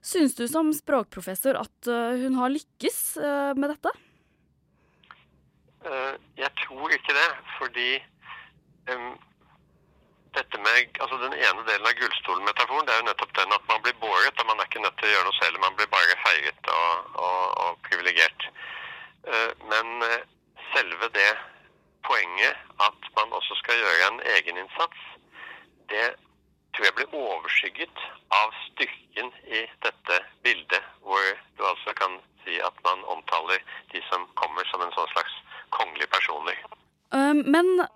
Syns 0.01 0.33
du 0.39 0.47
som 0.49 0.71
språkprofessor 0.73 1.59
at 1.61 1.91
uh, 1.91 2.17
hun 2.23 2.39
har 2.39 2.55
lykkes 2.55 2.97
med 3.59 3.69
dette? 3.75 3.93
Jeg 6.41 6.49
tror 6.63 6.91
ikke 6.91 7.13
det, 7.15 7.27
fordi 7.59 7.91
em, 8.91 9.11
dette 10.35 10.57
med, 10.61 10.97
altså 11.01 11.17
Den 11.21 11.33
ene 11.33 11.65
delen 11.67 11.87
av 11.87 11.97
gullstolmetaforen 11.99 12.87
det 12.87 12.93
er 12.93 13.01
jo 13.01 13.09
nettopp 13.09 13.33
den 13.37 13.55
at 13.55 13.67
man 13.71 13.83
blir 13.85 13.95
båret, 14.01 14.39
og 14.39 14.47
man 14.49 14.59
er 14.59 14.69
ikke 14.69 14.83
nødt 14.83 14.97
til 14.99 15.09
å 15.09 15.13
gjøre 15.13 15.27
noe 15.27 15.39
selv. 15.39 15.59
Man 15.63 15.75
blir 15.79 15.89
bare 15.93 16.17
feiret 16.25 16.71
og, 16.73 17.17
og, 17.27 17.43
og 17.63 17.79
privilegert. 17.87 18.47
Eh, 19.27 19.51
Men 19.71 20.03
eh, 20.07 20.23
selve 20.73 21.09
det 21.15 21.31
poenget 22.07 22.55
at 22.87 23.11
man 23.19 23.35
også 23.39 23.57
skal 23.61 23.79
gjøre 23.81 24.07
en 24.11 24.21
egeninnsats, 24.37 25.03
det 25.91 26.07
tror 26.75 26.85
jeg 26.85 26.95
blir 26.97 27.19
overskygget 27.25 28.01
av 28.37 28.55
styrken 28.67 29.31
i 29.47 29.63
dette 29.85 30.19
bildet, 30.45 30.83
hvor 31.01 31.23
du 31.57 31.63
altså 31.65 31.93
kan 31.97 32.19
si 32.45 32.59
at 32.63 32.83
man 32.87 33.03
omtaler 33.15 33.63
de 33.93 34.01
som 34.09 34.27
kommer 34.39 34.67
som 34.71 34.83
en 34.83 34.93
sånn 34.95 35.09
slags 35.15 35.39
kongelige 35.75 36.11
personer. 36.13 36.59
Eh, 37.15 37.33
men 37.55 37.87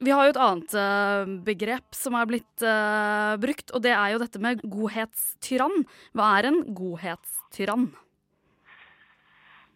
vi 0.00 0.12
har 0.16 0.26
jo 0.26 0.32
et 0.32 0.40
annet 0.40 0.74
eh, 0.80 1.32
begrep 1.44 1.96
som 1.96 2.16
er 2.16 2.28
blitt 2.28 2.64
uh, 2.64 3.36
brukt, 3.40 3.72
og 3.76 3.82
det 3.84 3.92
er 3.92 4.14
jo 4.14 4.20
dette 4.22 4.40
med 4.40 4.62
godhetstyrann. 4.64 5.84
Hva 6.16 6.28
er 6.38 6.48
en 6.48 6.62
godhetstyrann? 6.76 7.90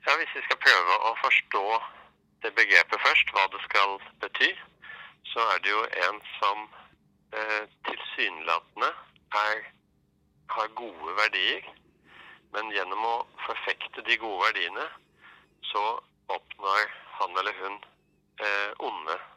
Ja, 0.07 0.17
Hvis 0.21 0.33
vi 0.37 0.45
skal 0.47 0.61
prøve 0.65 0.97
å 1.09 1.13
forstå 1.21 1.65
det 2.45 2.53
begrepet 2.57 3.05
først, 3.05 3.35
hva 3.37 3.45
det 3.53 3.61
skal 3.67 3.95
bety, 4.25 4.51
så 5.33 5.45
er 5.53 5.63
det 5.65 5.73
jo 5.73 5.85
en 6.09 6.19
som 6.39 6.65
eh, 7.37 7.63
tilsynelatende 7.89 8.91
er, 9.45 9.63
har 10.57 10.75
gode 10.81 11.17
verdier, 11.21 11.69
men 12.57 12.73
gjennom 12.73 13.05
å 13.09 13.15
forfekte 13.47 14.05
de 14.09 14.19
gode 14.21 14.41
verdiene, 14.49 14.89
så 15.73 15.85
oppnår 16.33 16.85
han 17.21 17.41
eller 17.41 17.57
hun 17.61 17.79
eh, 18.41 18.71
onde 18.85 19.17
eh, 19.17 19.34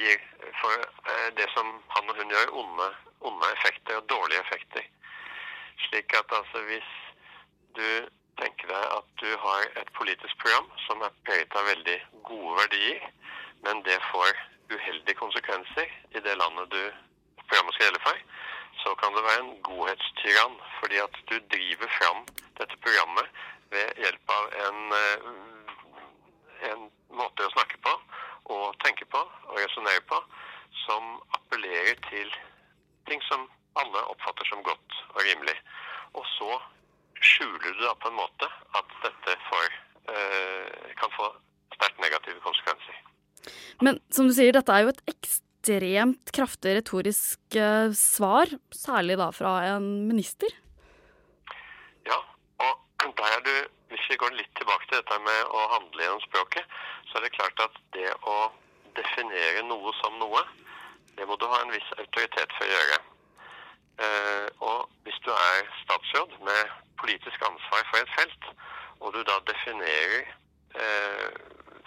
gir 0.00 0.20
for 0.60 0.76
eh, 1.10 1.28
det 1.36 1.48
som 1.54 1.66
han 1.94 2.10
og 2.10 2.16
hun 2.16 2.32
gjør, 2.34 2.54
onde, 2.62 2.88
onde 3.20 3.52
effekter 3.56 3.96
og 3.96 4.08
dårlige 4.08 4.40
effekter. 4.44 4.84
Slik 5.88 6.14
at 6.20 6.36
altså 6.38 6.62
hvis 6.68 6.90
du 7.78 7.88
tenker 8.40 8.72
deg 8.72 8.84
at 8.98 9.08
du 9.22 9.30
har 9.44 9.66
et 9.80 9.90
politisk 9.98 10.34
program 10.42 10.68
som 10.86 11.02
er 11.06 11.16
preget 11.26 11.56
av 11.58 11.68
veldig 11.72 11.98
gode 12.30 12.56
verdier, 12.62 13.06
men 13.64 13.82
det 13.88 13.98
får 14.12 14.30
uheldige 14.74 15.20
konsekvenser 15.22 15.88
i 16.16 16.22
det 16.26 16.36
landet 16.42 16.72
du 16.76 16.82
programmet 17.46 17.74
skal 17.74 17.86
gjelde 17.88 18.04
for, 18.06 18.22
så 18.82 18.94
kan 19.00 19.16
det 19.16 19.26
være 19.26 19.40
en 19.44 19.56
godhetstyrann, 19.66 20.56
fordi 20.80 21.00
at 21.06 21.16
du 21.30 21.36
driver 21.54 21.88
fram 21.98 22.22
dette 22.60 22.76
programmet 22.84 23.26
ved 23.72 24.02
hjelp 24.02 24.32
av 24.38 24.54
en, 24.66 24.80
eh, 25.00 25.28
en 26.70 26.86
måte 27.20 27.46
å 27.46 27.54
snakke 27.56 27.80
på, 27.84 27.92
og 28.50 28.76
tenke 28.84 29.06
på, 29.10 29.20
og 29.20 29.58
resonnere 29.58 30.02
på, 30.10 30.18
som 30.84 31.16
appellerer 31.38 31.98
til 32.08 32.30
ting 33.08 33.22
som 33.26 33.46
alle 33.80 34.02
oppfatter 34.12 34.46
som 34.50 34.62
godt 34.66 34.98
og 35.14 35.22
rimelig. 35.26 35.56
Og 36.18 36.26
så 36.36 36.58
skjuler 37.20 37.76
du 37.76 37.84
da 37.84 37.94
på 38.00 38.10
en 38.10 38.18
måte 38.18 38.48
at 38.78 38.96
dette 39.04 39.36
får, 39.48 39.68
eh, 40.14 40.90
kan 41.00 41.12
få 41.16 41.30
sterkt 41.76 42.02
negative 42.02 42.40
konsekvenser. 42.44 42.96
Men 43.80 44.00
som 44.12 44.28
du 44.28 44.34
sier, 44.36 44.52
dette 44.52 44.72
er 44.72 44.84
jo 44.84 44.92
et 44.92 45.02
ekstremt 45.14 46.32
kraftig 46.36 46.76
retorisk 46.80 47.56
eh, 47.56 47.92
svar, 47.96 48.52
særlig 48.74 49.18
da 49.20 49.30
fra 49.36 49.54
en 49.74 49.90
minister. 50.08 50.52
Ja, 52.08 52.20
og 52.66 52.72
der 53.20 53.36
er 53.36 53.44
du, 53.46 53.54
hvis 53.92 54.08
vi 54.10 54.20
går 54.20 54.36
litt 54.36 54.52
tilbake 54.58 54.88
til 54.88 55.00
dette 55.00 55.20
med 55.24 55.54
å 55.56 55.66
handle 55.76 56.04
gjennom 56.04 56.24
språket, 56.26 56.80
så 57.10 57.18
er 57.18 57.26
det 57.26 57.36
klart 57.36 57.62
at 57.66 57.78
det 57.94 58.08
å 58.22 58.36
definere 58.96 59.62
noe 59.66 59.92
som 59.98 60.18
noe, 60.22 60.42
det 61.18 61.26
må 61.28 61.36
du 61.36 61.46
ha 61.50 61.58
en 61.62 61.72
viss 61.74 61.88
autoritet 61.98 62.54
for 62.56 62.66
å 62.66 62.74
gjøre. 62.74 62.98
Eh, 64.06 64.46
og 64.70 64.90
hvis 65.04 65.18
du 65.26 65.30
er 65.34 65.66
statsråd 65.82 66.36
med 66.46 66.70
politisk 67.02 67.42
ansvar 67.48 67.82
for 67.90 67.98
et 68.00 68.14
felt, 68.18 68.50
og 69.00 69.12
du 69.14 69.20
da 69.28 69.36
definerer 69.50 70.22
eh, 70.84 71.28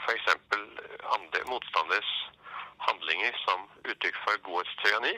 f.eks. 0.03 0.27
motstanders 1.47 2.11
handlinger 2.87 3.35
som 3.45 3.67
uttrykk 3.85 4.19
for 4.25 4.43
godhetstyranni, 4.47 5.13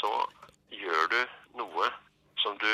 så 0.00 0.12
gjør 0.72 1.12
du 1.12 1.20
noe 1.60 1.90
som 2.40 2.56
du 2.58 2.72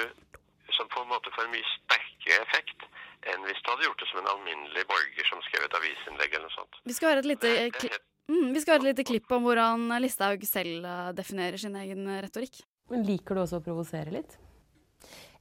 som 0.77 0.89
på 0.93 1.03
en 1.03 1.11
måte 1.11 1.33
får 1.35 1.47
en 1.47 1.55
mye 1.55 1.73
sterkere 1.73 2.43
effekt 2.45 2.86
enn 3.33 3.47
hvis 3.49 3.63
du 3.63 3.71
hadde 3.73 3.87
gjort 3.89 4.03
det 4.03 4.09
som 4.11 4.23
en 4.23 4.31
alminnelig 4.33 4.85
borger 4.91 5.29
som 5.31 5.43
skrev 5.47 5.67
et 5.67 5.77
avisinnlegg 5.81 6.37
eller 6.37 6.47
noe 6.47 6.57
sånt. 6.57 6.81
Vi 6.87 6.97
skal 6.97 7.13
høre 7.13 7.25
et 7.25 7.31
lite, 7.33 7.53
kli 7.77 7.91
mm, 8.31 8.49
vi 8.55 8.63
skal 8.63 8.77
høre 8.77 8.85
et 8.87 8.91
lite 8.93 9.07
klipp 9.11 9.37
om 9.37 9.47
hvordan 9.47 9.87
Listhaug 10.03 10.47
selv 10.49 10.87
eh, 10.87 11.13
definerer 11.19 11.61
sin 11.61 11.79
egen 11.83 12.09
retorikk. 12.25 12.63
Men 12.93 13.07
liker 13.07 13.35
du 13.35 13.43
også 13.43 13.61
å 13.61 13.67
provosere 13.67 14.15
litt? 14.15 14.39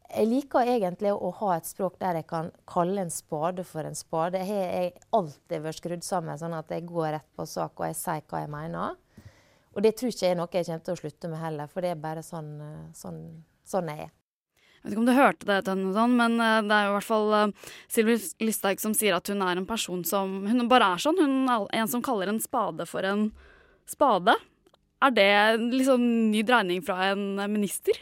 Jeg 0.05 0.29
liker 0.29 0.69
egentlig 0.69 1.11
å 1.11 1.31
ha 1.41 1.55
et 1.55 1.67
språk 1.67 1.97
der 2.01 2.19
jeg 2.19 2.27
kan 2.29 2.51
kalle 2.69 3.01
en 3.03 3.11
spade 3.13 3.65
for 3.67 3.87
en 3.87 3.97
spade. 3.97 4.41
Jeg 4.41 4.67
har 4.69 4.91
alltid 5.17 5.63
vært 5.65 5.79
skrudd 5.81 6.05
sammen 6.05 6.37
sånn 6.39 6.55
at 6.55 6.69
jeg 6.71 6.85
går 6.87 7.09
rett 7.17 7.31
på 7.35 7.47
sak 7.49 7.81
og 7.81 7.89
jeg 7.89 7.97
sier 7.99 8.27
hva 8.29 8.43
jeg 8.43 8.53
mener. 8.53 8.99
Og 9.75 9.83
det 9.83 9.95
tror 9.99 10.13
ikke 10.13 10.29
jeg 10.29 10.35
er 10.35 10.39
noe 10.39 10.53
jeg 10.53 10.69
kommer 10.69 10.85
til 10.87 10.95
å 10.95 10.99
slutte 11.01 11.31
med 11.31 11.41
heller, 11.41 11.71
for 11.71 11.83
det 11.83 11.91
er 11.91 11.99
bare 11.99 12.23
sånn, 12.23 12.51
eh, 12.63 12.85
sånn, 12.95 13.19
sånn 13.67 13.91
jeg 13.91 14.05
er. 14.07 14.13
Jeg 14.85 14.91
vet 14.91 14.99
ikke 14.99 15.01
om 15.01 15.07
du 15.09 15.17
hørte 15.17 15.47
det, 15.49 15.55
Tønneson, 15.65 16.11
men 16.13 16.35
eh, 16.37 16.59
det 16.61 16.75
er 16.75 16.83
jo 16.85 16.89
i 16.91 16.95
hvert 16.99 17.07
fall 17.07 17.31
uh, 17.33 17.71
Sylvi 17.89 18.19
Listhaug 18.45 18.77
som 18.83 18.93
sier 18.93 19.15
at 19.17 19.31
hun 19.31 19.41
er 19.41 19.57
en 19.57 19.65
person 19.65 20.03
som 20.05 20.43
Hun 20.45 20.67
bare 20.69 20.91
er 20.93 21.01
sånn. 21.01 21.17
Hun 21.17 21.49
er 21.49 21.65
en 21.73 21.89
som 21.89 22.03
kaller 22.05 22.29
en 22.29 22.37
spade 22.43 22.85
for 22.85 23.01
en 23.01 23.31
spade. 23.89 24.35
Er 25.01 25.15
det 25.17 25.57
liksom 25.73 26.05
ny 26.29 26.43
dreining 26.45 26.85
fra 26.85 26.99
en 27.15 27.25
minister? 27.49 27.97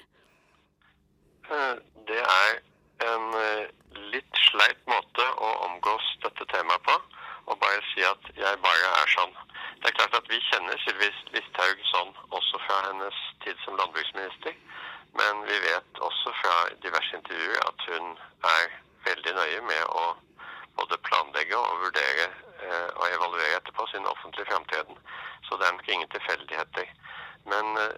Eh, 1.47 1.79
Det 2.03 2.19
er 2.19 2.59
en 3.07 3.31
eh, 3.39 3.71
litt 4.11 4.43
sleip 4.51 4.84
måte 4.91 5.23
å 5.39 5.53
omgås 5.69 6.09
dette 6.25 6.51
temaet 6.51 6.84
på, 6.84 6.99
og 7.47 7.59
bare 7.63 7.79
si 7.93 8.03
at 8.03 8.27
jeg 8.36 8.59
bare 8.67 8.91
er 8.99 9.13
sånn. 9.15 9.31
Det 9.79 9.88
er 9.88 9.97
klart 10.01 10.19
at 10.19 10.27
vi 10.27 10.43
kjenner 10.51 10.84
Sylvi 10.84 11.07
Listhaug 11.31 11.88
sånn 11.93 12.11
også 12.36 12.59
fra 12.67 12.81
hennes 12.89 13.23
tid 13.47 13.55
som 13.63 13.79
landbruksminister, 13.79 14.59
men 15.20 15.43
vi 15.49 15.57
vet 15.68 16.01
også 16.07 16.34
fra 16.41 16.55
diverse 16.86 17.18
intervjuer 17.20 17.68
at 17.70 17.86
hun 17.89 18.14
er 18.51 18.78
veldig 19.07 19.34
nøye 19.39 19.61
med 19.70 19.84
å 20.01 20.05
både 20.80 20.97
planlegge 21.07 21.57
og 21.57 21.84
vurdere 21.84 22.30
eh, 22.66 22.89
og 22.95 23.05
evaluere 23.09 23.59
etterpå 23.59 23.86
sin 23.91 24.09
offentlige 24.09 24.49
framtreden. 24.49 24.97
Så 25.45 25.59
det 25.59 25.68
er 25.68 25.78
nok 25.78 25.89
ingen 25.89 26.09
tilfeldigheter. 26.16 26.89
Men 27.51 27.78
eh, 27.84 27.95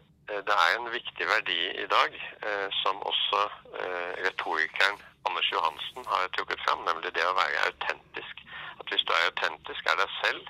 det 0.47 0.55
er 0.65 0.71
en 0.75 0.91
viktig 0.91 1.27
verdi 1.29 1.59
i 1.83 1.87
dag 1.95 2.15
eh, 2.49 2.67
som 2.81 3.03
også 3.11 3.41
eh, 3.79 4.13
retorikeren 4.27 4.97
Anders 5.25 5.51
Johansen 5.51 6.05
har 6.11 6.27
trukket 6.37 6.61
fram, 6.65 6.83
nemlig 6.85 7.13
det 7.15 7.25
å 7.25 7.37
være 7.37 7.67
autentisk. 7.69 8.41
At 8.79 8.91
hvis 8.91 9.05
du 9.07 9.13
er 9.13 9.29
autentisk, 9.29 9.87
er 9.89 9.97
deg 10.01 10.11
selv, 10.21 10.49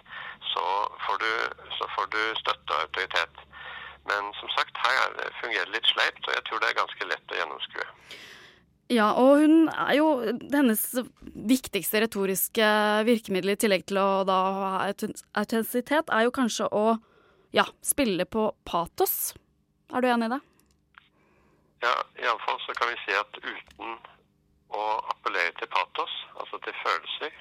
så 0.52 0.66
får 1.06 1.22
du, 1.24 1.32
så 1.78 1.88
får 1.96 2.10
du 2.16 2.22
støtte 2.42 2.74
og 2.74 2.82
autoritet. 2.88 3.44
Men 4.06 4.32
som 4.40 4.52
sagt, 4.54 4.78
her 4.86 5.18
fungerer 5.42 5.66
det 5.70 5.80
litt 5.80 5.90
sleipt, 5.90 6.28
og 6.28 6.34
jeg 6.36 6.46
tror 6.46 6.62
det 6.62 6.70
er 6.70 6.80
ganske 6.82 7.10
lett 7.10 7.34
å 7.34 7.40
gjennomskue. 7.40 7.88
Ja, 8.94 9.08
og 9.18 9.40
hun 9.42 9.70
er 9.74 9.96
jo 9.98 10.10
Hennes 10.54 10.84
viktigste 11.26 12.04
retoriske 12.04 12.68
virkemiddel 13.08 13.56
i 13.56 13.58
tillegg 13.58 13.88
til 13.90 13.98
å 13.98 14.10
da 14.30 14.36
ha 14.60 14.70
autent- 14.86 15.24
autentisitet, 15.34 16.12
er 16.14 16.28
jo 16.28 16.36
kanskje 16.36 16.70
å 16.70 17.00
ja, 17.56 17.66
spille 17.82 18.28
på 18.30 18.52
patos. 18.68 19.34
Er 19.90 20.06
du 20.06 20.10
enig 20.12 20.30
i 20.30 20.36
det? 20.36 20.42
Ja, 21.82 21.96
iallfall 22.22 22.62
så 22.66 22.78
kan 22.78 22.92
vi 22.92 23.02
si 23.06 23.18
at 23.18 23.42
uten 23.42 23.98
å 24.76 24.86
appellere 25.14 25.54
til 25.58 25.70
patos, 25.74 26.14
altså 26.38 26.62
til 26.66 26.78
følelser, 26.84 27.34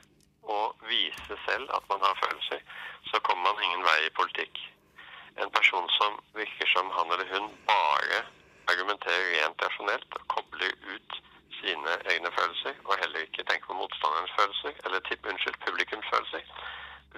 og 0.48 0.80
vise 0.88 1.38
selv 1.44 1.70
at 1.76 1.84
man 1.92 2.00
har 2.04 2.16
følelser, 2.20 2.60
så 3.10 3.20
kommer 3.24 3.50
man 3.52 3.64
ingen 3.64 3.84
vei 3.84 3.98
i 4.06 4.14
politikk. 4.16 4.60
En 5.42 5.50
person 5.50 5.88
som 5.98 6.18
virker 6.34 6.68
som 6.74 6.90
han 6.96 7.12
eller 7.12 7.28
hun 7.34 7.50
bare 7.68 8.20
argumenterer 8.72 9.30
rent 9.34 9.62
rasjonelt 9.66 10.18
og 10.18 10.26
kobler 10.34 10.72
ut 10.94 11.16
sine 11.60 11.96
egne 12.12 12.30
følelser, 12.38 12.74
og 12.84 12.98
heller 13.00 13.26
ikke 13.26 13.44
tenker 13.48 13.66
på 13.70 13.78
motstanderens 13.80 14.34
følelser, 14.38 14.72
eller 14.84 15.00
tipp, 15.08 15.26
unnskyld, 15.26 15.58
publikums 15.66 16.08
følelser, 16.12 16.42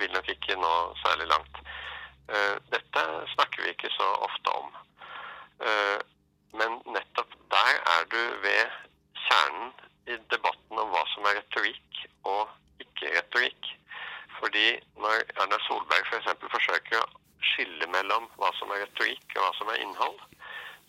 vil 0.00 0.12
nok 0.12 0.28
ikke 0.34 0.56
nå 0.64 0.72
særlig 1.04 1.26
langt. 1.34 1.56
Eh, 2.34 2.56
Dette 2.74 3.02
snakker 3.34 3.62
vi 3.62 3.72
ikke 3.74 3.90
så 3.98 4.08
ofte 4.28 4.58
om. 4.60 4.68
Eh, 5.68 5.98
Men 6.56 6.78
nettopp 6.94 7.32
der 7.52 7.72
er 7.94 8.04
du 8.12 8.20
ved 8.44 8.70
kjernen 9.26 9.72
i 10.06 10.14
debatten 10.32 10.78
om 10.78 10.92
hva 10.94 11.02
som 11.12 11.26
er 11.28 11.36
retorikk 11.40 11.98
og 12.24 12.48
ikke 12.80 13.10
retorikk. 13.16 13.68
Fordi 14.38 14.66
når 15.02 15.24
Erna 15.42 15.58
Solberg 15.66 16.06
f.eks. 16.06 16.30
For 16.40 16.54
forsøker 16.54 17.02
å 17.02 17.08
skille 17.52 17.88
mellom 17.92 18.28
hva 18.40 18.52
som 18.58 18.72
er 18.74 18.84
retorikk 18.84 19.36
og 19.36 19.42
hva 19.44 19.52
som 19.58 19.72
er 19.72 19.82
innhold, 19.84 20.18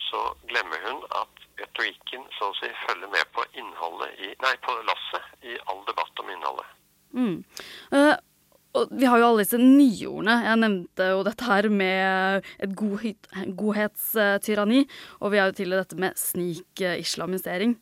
så 0.08 0.24
glemmer 0.50 0.82
hun 0.86 1.04
at 1.20 1.43
retorikken 1.60 2.24
så 2.38 2.52
å 2.52 2.56
si 2.60 2.70
følger 2.86 3.12
med 3.12 3.34
på 3.36 3.43
innholdet 3.60 4.22
i, 4.22 4.32
nei, 4.43 4.54
på 4.64 4.76
lasset 4.88 5.48
i 5.50 5.58
all 5.72 5.82
debatt 5.89 6.24
om 6.24 6.32
innholdet. 6.34 6.74
Mm. 7.18 7.38
Uh, 7.91 8.16
og 8.78 8.93
vi 8.93 9.08
har 9.10 9.20
jo 9.20 9.28
alle 9.32 9.43
disse 9.43 9.60
nyordene. 9.62 10.38
Jeg 10.45 10.62
nevnte 10.62 11.10
jo 11.10 11.26
dette 11.26 11.48
her 11.48 11.68
med 11.74 12.48
et 12.62 12.74
godhet, 12.78 13.30
godhetstyranni. 13.58 14.84
Og 15.22 15.34
vi 15.34 15.41
har 15.41 15.50
jo 15.50 15.58
til 15.58 15.74
og 15.74 15.82
dette 15.82 15.98
med 16.02 16.20
snikislamisering. 16.20 17.78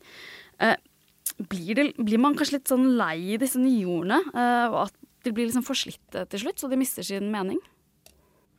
Eh, 0.64 0.76
blir, 1.36 1.74
det, 1.76 1.86
blir 2.00 2.22
man 2.22 2.36
kanskje 2.38 2.60
litt 2.60 2.72
sånn 2.72 2.94
lei 2.96 3.36
disse 3.40 3.60
nyordene? 3.60 4.22
Uh, 4.32 4.86
at 4.86 4.96
de 5.26 5.34
blir 5.34 5.50
liksom 5.50 5.66
forslitte 5.66 6.24
til 6.30 6.46
slutt, 6.46 6.62
så 6.62 6.70
de 6.70 6.80
mister 6.80 7.04
sin 7.04 7.28
mening? 7.32 7.60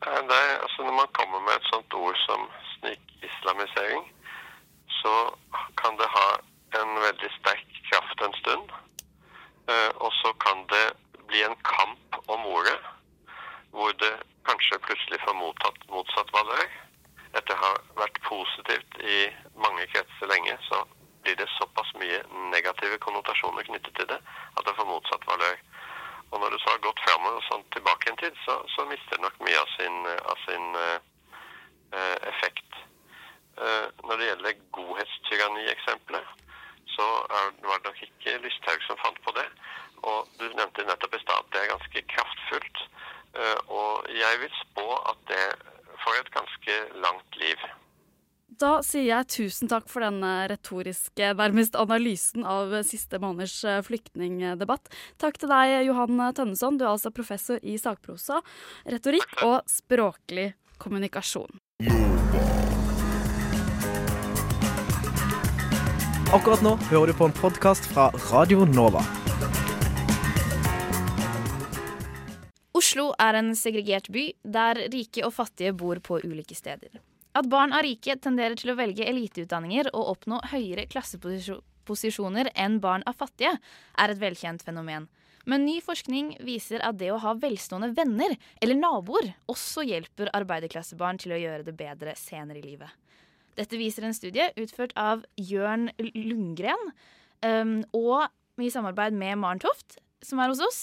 Eh, 0.06 0.22
Det 0.30 0.42
altså 0.64 0.82
når 0.82 0.94
man 1.02 1.14
kommer 1.18 1.40
med 1.40 1.54
et 1.56 1.68
sånt 1.72 1.94
ord 1.94 2.16
som 2.26 2.40
snikislamisering, 2.74 4.02
så 5.00 5.14
kan 5.80 5.96
det 6.00 6.08
ha 6.18 6.28
en 6.80 6.90
veldig 7.06 7.30
sterk 7.38 7.70
kraft 7.90 8.18
en 8.26 8.36
stund. 8.42 8.68
Eh, 9.70 9.90
Og 10.04 10.12
så 10.20 10.32
kan 10.44 10.66
det 10.74 10.86
bli 11.26 11.42
en 11.42 11.58
kamp 11.74 12.08
om 12.28 12.46
ordet, 12.46 12.78
hvor 13.70 13.92
det 13.92 14.14
kanskje 14.48 14.84
plutselig 14.86 15.20
får 15.24 15.34
mottatt 15.34 15.80
motsatt 15.88 16.30
valør. 16.32 16.68
Å 17.38 17.54
ha 17.64 17.72
vært 17.96 18.18
positivt 18.22 18.92
i 19.00 19.18
mange 19.64 19.86
kretser 19.92 20.26
lenge, 20.26 20.56
så 20.68 20.84
blir 21.22 21.36
det 21.36 21.48
såpass 21.58 21.90
mye 22.00 22.22
negative 22.54 22.98
konnotasjoner 22.98 23.62
knyttet 23.68 23.94
til 23.96 24.06
det 24.06 24.18
at 24.56 24.64
det 24.66 24.74
får 24.76 24.88
motsatt 24.88 25.26
valør. 25.26 25.56
Og 26.30 26.40
når 26.40 26.50
du 26.52 26.58
så 26.60 26.72
har 26.74 26.82
gått 26.84 27.00
fram 27.06 27.28
og 27.30 27.38
sånn 27.46 27.64
tilbake 27.74 28.10
en 28.10 28.20
tid, 28.20 28.34
så, 28.44 28.58
så 28.74 28.84
mister 28.90 29.16
det 29.16 29.24
nok 29.24 29.38
mye 29.46 29.60
av 29.62 29.70
sin, 29.76 29.96
av 30.32 30.42
sin 30.44 30.66
uh, 30.76 30.98
effekt. 32.30 32.80
Uh, 33.56 33.88
når 34.04 34.20
det 34.20 34.28
gjelder 34.28 34.60
godhetstyranni-eksempelet, 34.76 36.36
så 36.92 37.08
er, 37.38 37.50
var 37.64 37.80
det 37.80 37.88
nok 37.88 38.04
ikke 38.08 38.36
Lysthaug 38.44 38.84
som 38.84 39.00
fant 39.00 39.20
på 39.24 39.34
det. 39.38 39.46
Og 40.04 40.28
du 40.38 40.46
nevnte 40.52 40.86
nettopp 40.86 41.16
i 41.16 41.22
stad 41.24 41.40
at 41.40 41.50
det 41.54 41.62
er 41.62 41.72
ganske 41.72 42.04
kraftfullt. 42.12 42.84
Uh, 43.38 43.58
og 43.80 44.12
jeg 44.12 44.44
vil 44.44 44.54
spå 44.60 44.86
at 45.12 45.26
det 45.32 45.44
får 46.04 46.20
et 46.20 46.32
ganske 46.36 46.80
langt 47.06 47.40
liv. 47.40 47.68
Da 48.58 48.80
sier 48.82 49.04
jeg 49.06 49.26
tusen 49.30 49.68
takk 49.70 49.84
for 49.86 50.02
den 50.02 50.18
retoriske, 50.50 51.28
nærmest 51.38 51.76
analysen 51.78 52.42
av 52.42 52.72
siste 52.82 53.20
måneders 53.22 53.54
eh, 53.62 53.78
flyktningdebatt. 53.86 54.88
Takk 55.22 55.36
til 55.38 55.52
deg, 55.52 55.74
Johan 55.86 56.18
Tønneson. 56.34 56.74
Du 56.74 56.82
er 56.82 56.90
altså 56.90 57.12
professor 57.14 57.62
i 57.62 57.76
sakprosa, 57.78 58.40
retorikk 58.82 59.36
og 59.46 59.60
språklig 59.70 60.48
kommunikasjon. 60.82 61.60
Akkurat 66.34 66.64
nå 66.66 66.74
hører 66.90 67.12
du 67.12 67.18
på 67.20 67.28
en 67.30 67.36
podkast 67.38 67.86
fra 67.92 68.08
Radio 68.32 68.66
Nova. 68.66 69.04
Oslo 72.74 73.12
er 73.22 73.38
en 73.38 73.54
segregert 73.58 74.10
by 74.10 74.32
der 74.42 74.82
rike 74.90 75.22
og 75.22 75.36
fattige 75.38 75.76
bor 75.78 76.02
på 76.02 76.18
ulike 76.26 76.58
steder. 76.58 76.98
At 77.36 77.48
barn 77.50 77.74
av 77.76 77.84
rike 77.84 78.16
tenderer 78.16 78.56
til 78.58 78.72
å 78.72 78.78
velge 78.78 79.06
eliteutdanninger 79.06 79.90
og 79.92 80.14
oppnå 80.14 80.40
høyere 80.52 80.86
klasseposisjoner 80.90 82.50
enn 82.56 82.78
barn 82.80 83.04
av 83.06 83.18
fattige, 83.20 83.58
er 83.98 84.12
et 84.12 84.22
velkjent 84.22 84.64
fenomen. 84.64 85.08
Men 85.48 85.64
ny 85.64 85.78
forskning 85.80 86.34
viser 86.44 86.82
at 86.84 86.98
det 87.00 87.08
å 87.12 87.20
ha 87.22 87.34
velstående 87.40 87.94
venner 87.96 88.34
eller 88.60 88.76
naboer 88.76 89.30
også 89.48 89.84
hjelper 89.88 90.32
arbeiderklassebarn 90.36 91.20
til 91.22 91.32
å 91.32 91.40
gjøre 91.40 91.64
det 91.64 91.76
bedre 91.78 92.12
senere 92.20 92.60
i 92.60 92.66
livet. 92.66 92.90
Dette 93.56 93.78
viser 93.80 94.04
en 94.06 94.16
studie 94.16 94.50
utført 94.60 94.92
av 94.98 95.24
Jørn 95.40 95.88
Lundgren 95.98 96.92
um, 97.42 97.80
og 97.96 98.28
i 98.60 98.70
samarbeid 98.70 99.16
med 99.16 99.38
Maren 99.40 99.62
Toft, 99.62 99.98
som 100.22 100.42
er 100.42 100.52
hos 100.52 100.62
oss. 100.62 100.80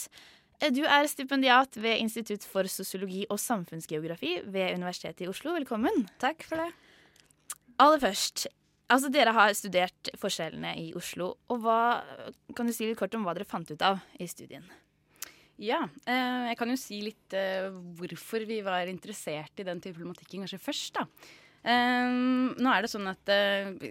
Eh, 0.62 0.72
Du 0.72 0.84
er 0.86 1.08
stipendiat 1.10 1.76
ved 1.82 2.00
Institutt 2.00 2.46
for 2.48 2.68
sosiologi 2.72 3.26
og 3.30 3.40
samfunnsgeografi 3.42 4.38
ved 4.46 4.76
Universitetet 4.78 5.26
i 5.26 5.30
Oslo. 5.32 5.56
Velkommen. 5.58 6.08
Takk 6.22 6.46
for 6.48 6.62
det. 6.62 6.72
Aller 7.80 8.00
først, 8.00 8.48
altså 8.88 9.12
dere 9.12 9.34
har 9.36 9.54
studert 9.58 10.12
forskjellene 10.22 10.76
i 10.80 10.94
Oslo. 10.96 11.34
Og 11.52 11.60
hva, 11.64 12.02
kan 12.56 12.68
du 12.68 12.74
si 12.76 12.88
litt 12.88 13.00
kort 13.00 13.16
om 13.16 13.26
hva 13.28 13.36
dere 13.36 13.48
fant 13.48 13.70
ut 13.72 13.84
av 13.84 14.00
i 14.20 14.28
studien? 14.32 14.64
Ja, 15.60 15.86
eh, 16.04 16.52
jeg 16.52 16.58
kan 16.60 16.72
jo 16.72 16.76
si 16.80 17.00
litt 17.04 17.34
eh, 17.36 17.72
hvorfor 17.96 18.44
vi 18.48 18.60
var 18.64 18.88
interessert 18.92 19.60
i 19.60 19.68
den 19.68 19.80
type 19.80 19.96
problematikken 19.96 20.44
kanskje 20.44 20.60
først, 20.60 21.00
da. 21.00 21.08
Nå 21.66 22.70
er 22.70 22.84
det 22.84 22.92
sånn 22.92 23.08
at 23.10 23.30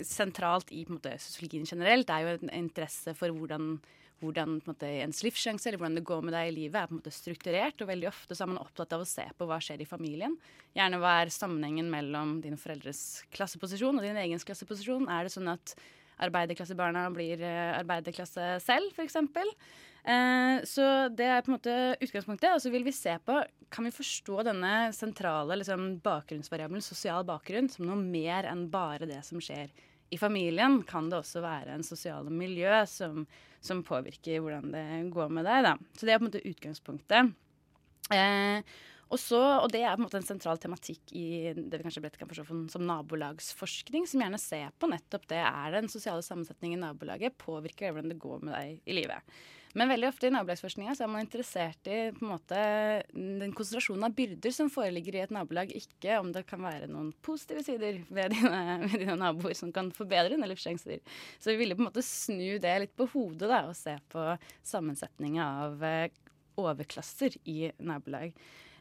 sentralt 0.07 0.69
i 0.71 0.85
på 0.87 0.93
en 0.93 0.99
måte, 1.01 1.17
sosiologien 1.19 1.65
generelt 1.67 2.07
er 2.15 2.21
jo 2.23 2.35
en 2.37 2.53
interesse 2.55 3.17
for 3.19 3.35
hvordan, 3.35 3.81
hvordan 4.25 4.57
en 4.57 4.63
måte, 4.67 4.89
ens 5.05 5.23
livssjanse 5.25 5.69
eller 5.69 5.81
hvordan 5.81 5.99
det 5.99 6.07
går 6.09 6.23
med 6.27 6.35
deg 6.37 6.51
i 6.51 6.55
livet, 6.57 6.79
er 6.81 6.91
på 6.91 6.97
en 6.97 7.01
måte 7.01 7.15
strukturert. 7.15 7.81
Og 7.81 7.91
veldig 7.91 8.11
ofte 8.11 8.37
så 8.37 8.45
er 8.45 8.53
man 8.53 8.63
opptatt 8.63 8.95
av 8.97 9.05
å 9.05 9.09
se 9.09 9.27
på 9.39 9.49
hva 9.49 9.61
skjer 9.63 9.85
i 9.85 9.89
familien. 9.89 10.37
Gjerne 10.77 11.01
hva 11.03 11.19
er 11.23 11.35
sammenhengen 11.35 11.91
mellom 11.93 12.39
dine 12.45 12.61
foreldres 12.61 13.25
klasseposisjon 13.35 14.01
og 14.01 14.07
din 14.07 14.21
egen 14.25 14.43
klasseposisjon. 14.43 15.09
Er 15.13 15.27
det 15.27 15.35
sånn 15.37 15.53
at 15.53 15.77
arbeiderklassebarna 16.25 17.09
blir 17.15 17.43
eh, 17.43 17.73
arbeiderklasse 17.79 18.55
selv, 18.65 18.95
f.eks.? 18.95 19.19
Eh, 20.05 20.59
så 20.69 20.87
det 21.09 21.27
er 21.27 21.41
på 21.43 21.51
en 21.51 21.57
måte 21.57 21.79
utgangspunktet. 22.05 22.53
Og 22.53 22.63
så 22.63 22.73
vil 22.75 22.87
vi 22.87 22.95
se 22.95 23.17
på 23.25 23.41
kan 23.75 23.89
vi 23.89 23.95
forstå 23.95 24.45
denne 24.47 24.75
sentrale 24.95 25.59
liksom, 25.59 25.97
bakgrunnsvariabelen, 26.05 26.85
sosial 26.85 27.27
bakgrunn, 27.27 27.71
som 27.73 27.89
noe 27.89 27.99
mer 27.99 28.47
enn 28.51 28.69
bare 28.71 29.09
det 29.11 29.23
som 29.27 29.43
skjer 29.43 29.73
i 30.13 30.19
familien. 30.21 30.83
Kan 30.89 31.11
det 31.11 31.21
også 31.23 31.43
være 31.45 31.77
en 31.77 31.87
sosiale 31.87 32.33
miljø 32.33 32.83
som, 32.91 33.25
som 33.65 33.85
påvirker 33.87 34.43
hvordan 34.45 34.75
det 34.75 34.87
går 35.15 35.31
med 35.33 35.49
deg. 35.49 35.69
Da. 35.69 35.77
Så 35.97 36.07
det 36.07 36.15
er 36.15 36.21
på 36.21 36.27
en 36.27 36.33
måte 36.33 36.45
utgangspunktet. 36.51 37.33
Eh, 38.13 38.75
Og, 39.13 39.21
så, 39.21 39.39
og 39.63 39.69
det 39.71 39.83
er 39.85 39.95
på 39.95 40.01
en 40.01 40.07
måte 40.09 40.19
en 40.19 40.27
sentral 40.27 40.59
tematikk 40.59 41.13
i 41.15 41.53
det 41.55 41.79
vi 41.79 41.85
kanskje 41.85 42.01
bredt 42.03 42.17
kan 42.19 42.31
forstå 42.31 42.45
som, 42.73 42.87
nabolagsforskning, 42.89 44.09
som 44.11 44.25
gjerne 44.25 44.41
ser 44.41 44.73
på 44.81 44.89
nettopp 44.91 45.29
det. 45.31 45.43
Er 45.45 45.77
den 45.77 45.91
sosiale 45.93 46.25
sammensetningen 46.25 46.81
i 46.81 46.83
nabolaget 46.83 47.37
påvirker 47.39 47.93
hvordan 47.93 48.11
det 48.11 48.19
går 48.23 48.43
med 48.43 48.57
deg 48.57 48.81
i 48.91 48.97
livet? 48.97 49.37
Men 49.75 49.91
veldig 49.91 50.07
ofte 50.07 50.29
i 50.29 50.33
nabolagsforskninga 50.35 50.95
så 50.95 51.05
er 51.05 51.11
man 51.11 51.25
interessert 51.25 51.89
i 51.91 51.99
på 52.15 52.23
en 52.23 52.31
måte, 52.31 52.59
den 53.11 53.55
konsentrasjonen 53.57 54.07
av 54.07 54.15
byrder 54.15 54.55
som 54.55 54.71
foreligger 54.71 55.17
i 55.17 55.23
et 55.25 55.35
nabolag, 55.35 55.73
ikke 55.75 56.19
om 56.23 56.31
det 56.35 56.45
kan 56.47 56.63
være 56.63 56.87
noen 56.91 57.11
positive 57.27 57.65
sider 57.67 57.99
ved 58.07 58.37
dine, 58.37 58.61
ved 58.87 59.03
dine 59.03 59.17
naboer 59.19 59.57
som 59.59 59.73
kan 59.75 59.91
forbedre 59.95 60.37
dine 60.37 60.51
livssjanser. 60.51 61.03
Så 61.43 61.51
vi 61.51 61.59
ville 61.65 61.75
på 61.75 61.83
en 61.83 61.91
måte 61.91 62.07
snu 62.07 62.61
det 62.63 62.77
litt 62.85 62.95
på 62.95 63.09
hodet 63.17 63.51
da, 63.51 63.65
og 63.67 63.75
se 63.79 63.97
på 64.15 64.29
sammensetninga 64.63 65.49
av 65.65 65.83
eh, 65.89 66.23
overklasser 66.61 67.35
i 67.51 67.73
nabolag. 67.83 68.31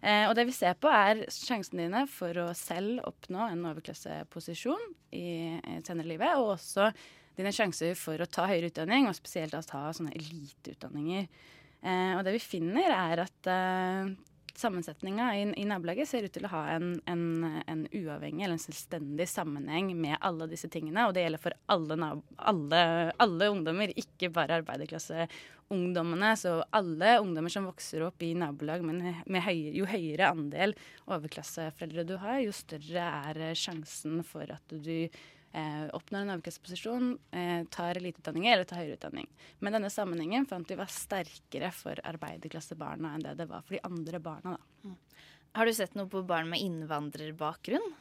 Eh, 0.04 0.28
og 0.28 0.36
det 0.38 0.46
vi 0.50 0.56
ser 0.56 0.78
på, 0.78 0.92
er 0.94 1.26
sjansene 1.32 1.88
dine 1.88 2.06
for 2.12 2.38
å 2.44 2.50
selv 2.58 3.02
oppnå 3.08 3.48
en 3.48 3.66
overklasseposisjon 3.72 4.90
i, 5.16 5.58
i 5.58 5.82
senere 5.88 6.10
livet, 6.14 6.38
og 6.38 6.58
også 6.60 6.92
dine 7.38 7.54
sjanser 7.56 7.98
for 8.00 8.22
å 8.22 8.30
ta 8.30 8.48
høyere 8.50 8.70
utdanning, 8.72 9.08
og 9.10 9.18
spesielt 9.18 9.56
å 9.58 9.64
ta 9.66 9.88
sånne 9.96 10.14
eliteutdanninger. 10.18 11.28
Eh, 11.84 12.14
og 12.18 12.24
det 12.26 12.38
vi 12.38 12.44
finner, 12.44 12.94
er 12.94 13.24
at 13.26 13.50
eh, 13.52 14.14
sammensetninga 14.56 15.30
i, 15.36 15.46
i, 15.58 15.66
nabolaget 15.68 16.10
ser 16.10 16.28
ut 16.28 16.34
til 16.34 16.46
å 16.46 16.52
ha 16.54 16.62
en, 16.76 16.94
en, 17.10 17.24
en, 17.68 17.82
uavhengig 17.90 18.46
eller 18.46 18.58
en 18.58 18.62
selvstendig 18.62 19.28
sammenheng 19.30 19.92
med 19.98 20.16
alle 20.22 20.48
disse 20.52 20.70
tingene. 20.72 21.08
Og 21.08 21.16
det 21.16 21.26
gjelder 21.26 21.42
for 21.42 21.58
alle, 21.74 21.98
alle, 22.38 22.84
alle 23.26 23.50
ungdommer, 23.56 23.94
ikke 24.00 24.30
bare 24.34 24.62
arbeiderklasseungdommene. 24.62 26.34
Så 26.40 26.56
alle 26.70 27.18
ungdommer 27.24 27.54
som 27.54 27.68
vokser 27.70 28.06
opp 28.08 28.24
i 28.24 28.34
nabolag, 28.38 28.86
men 28.86 29.02
med 29.26 29.46
høyere, 29.46 29.76
jo 29.82 29.90
høyere 29.90 30.32
andel 30.32 30.78
overklasseforeldre 31.10 32.08
du 32.08 32.18
har, 32.22 32.40
jo 32.46 32.54
større 32.56 33.10
er 33.34 33.46
sjansen 33.58 34.22
for 34.28 34.54
at 34.54 34.78
du 34.86 35.10
eh, 35.54 35.86
oppnår 35.96 36.26
en 36.26 36.34
overklasseposisjon, 36.36 37.14
eh, 37.32 37.64
tar 37.74 38.00
eliteutdanninger 38.02 38.56
eller 38.56 38.68
tar 38.70 38.82
høyere 38.82 38.98
utdanning. 38.98 39.30
Men 39.60 39.78
denne 39.78 39.92
sammenhengen 39.94 40.48
fant 40.50 40.70
vi 40.70 40.80
var 40.80 40.92
sterkere 40.92 41.72
for 41.76 42.02
arbeiderklassebarna 42.10 43.16
enn 43.16 43.26
det 43.28 43.38
det 43.42 43.50
var 43.52 43.66
for 43.66 43.78
de 43.78 43.84
andre 43.88 44.22
barna. 44.24 44.58
Da. 44.58 44.90
Mm. 44.90 44.98
Har 45.54 45.70
du 45.70 45.74
sett 45.78 45.96
noe 45.96 46.10
på 46.10 46.24
barn 46.26 46.50
med 46.50 46.64
innvandrerbakgrunn? 46.66 47.92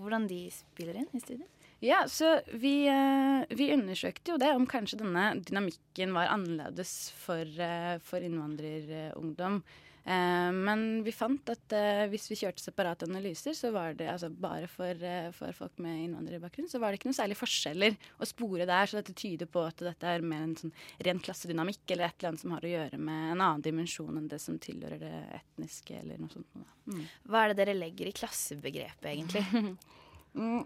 Hvordan 0.00 0.26
de 0.30 0.46
spiller 0.50 0.96
inn 0.98 1.10
i 1.12 1.20
studiet? 1.22 1.48
Ja, 1.82 2.04
så 2.08 2.36
vi, 2.46 2.86
eh, 2.86 3.56
vi, 3.56 3.72
undersøkte 3.74 4.32
jo 4.32 4.38
det, 4.38 4.52
om 4.54 4.68
kanskje 4.70 5.00
denne 5.00 5.32
dynamikken 5.42 6.12
var 6.14 6.30
annerledes 6.30 7.10
for, 7.18 7.42
eh, 7.42 7.98
for 7.98 8.22
innvandrerungdom. 8.22 9.62
Eh, 10.04 10.52
men 10.52 11.02
vi 11.06 11.12
fant 11.14 11.50
at 11.52 11.74
eh, 11.78 12.04
hvis 12.10 12.26
vi 12.32 12.38
kjørte 12.40 12.64
separate 12.64 13.06
analyser, 13.06 13.54
så 13.54 13.70
var 13.74 13.94
det 13.98 14.08
altså 14.10 14.32
bare 14.34 14.66
for, 14.70 14.98
eh, 15.06 15.28
for, 15.36 15.54
folk 15.54 15.78
med 15.84 16.00
innvandrerbakgrunn, 16.08 16.66
så 16.70 16.80
var 16.82 16.90
det 16.90 16.98
ikke 16.98 17.12
noen 17.12 17.20
særlig 17.20 17.38
forskjeller 17.38 17.96
å 18.18 18.28
spore 18.28 18.66
der. 18.66 18.90
Så 18.90 18.98
dette 18.98 19.14
tyder 19.14 19.50
på 19.50 19.62
at 19.68 19.84
dette 19.86 20.10
er 20.10 20.26
mer 20.26 20.42
en 20.48 20.58
sånn 20.58 20.74
ren 21.06 21.22
klassedynamikk 21.22 21.94
eller 21.94 22.08
et 22.08 22.18
eller 22.18 22.32
annet 22.32 22.42
som 22.42 22.56
har 22.56 22.66
å 22.66 22.74
gjøre 22.74 22.98
med 22.98 23.30
en 23.30 23.38
annen 23.38 23.64
dimensjon 23.64 24.18
enn 24.18 24.28
det 24.32 24.42
som 24.42 24.58
tilhører 24.62 25.02
det 25.02 25.16
etniske 25.38 25.98
eller 26.02 26.22
noe 26.22 26.34
sånt. 26.34 26.62
Mm. 26.90 27.02
Hva 27.30 27.44
er 27.44 27.52
det 27.52 27.60
dere 27.62 27.78
legger 27.78 28.10
i 28.10 28.16
klassebegrepet, 28.16 29.10
egentlig? 29.14 29.46
mm. 30.38 30.62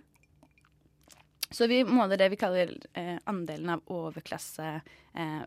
Så 1.50 1.68
vi 1.70 1.84
måler 1.84 2.18
det 2.18 2.32
vi 2.32 2.38
kaller 2.40 2.72
eh, 2.98 3.18
andelen 3.28 3.76
av 3.76 3.84
overklasseforeldre. 3.92 5.04
Eh, 5.16 5.40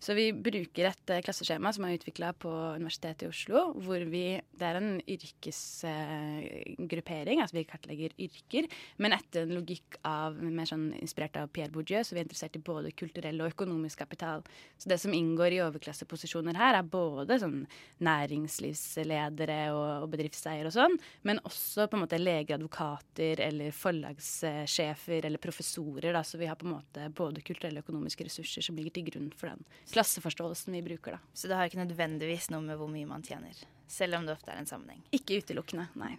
så 0.00 0.14
vi 0.16 0.32
bruker 0.32 0.86
et 0.88 1.10
eh, 1.12 1.20
klasseskjema 1.20 1.68
som 1.74 1.84
er 1.84 1.98
utvikla 1.98 2.32
på 2.40 2.48
Universitetet 2.78 3.22
i 3.26 3.28
Oslo, 3.28 3.74
hvor 3.84 4.00
vi 4.08 4.40
Det 4.58 4.66
er 4.66 4.74
en 4.78 5.02
yrkesgruppering, 5.04 7.40
altså 7.42 7.56
vi 7.58 7.64
kartlegger 7.68 8.10
yrker, 8.18 8.66
men 8.96 9.12
etter 9.12 9.42
en 9.42 9.54
logikk 9.54 9.96
av 10.02 10.42
mer 10.42 10.64
sånn 10.66 10.92
inspirert 10.98 11.36
av 11.36 11.48
Pierre 11.52 11.70
Bourdieu, 11.70 12.02
så 12.02 12.14
vi 12.14 12.20
er 12.22 12.26
interessert 12.26 12.56
i 12.56 12.60
både 12.64 12.92
kulturell 12.96 13.40
og 13.42 13.48
økonomisk 13.52 13.98
kapital. 14.00 14.42
Så 14.78 14.88
det 14.88 14.98
som 15.02 15.14
inngår 15.14 15.52
i 15.52 15.62
overklasseposisjoner 15.66 16.56
her, 16.58 16.74
er 16.78 16.82
både 16.88 17.38
sånn 17.42 17.66
næringslivsledere 18.00 19.72
og, 19.76 20.02
og 20.06 20.10
bedriftseiere 20.14 20.66
og 20.70 20.74
sånn, 20.74 20.98
men 21.28 21.40
også 21.44 21.86
på 21.86 21.96
en 21.98 22.04
måte 22.06 22.18
leger, 22.18 22.54
advokater 22.58 23.40
eller 23.44 23.70
forlagssjefer 23.76 25.24
eller 25.28 25.40
professorer. 25.42 26.12
Da, 26.16 26.22
så 26.24 26.38
vi 26.40 26.48
har 26.48 26.56
på 26.58 26.66
en 26.66 26.76
måte 26.78 27.00
både 27.14 27.44
kulturelle 27.46 27.78
og 27.78 27.84
økonomiske 27.86 28.24
ressurser 28.24 28.37
som 28.46 28.76
ligger 28.78 28.94
til 28.94 29.08
grunn 29.08 29.28
for 29.36 29.50
den 29.50 29.64
klasseforståelsen 29.92 30.76
vi 30.76 30.84
bruker. 30.86 31.16
Da. 31.16 31.34
Så 31.34 31.50
det 31.50 31.58
har 31.58 31.70
ikke 31.70 31.82
nødvendigvis 31.82 32.50
noe 32.54 32.64
med 32.64 32.78
hvor 32.80 32.90
mye 32.92 33.08
man 33.08 33.24
tjener, 33.26 33.56
selv 33.90 34.18
om 34.18 34.28
det 34.28 34.36
ofte 34.36 34.52
er 34.52 34.60
en 34.60 34.70
sammenheng? 34.70 35.02
Ikke 35.16 35.40
utelukkende, 35.42 35.88
nei. 35.98 36.14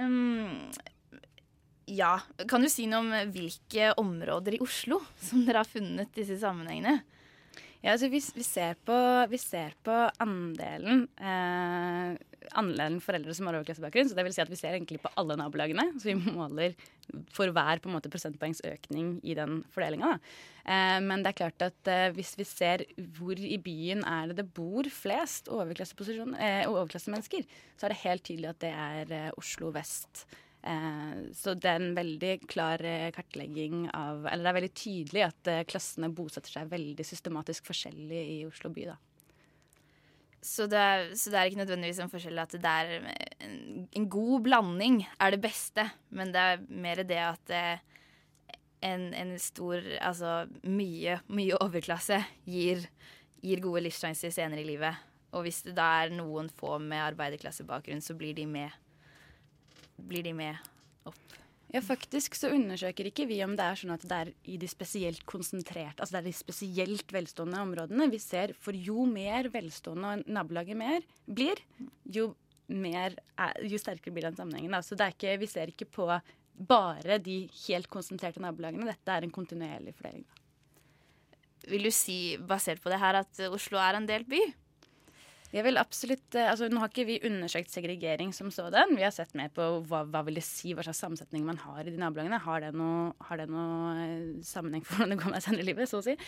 Um, 0.00 0.70
ja. 1.88 2.18
Kan 2.48 2.64
du 2.64 2.70
si 2.72 2.86
noe 2.90 3.04
om 3.04 3.32
hvilke 3.34 3.92
områder 4.00 4.56
i 4.56 4.62
Oslo 4.64 5.00
som 5.22 5.44
dere 5.46 5.64
har 5.64 5.70
funnet 5.70 6.12
disse 6.16 6.38
sammenhengene? 6.40 7.00
Ja, 7.78 7.92
altså 7.94 8.08
vi, 8.10 8.18
vi, 8.34 8.42
ser 8.42 8.78
på, 8.86 8.96
vi, 9.30 9.38
ser 9.38 9.76
på, 9.86 9.94
andelen 10.24 11.04
eh, 11.14 12.16
andelen 12.56 12.98
foreldre 13.02 13.34
som 13.36 13.48
har 13.48 13.58
overklassebakgrunn. 13.58 14.08
Så 14.10 14.16
det 14.16 14.24
vil 14.26 14.34
si 14.34 14.42
at 14.42 14.50
vi 14.50 14.58
ser 14.58 14.76
egentlig 14.76 15.00
på 15.02 15.12
alle 15.20 15.36
nabolagene. 15.38 15.84
Så 15.98 16.10
vi 16.10 16.16
måler 16.18 16.74
for 17.34 17.50
hver 17.54 17.82
på 17.82 17.90
en 17.90 17.96
måte 17.96 18.10
prosentpoengs 18.12 18.62
økning 18.68 19.16
i 19.22 19.36
den 19.38 19.62
fordelinga. 19.74 20.16
Eh, 20.64 20.98
men 21.04 21.22
det 21.22 21.32
er 21.32 21.40
klart 21.42 21.66
at 21.68 21.92
eh, 21.92 22.08
hvis 22.16 22.34
vi 22.40 22.48
ser 22.48 22.84
hvor 23.18 23.38
i 23.38 23.60
byen 23.62 24.04
er 24.06 24.32
det 24.32 24.40
det 24.42 24.48
bor 24.56 24.88
flest 24.92 25.48
eh, 25.48 25.54
overklassemennesker, 25.54 27.48
så 27.76 27.86
er 27.86 27.94
det 27.94 28.02
helt 28.04 28.26
tydelig 28.28 28.52
at 28.52 28.62
det 28.64 28.74
er 28.74 29.16
eh, 29.22 29.32
Oslo 29.38 29.72
vest. 29.74 30.26
Eh, 30.26 30.47
så 31.38 31.54
det 31.54 31.70
er 31.70 31.78
en 31.78 31.92
veldig 31.96 32.32
klar 32.50 32.82
eh, 32.84 33.10
kartlegging 33.14 33.86
av 33.94 34.26
Eller 34.26 34.42
det 34.42 34.50
er 34.50 34.56
veldig 34.56 34.72
tydelig 34.74 35.22
at 35.28 35.50
eh, 35.52 35.66
klassene 35.70 36.10
bosetter 36.10 36.50
seg 36.50 36.72
veldig 36.72 37.06
systematisk 37.06 37.68
forskjellig 37.70 38.22
i 38.34 38.40
Oslo 38.48 38.72
by, 38.74 38.88
da. 38.90 38.96
Så 40.42 40.66
det, 40.70 40.78
er, 40.78 41.04
så 41.18 41.30
det 41.30 41.38
er 41.38 41.50
ikke 41.50 41.60
nødvendigvis 41.62 42.00
en 42.02 42.10
forskjell 42.10 42.42
at 42.42 42.52
det 42.58 42.72
er 42.72 43.08
en, 43.42 43.86
en, 43.90 44.08
god 44.10 44.44
blanding 44.46 45.00
er 45.18 45.34
det 45.34 45.40
beste, 45.42 45.82
men 46.14 46.30
det 46.34 46.42
er 46.42 46.62
mer 46.70 47.02
det 47.06 47.18
at 47.18 47.54
en, 48.86 49.08
en 49.18 49.32
stor 49.42 49.82
Altså 49.98 50.46
mye, 50.62 51.18
mye 51.26 51.58
overklasse 51.58 52.20
gir, 52.46 52.86
gir 53.42 53.64
gode 53.64 53.82
livssjanser 53.88 54.30
senere 54.34 54.62
i 54.62 54.68
livet. 54.68 55.02
Og 55.34 55.42
hvis 55.44 55.64
det 55.66 55.74
da 55.76 55.88
er 56.04 56.14
noen 56.14 56.48
få 56.54 56.78
med 56.78 57.02
arbeiderklassebakgrunn, 57.10 58.00
så 58.04 58.14
blir 58.18 58.38
de 58.38 58.46
med 58.46 58.70
blir 59.98 60.26
de 60.26 60.34
med 60.36 60.56
opp? 61.08 61.38
Ja, 61.68 61.82
faktisk 61.84 62.36
så 62.38 62.48
undersøker 62.56 63.10
ikke 63.10 63.26
vi 63.28 63.42
om 63.44 63.52
det 63.58 63.64
er 63.66 63.76
sånn 63.76 63.92
at 63.92 64.04
det 64.08 64.18
er 64.18 64.30
i 64.48 64.56
de 64.60 64.68
spesielt 64.70 65.20
konsentrerte, 65.28 66.00
altså 66.00 66.16
det 66.16 66.20
er 66.22 66.28
de 66.30 66.36
spesielt 66.36 67.12
velstående 67.12 67.60
områdene. 67.60 68.06
Vi 68.08 68.20
ser 68.22 68.54
for 68.56 68.76
jo 68.76 69.04
mer 69.08 69.50
velstående 69.52 70.22
nabolaget 70.32 70.80
mer 70.80 71.04
blir, 71.26 71.60
jo, 72.08 72.30
mer 72.72 73.18
er, 73.36 73.60
jo 73.68 73.80
sterkere 73.80 74.16
blir 74.16 74.30
den 74.30 74.38
sammenhengen. 74.38 74.78
Altså 74.78 74.94
Så 74.94 75.00
det 75.00 75.08
er 75.08 75.16
ikke, 75.16 75.36
vi 75.44 75.50
ser 75.52 75.74
ikke 75.74 75.90
på 75.98 76.08
bare 76.58 77.18
de 77.22 77.42
helt 77.66 77.90
konsentrerte 77.92 78.40
nabolagene. 78.42 78.88
Dette 78.88 79.14
er 79.14 79.26
en 79.26 79.34
kontinuerlig 79.34 79.92
fordeling. 79.98 80.24
Vil 81.68 81.84
du 81.84 81.92
si, 81.92 82.38
basert 82.40 82.80
på 82.80 82.88
det 82.88 83.02
her, 83.02 83.20
at 83.20 83.44
Oslo 83.52 83.76
er 83.82 83.98
en 83.98 84.08
delt 84.08 84.28
by? 84.30 84.40
Jeg 85.48 85.64
vil 85.64 85.80
absolutt, 85.80 86.34
eh, 86.36 86.44
altså 86.44 86.66
Nå 86.68 86.82
har 86.82 86.90
ikke 86.90 87.06
vi 87.08 87.14
undersøkt 87.24 87.72
segregering 87.72 88.34
som 88.36 88.50
sådan. 88.52 88.90
Vi 88.98 89.04
har 89.04 89.12
sett 89.16 89.32
mer 89.38 89.48
på 89.48 89.64
hva, 89.88 90.02
hva 90.04 90.20
vil 90.26 90.36
det 90.36 90.44
si, 90.44 90.74
hva 90.76 90.84
slags 90.84 91.00
sammensetning 91.00 91.46
man 91.46 91.56
har 91.62 91.86
i 91.86 91.92
de 91.94 91.96
nabolagene. 91.96 92.36
Har 92.44 92.60
det 92.60 92.74
noe, 92.76 93.14
har 93.24 93.40
det 93.40 93.46
noe 93.48 93.94
eh, 94.02 94.42
sammenheng 94.44 94.84
for 94.84 94.98
hvordan 95.00 95.14
det 95.14 95.18
går 95.22 95.32
med 95.32 95.46
senere 95.46 95.64
i 95.64 95.68
livet, 95.70 95.88
så 95.88 96.02
å 96.02 96.04
si. 96.04 96.18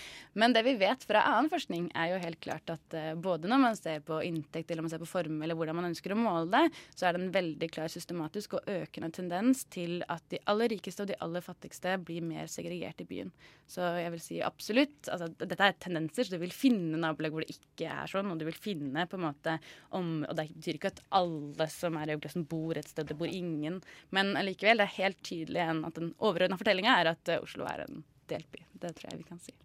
Men 0.41 0.57
det 0.57 0.65
vi 0.65 0.73
vet 0.81 1.05
fra 1.05 1.27
annen 1.35 1.53
forskning, 1.53 1.91
er 2.01 2.15
jo 2.15 2.23
helt 2.23 2.41
klart 2.41 2.73
at 2.73 2.97
uh, 2.97 3.13
både 3.21 3.51
når 3.51 3.61
man 3.61 3.77
ser 3.77 4.01
på 4.07 4.23
inntekt 4.25 4.71
eller 4.71 4.87
man 4.87 4.93
ser 4.93 5.03
på 5.03 5.09
formue 5.11 5.45
eller 5.45 5.59
hvordan 5.59 5.77
man 5.77 5.91
ønsker 5.91 6.15
å 6.15 6.19
måle 6.19 6.49
det, 6.55 6.81
så 6.97 7.09
er 7.09 7.17
det 7.17 7.23
en 7.25 7.35
veldig 7.35 7.69
klar 7.75 7.93
systematisk 7.93 8.57
og 8.57 8.73
økende 8.73 9.11
tendens 9.13 9.67
til 9.73 10.01
at 10.09 10.25
de 10.33 10.41
aller 10.51 10.73
rikeste 10.73 11.05
og 11.05 11.11
de 11.11 11.19
aller 11.21 11.45
fattigste 11.45 11.99
blir 12.07 12.25
mer 12.25 12.49
segregert 12.53 13.05
i 13.05 13.09
byen. 13.11 13.35
Så 13.69 13.85
jeg 14.01 14.15
vil 14.17 14.23
si 14.25 14.41
absolutt. 14.43 15.11
altså 15.13 15.29
Dette 15.37 15.61
er 15.67 15.77
tendenser, 15.79 16.27
så 16.27 16.35
du 16.35 16.41
vil 16.43 16.55
finne 16.55 16.99
nabolag 17.01 17.35
hvor 17.35 17.45
det 17.45 17.59
ikke 17.59 17.91
er 17.93 18.11
sånn, 18.11 18.33
og 18.33 18.41
du 18.41 18.49
vil 18.49 18.57
finne 18.57 19.07
på 19.11 19.19
en 19.19 19.27
måte 19.27 19.57
om, 19.97 20.25
Og 20.29 20.37
det 20.39 20.49
betyr 20.55 20.79
ikke 20.79 20.93
at 20.95 21.03
alle 21.21 21.67
som 21.73 21.99
er 21.99 22.11
i 22.11 22.17
øyeblikket 22.17 22.49
bor 22.51 22.79
et 22.79 22.89
sted, 22.89 23.09
det 23.11 23.19
bor 23.19 23.31
ingen. 23.31 23.81
Men 24.11 24.37
allikevel, 24.39 24.81
det 24.81 24.89
er 24.89 24.99
helt 25.01 25.23
tydelig 25.27 25.65
at 25.67 25.99
den 25.99 26.15
overordna 26.19 26.59
fortellinga 26.61 26.99
er 27.01 27.13
at 27.15 27.33
uh, 27.35 27.43
Oslo 27.43 27.67
er 27.69 27.85
en 27.87 28.05
delt 28.31 28.49
by. 28.53 28.65
Det 28.81 28.95
tror 28.97 29.11
jeg 29.11 29.21
vi 29.21 29.29
kan 29.29 29.43
si. 29.43 29.57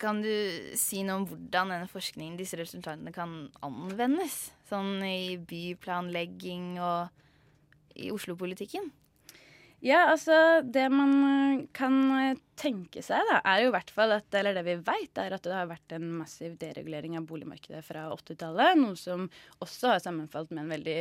Kan 0.00 0.22
du 0.24 0.32
si 0.78 1.02
noe 1.04 1.20
om 1.20 1.26
hvordan 1.28 1.74
denne 1.74 1.90
forskningen, 1.90 2.38
disse 2.40 2.56
resultatene, 2.56 3.12
kan 3.12 3.50
anvendes? 3.64 4.48
Sånn 4.70 5.02
i 5.04 5.36
byplanlegging 5.36 6.78
og 6.80 7.12
i 8.00 8.08
Oslo-politikken? 8.14 8.88
Ja, 9.82 10.04
altså 10.12 10.34
det 10.62 10.84
man 10.94 11.12
eh, 11.26 11.62
kan 11.74 11.96
eh, 12.14 12.38
tenke 12.58 13.02
seg, 13.02 13.24
da, 13.26 13.40
er 13.50 13.64
jo 13.64 13.72
i 13.72 13.74
hvert 13.74 13.90
fall 13.90 14.14
at 14.14 14.36
Eller 14.38 14.54
det 14.54 14.62
vi 14.68 14.76
vet, 14.78 15.18
er 15.18 15.34
at 15.34 15.42
det 15.42 15.56
har 15.56 15.66
vært 15.70 15.96
en 15.96 16.06
massiv 16.20 16.54
deregulering 16.60 17.16
av 17.18 17.26
boligmarkedet 17.26 17.82
fra 17.82 18.04
80-tallet. 18.14 18.78
Noe 18.78 18.94
som 19.00 19.26
også 19.58 19.90
har 19.90 20.04
sammenfalt 20.04 20.54
med 20.54 20.64
en 20.64 20.76
veldig 20.76 21.00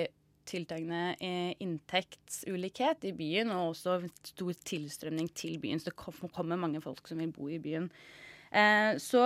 tiltagende 0.49 1.03
eh, 1.21 1.53
inntektsulikhet 1.61 3.05
i 3.05 3.13
byen, 3.13 3.53
og 3.53 3.75
også 3.75 3.99
stor 4.32 4.57
tilstrømning 4.65 5.29
til 5.38 5.61
byen. 5.61 5.77
Så 5.77 5.91
det 5.91 6.34
kommer 6.34 6.57
mange 6.57 6.82
folk 6.82 7.05
som 7.05 7.21
vil 7.21 7.36
bo 7.36 7.51
i 7.53 7.61
byen. 7.61 7.91
Eh, 8.52 8.97
så 8.99 9.22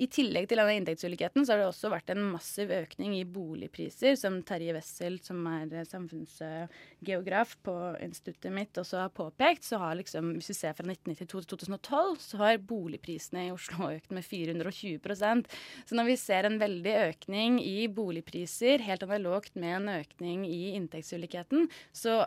i 0.00 0.06
tillegg 0.08 0.46
til 0.48 0.56
denne 0.56 0.78
inntektsulikheten, 0.78 1.44
så 1.44 1.52
har 1.52 1.60
det 1.60 1.66
også 1.68 1.90
vært 1.92 2.14
en 2.14 2.22
massiv 2.32 2.70
økning 2.72 3.18
i 3.18 3.26
boligpriser, 3.28 4.16
som 4.16 4.38
Terje 4.48 4.72
Wessel, 4.72 5.18
som 5.20 5.42
er 5.50 5.74
eh, 5.76 5.88
samfunnsgeograf 5.88 7.58
på 7.66 7.74
instituttet 8.00 8.54
mitt, 8.54 8.80
også 8.80 9.02
har 9.02 9.12
påpekt. 9.12 9.68
Så 9.68 9.80
har 9.82 9.98
liksom, 10.00 10.32
hvis 10.38 10.48
vi 10.54 10.56
ser 10.56 10.78
fra 10.78 10.88
1992 10.88 11.44
til 11.44 11.60
2012, 11.68 12.16
så 12.24 12.40
har 12.40 12.62
boligprisene 12.72 13.46
i 13.48 13.52
Oslo 13.52 13.90
økt 13.96 14.14
med 14.14 14.24
420% 14.24 15.52
Så 15.88 15.98
når 15.98 16.08
vi 16.08 16.16
ser 16.20 16.48
en 16.48 16.58
veldig 16.62 16.96
økning 17.10 17.60
i 17.60 17.86
boligpriser, 17.92 18.84
helt 18.86 19.04
analogt 19.04 19.54
med 19.58 19.82
en 19.82 19.94
økning 19.98 20.46
i 20.48 20.72
inntektsulikheten, 20.78 21.68
så 21.92 22.22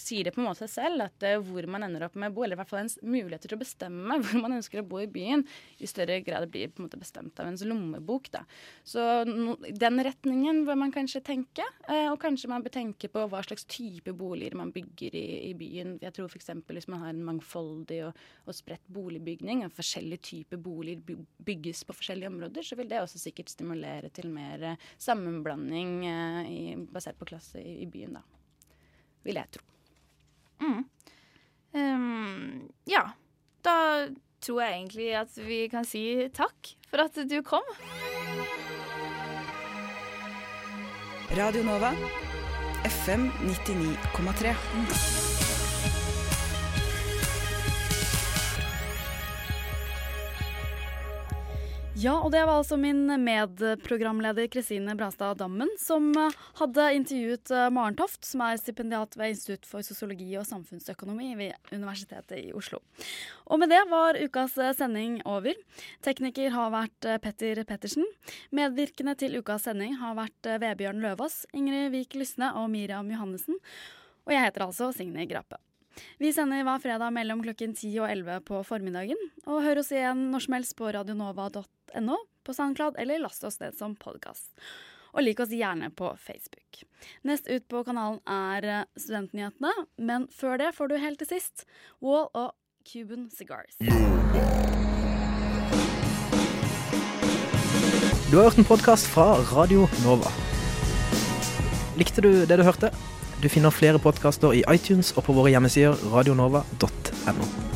sier 0.00 0.26
det 0.26 0.32
på 0.34 0.42
en 0.42 0.48
måte 0.48 0.68
selv 0.70 1.04
at 1.04 1.24
uh, 1.26 1.38
hvor 1.44 1.66
man 1.70 1.84
ender 1.86 2.06
opp 2.06 2.16
med 2.18 2.30
å 2.30 2.36
bo, 2.36 2.44
eller 2.44 2.56
i 2.56 2.60
hvert 2.60 2.70
fall 2.70 2.82
ens 2.84 2.98
muligheter 3.02 3.50
til 3.50 3.58
å 3.58 3.62
bestemme 3.62 4.18
hvor 4.22 4.42
man 4.42 4.56
ønsker 4.58 4.82
å 4.82 4.86
bo 4.86 5.00
i 5.02 5.08
byen, 5.10 5.44
i 5.78 5.90
større 5.90 6.20
grad 6.26 6.48
blir 6.52 6.72
på 6.72 6.82
en 6.82 6.88
måte 6.88 7.00
bestemt 7.00 7.38
av 7.40 7.50
ens 7.50 7.64
lommebok. 7.66 8.30
Da. 8.34 8.44
Så 8.86 9.04
no, 9.28 9.56
den 9.58 10.02
retningen 10.04 10.64
bør 10.68 10.80
man 10.84 10.94
kanskje 10.94 11.22
tenke, 11.26 11.66
uh, 11.88 12.10
og 12.12 12.18
kanskje 12.22 12.50
man 12.52 12.64
bør 12.64 12.76
tenke 12.78 13.10
på 13.12 13.26
hva 13.30 13.42
slags 13.46 13.66
type 13.68 14.14
boliger 14.18 14.58
man 14.58 14.72
bygger 14.74 15.16
i, 15.18 15.26
i 15.50 15.52
byen. 15.58 15.96
Jeg 16.04 16.16
tror 16.16 16.30
f.eks. 16.30 16.50
hvis 16.66 16.90
man 16.90 17.04
har 17.04 17.14
en 17.14 17.24
mangfoldig 17.26 18.02
og, 18.08 18.24
og 18.46 18.56
spredt 18.56 18.86
boligbygning, 18.92 19.64
og 19.66 19.76
forskjellige 19.76 20.24
typer 20.32 20.62
boliger 20.62 21.22
bygges 21.44 21.84
på 21.88 21.96
forskjellige 21.96 22.32
områder, 22.32 22.66
så 22.66 22.78
vil 22.78 22.90
det 22.90 23.02
også 23.02 23.20
sikkert 23.22 23.52
stimulere 23.52 24.12
til 24.14 24.30
mer 24.32 24.72
uh, 24.74 24.90
sammenblanding 24.98 25.94
i, 26.08 26.60
basert 26.92 27.18
på 27.18 27.28
klasse 27.28 27.62
i, 27.62 27.80
i 27.84 27.88
byen, 27.90 28.18
da. 28.18 28.24
Vil 29.26 29.38
jeg 29.40 29.58
tro. 29.58 29.77
Mm. 30.60 30.84
Um, 31.72 32.70
ja. 32.86 33.02
Da 33.64 34.08
tror 34.40 34.62
jeg 34.62 34.76
egentlig 34.78 35.08
at 35.18 35.38
vi 35.46 35.64
kan 35.70 35.84
si 35.84 36.28
takk 36.34 36.74
for 36.90 37.04
at 37.04 37.18
du 37.28 37.40
kom. 37.42 37.66
Radio 41.36 41.62
Nova, 41.62 41.92
FM 42.88 43.28
99,3. 43.44 45.37
Ja, 51.98 52.12
og 52.22 52.28
det 52.30 52.44
var 52.46 52.60
altså 52.60 52.76
min 52.78 53.08
medprogramleder 53.24 54.46
Kristine 54.52 54.92
Brastad 54.94 55.40
Dammen 55.40 55.70
som 55.82 56.12
eh, 56.14 56.34
hadde 56.60 56.84
intervjuet 56.94 57.50
eh, 57.50 57.64
Maren 57.74 57.96
Toft, 57.98 58.20
som 58.22 58.44
er 58.46 58.60
stipendiat 58.60 59.16
ved 59.18 59.32
Institutt 59.32 59.66
for 59.66 59.82
sosiologi 59.82 60.28
og 60.38 60.46
samfunnsøkonomi 60.46 61.32
ved 61.40 61.72
Universitetet 61.74 62.36
i 62.38 62.52
Oslo. 62.54 62.78
Og 63.50 63.58
med 63.58 63.72
det 63.74 63.80
var 63.90 64.14
ukas 64.20 64.54
eh, 64.62 64.70
sending 64.78 65.16
over. 65.26 65.58
Tekniker 66.06 66.54
har 66.54 66.70
vært 66.76 67.08
Petter 67.24 67.64
Pettersen. 67.66 68.06
Medvirkende 68.54 69.16
til 69.18 69.34
ukas 69.40 69.66
sending 69.66 69.96
har 69.98 70.14
vært 70.20 70.52
Vebjørn 70.62 71.02
Løvaas, 71.02 71.48
Ingrid 71.50 71.90
Vik 71.96 72.14
Lysne 72.20 72.52
og 72.60 72.68
Miriam 72.76 73.10
Johannessen. 73.10 73.58
Og 74.28 74.36
jeg 74.36 74.44
heter 74.46 74.68
altså 74.68 74.92
Signe 74.94 75.26
Grape. 75.26 75.58
Vi 76.22 76.30
sender 76.30 76.62
hver 76.62 76.78
fredag 76.78 77.10
mellom 77.16 77.42
klokken 77.42 77.74
10 77.74 77.90
og 78.04 78.06
11 78.12 78.46
på 78.46 78.62
formiddagen. 78.70 79.18
Og 79.50 79.64
hør 79.66 79.82
oss 79.82 79.90
igjen 79.90 80.28
når 80.30 80.46
som 80.46 80.58
helst 80.60 80.78
på 80.78 80.94
radionova.no, 80.94 81.66
på 82.44 82.54
SoundCloud 82.54 82.96
eller 82.98 83.18
last 83.18 83.44
oss 83.44 83.60
ned 83.60 83.76
som 83.76 83.96
podkast. 83.96 84.50
Og 85.12 85.24
lik 85.24 85.40
oss 85.40 85.52
gjerne 85.52 85.90
på 85.90 86.10
Facebook. 86.20 86.82
Nest 87.24 87.48
ut 87.48 87.68
på 87.68 87.82
kanalen 87.84 88.20
er 88.28 88.64
eh, 88.68 88.84
Studentnyhetene, 88.96 89.72
men 89.96 90.28
før 90.32 90.58
det 90.60 90.74
får 90.76 90.88
du 90.88 90.98
helt 91.00 91.20
til 91.22 91.30
sist 91.30 91.64
Wall 92.04 92.28
og 92.34 92.52
Cuban 92.88 93.28
Cigars. 93.32 93.78
Du 98.28 98.36
har 98.36 98.50
hørt 98.50 98.58
en 98.60 98.68
podkast 98.68 99.08
fra 99.08 99.32
Radio 99.52 99.88
Nova. 100.04 100.32
Likte 101.96 102.20
du 102.20 102.44
det 102.46 102.60
du 102.60 102.64
hørte? 102.64 102.92
Du 103.42 103.48
finner 103.48 103.72
flere 103.72 104.00
podkaster 104.02 104.52
i 104.52 104.64
iTunes 104.68 105.14
og 105.16 105.24
på 105.28 105.36
våre 105.36 105.54
hjemmesider 105.54 105.96
radionova.no. 106.12 107.67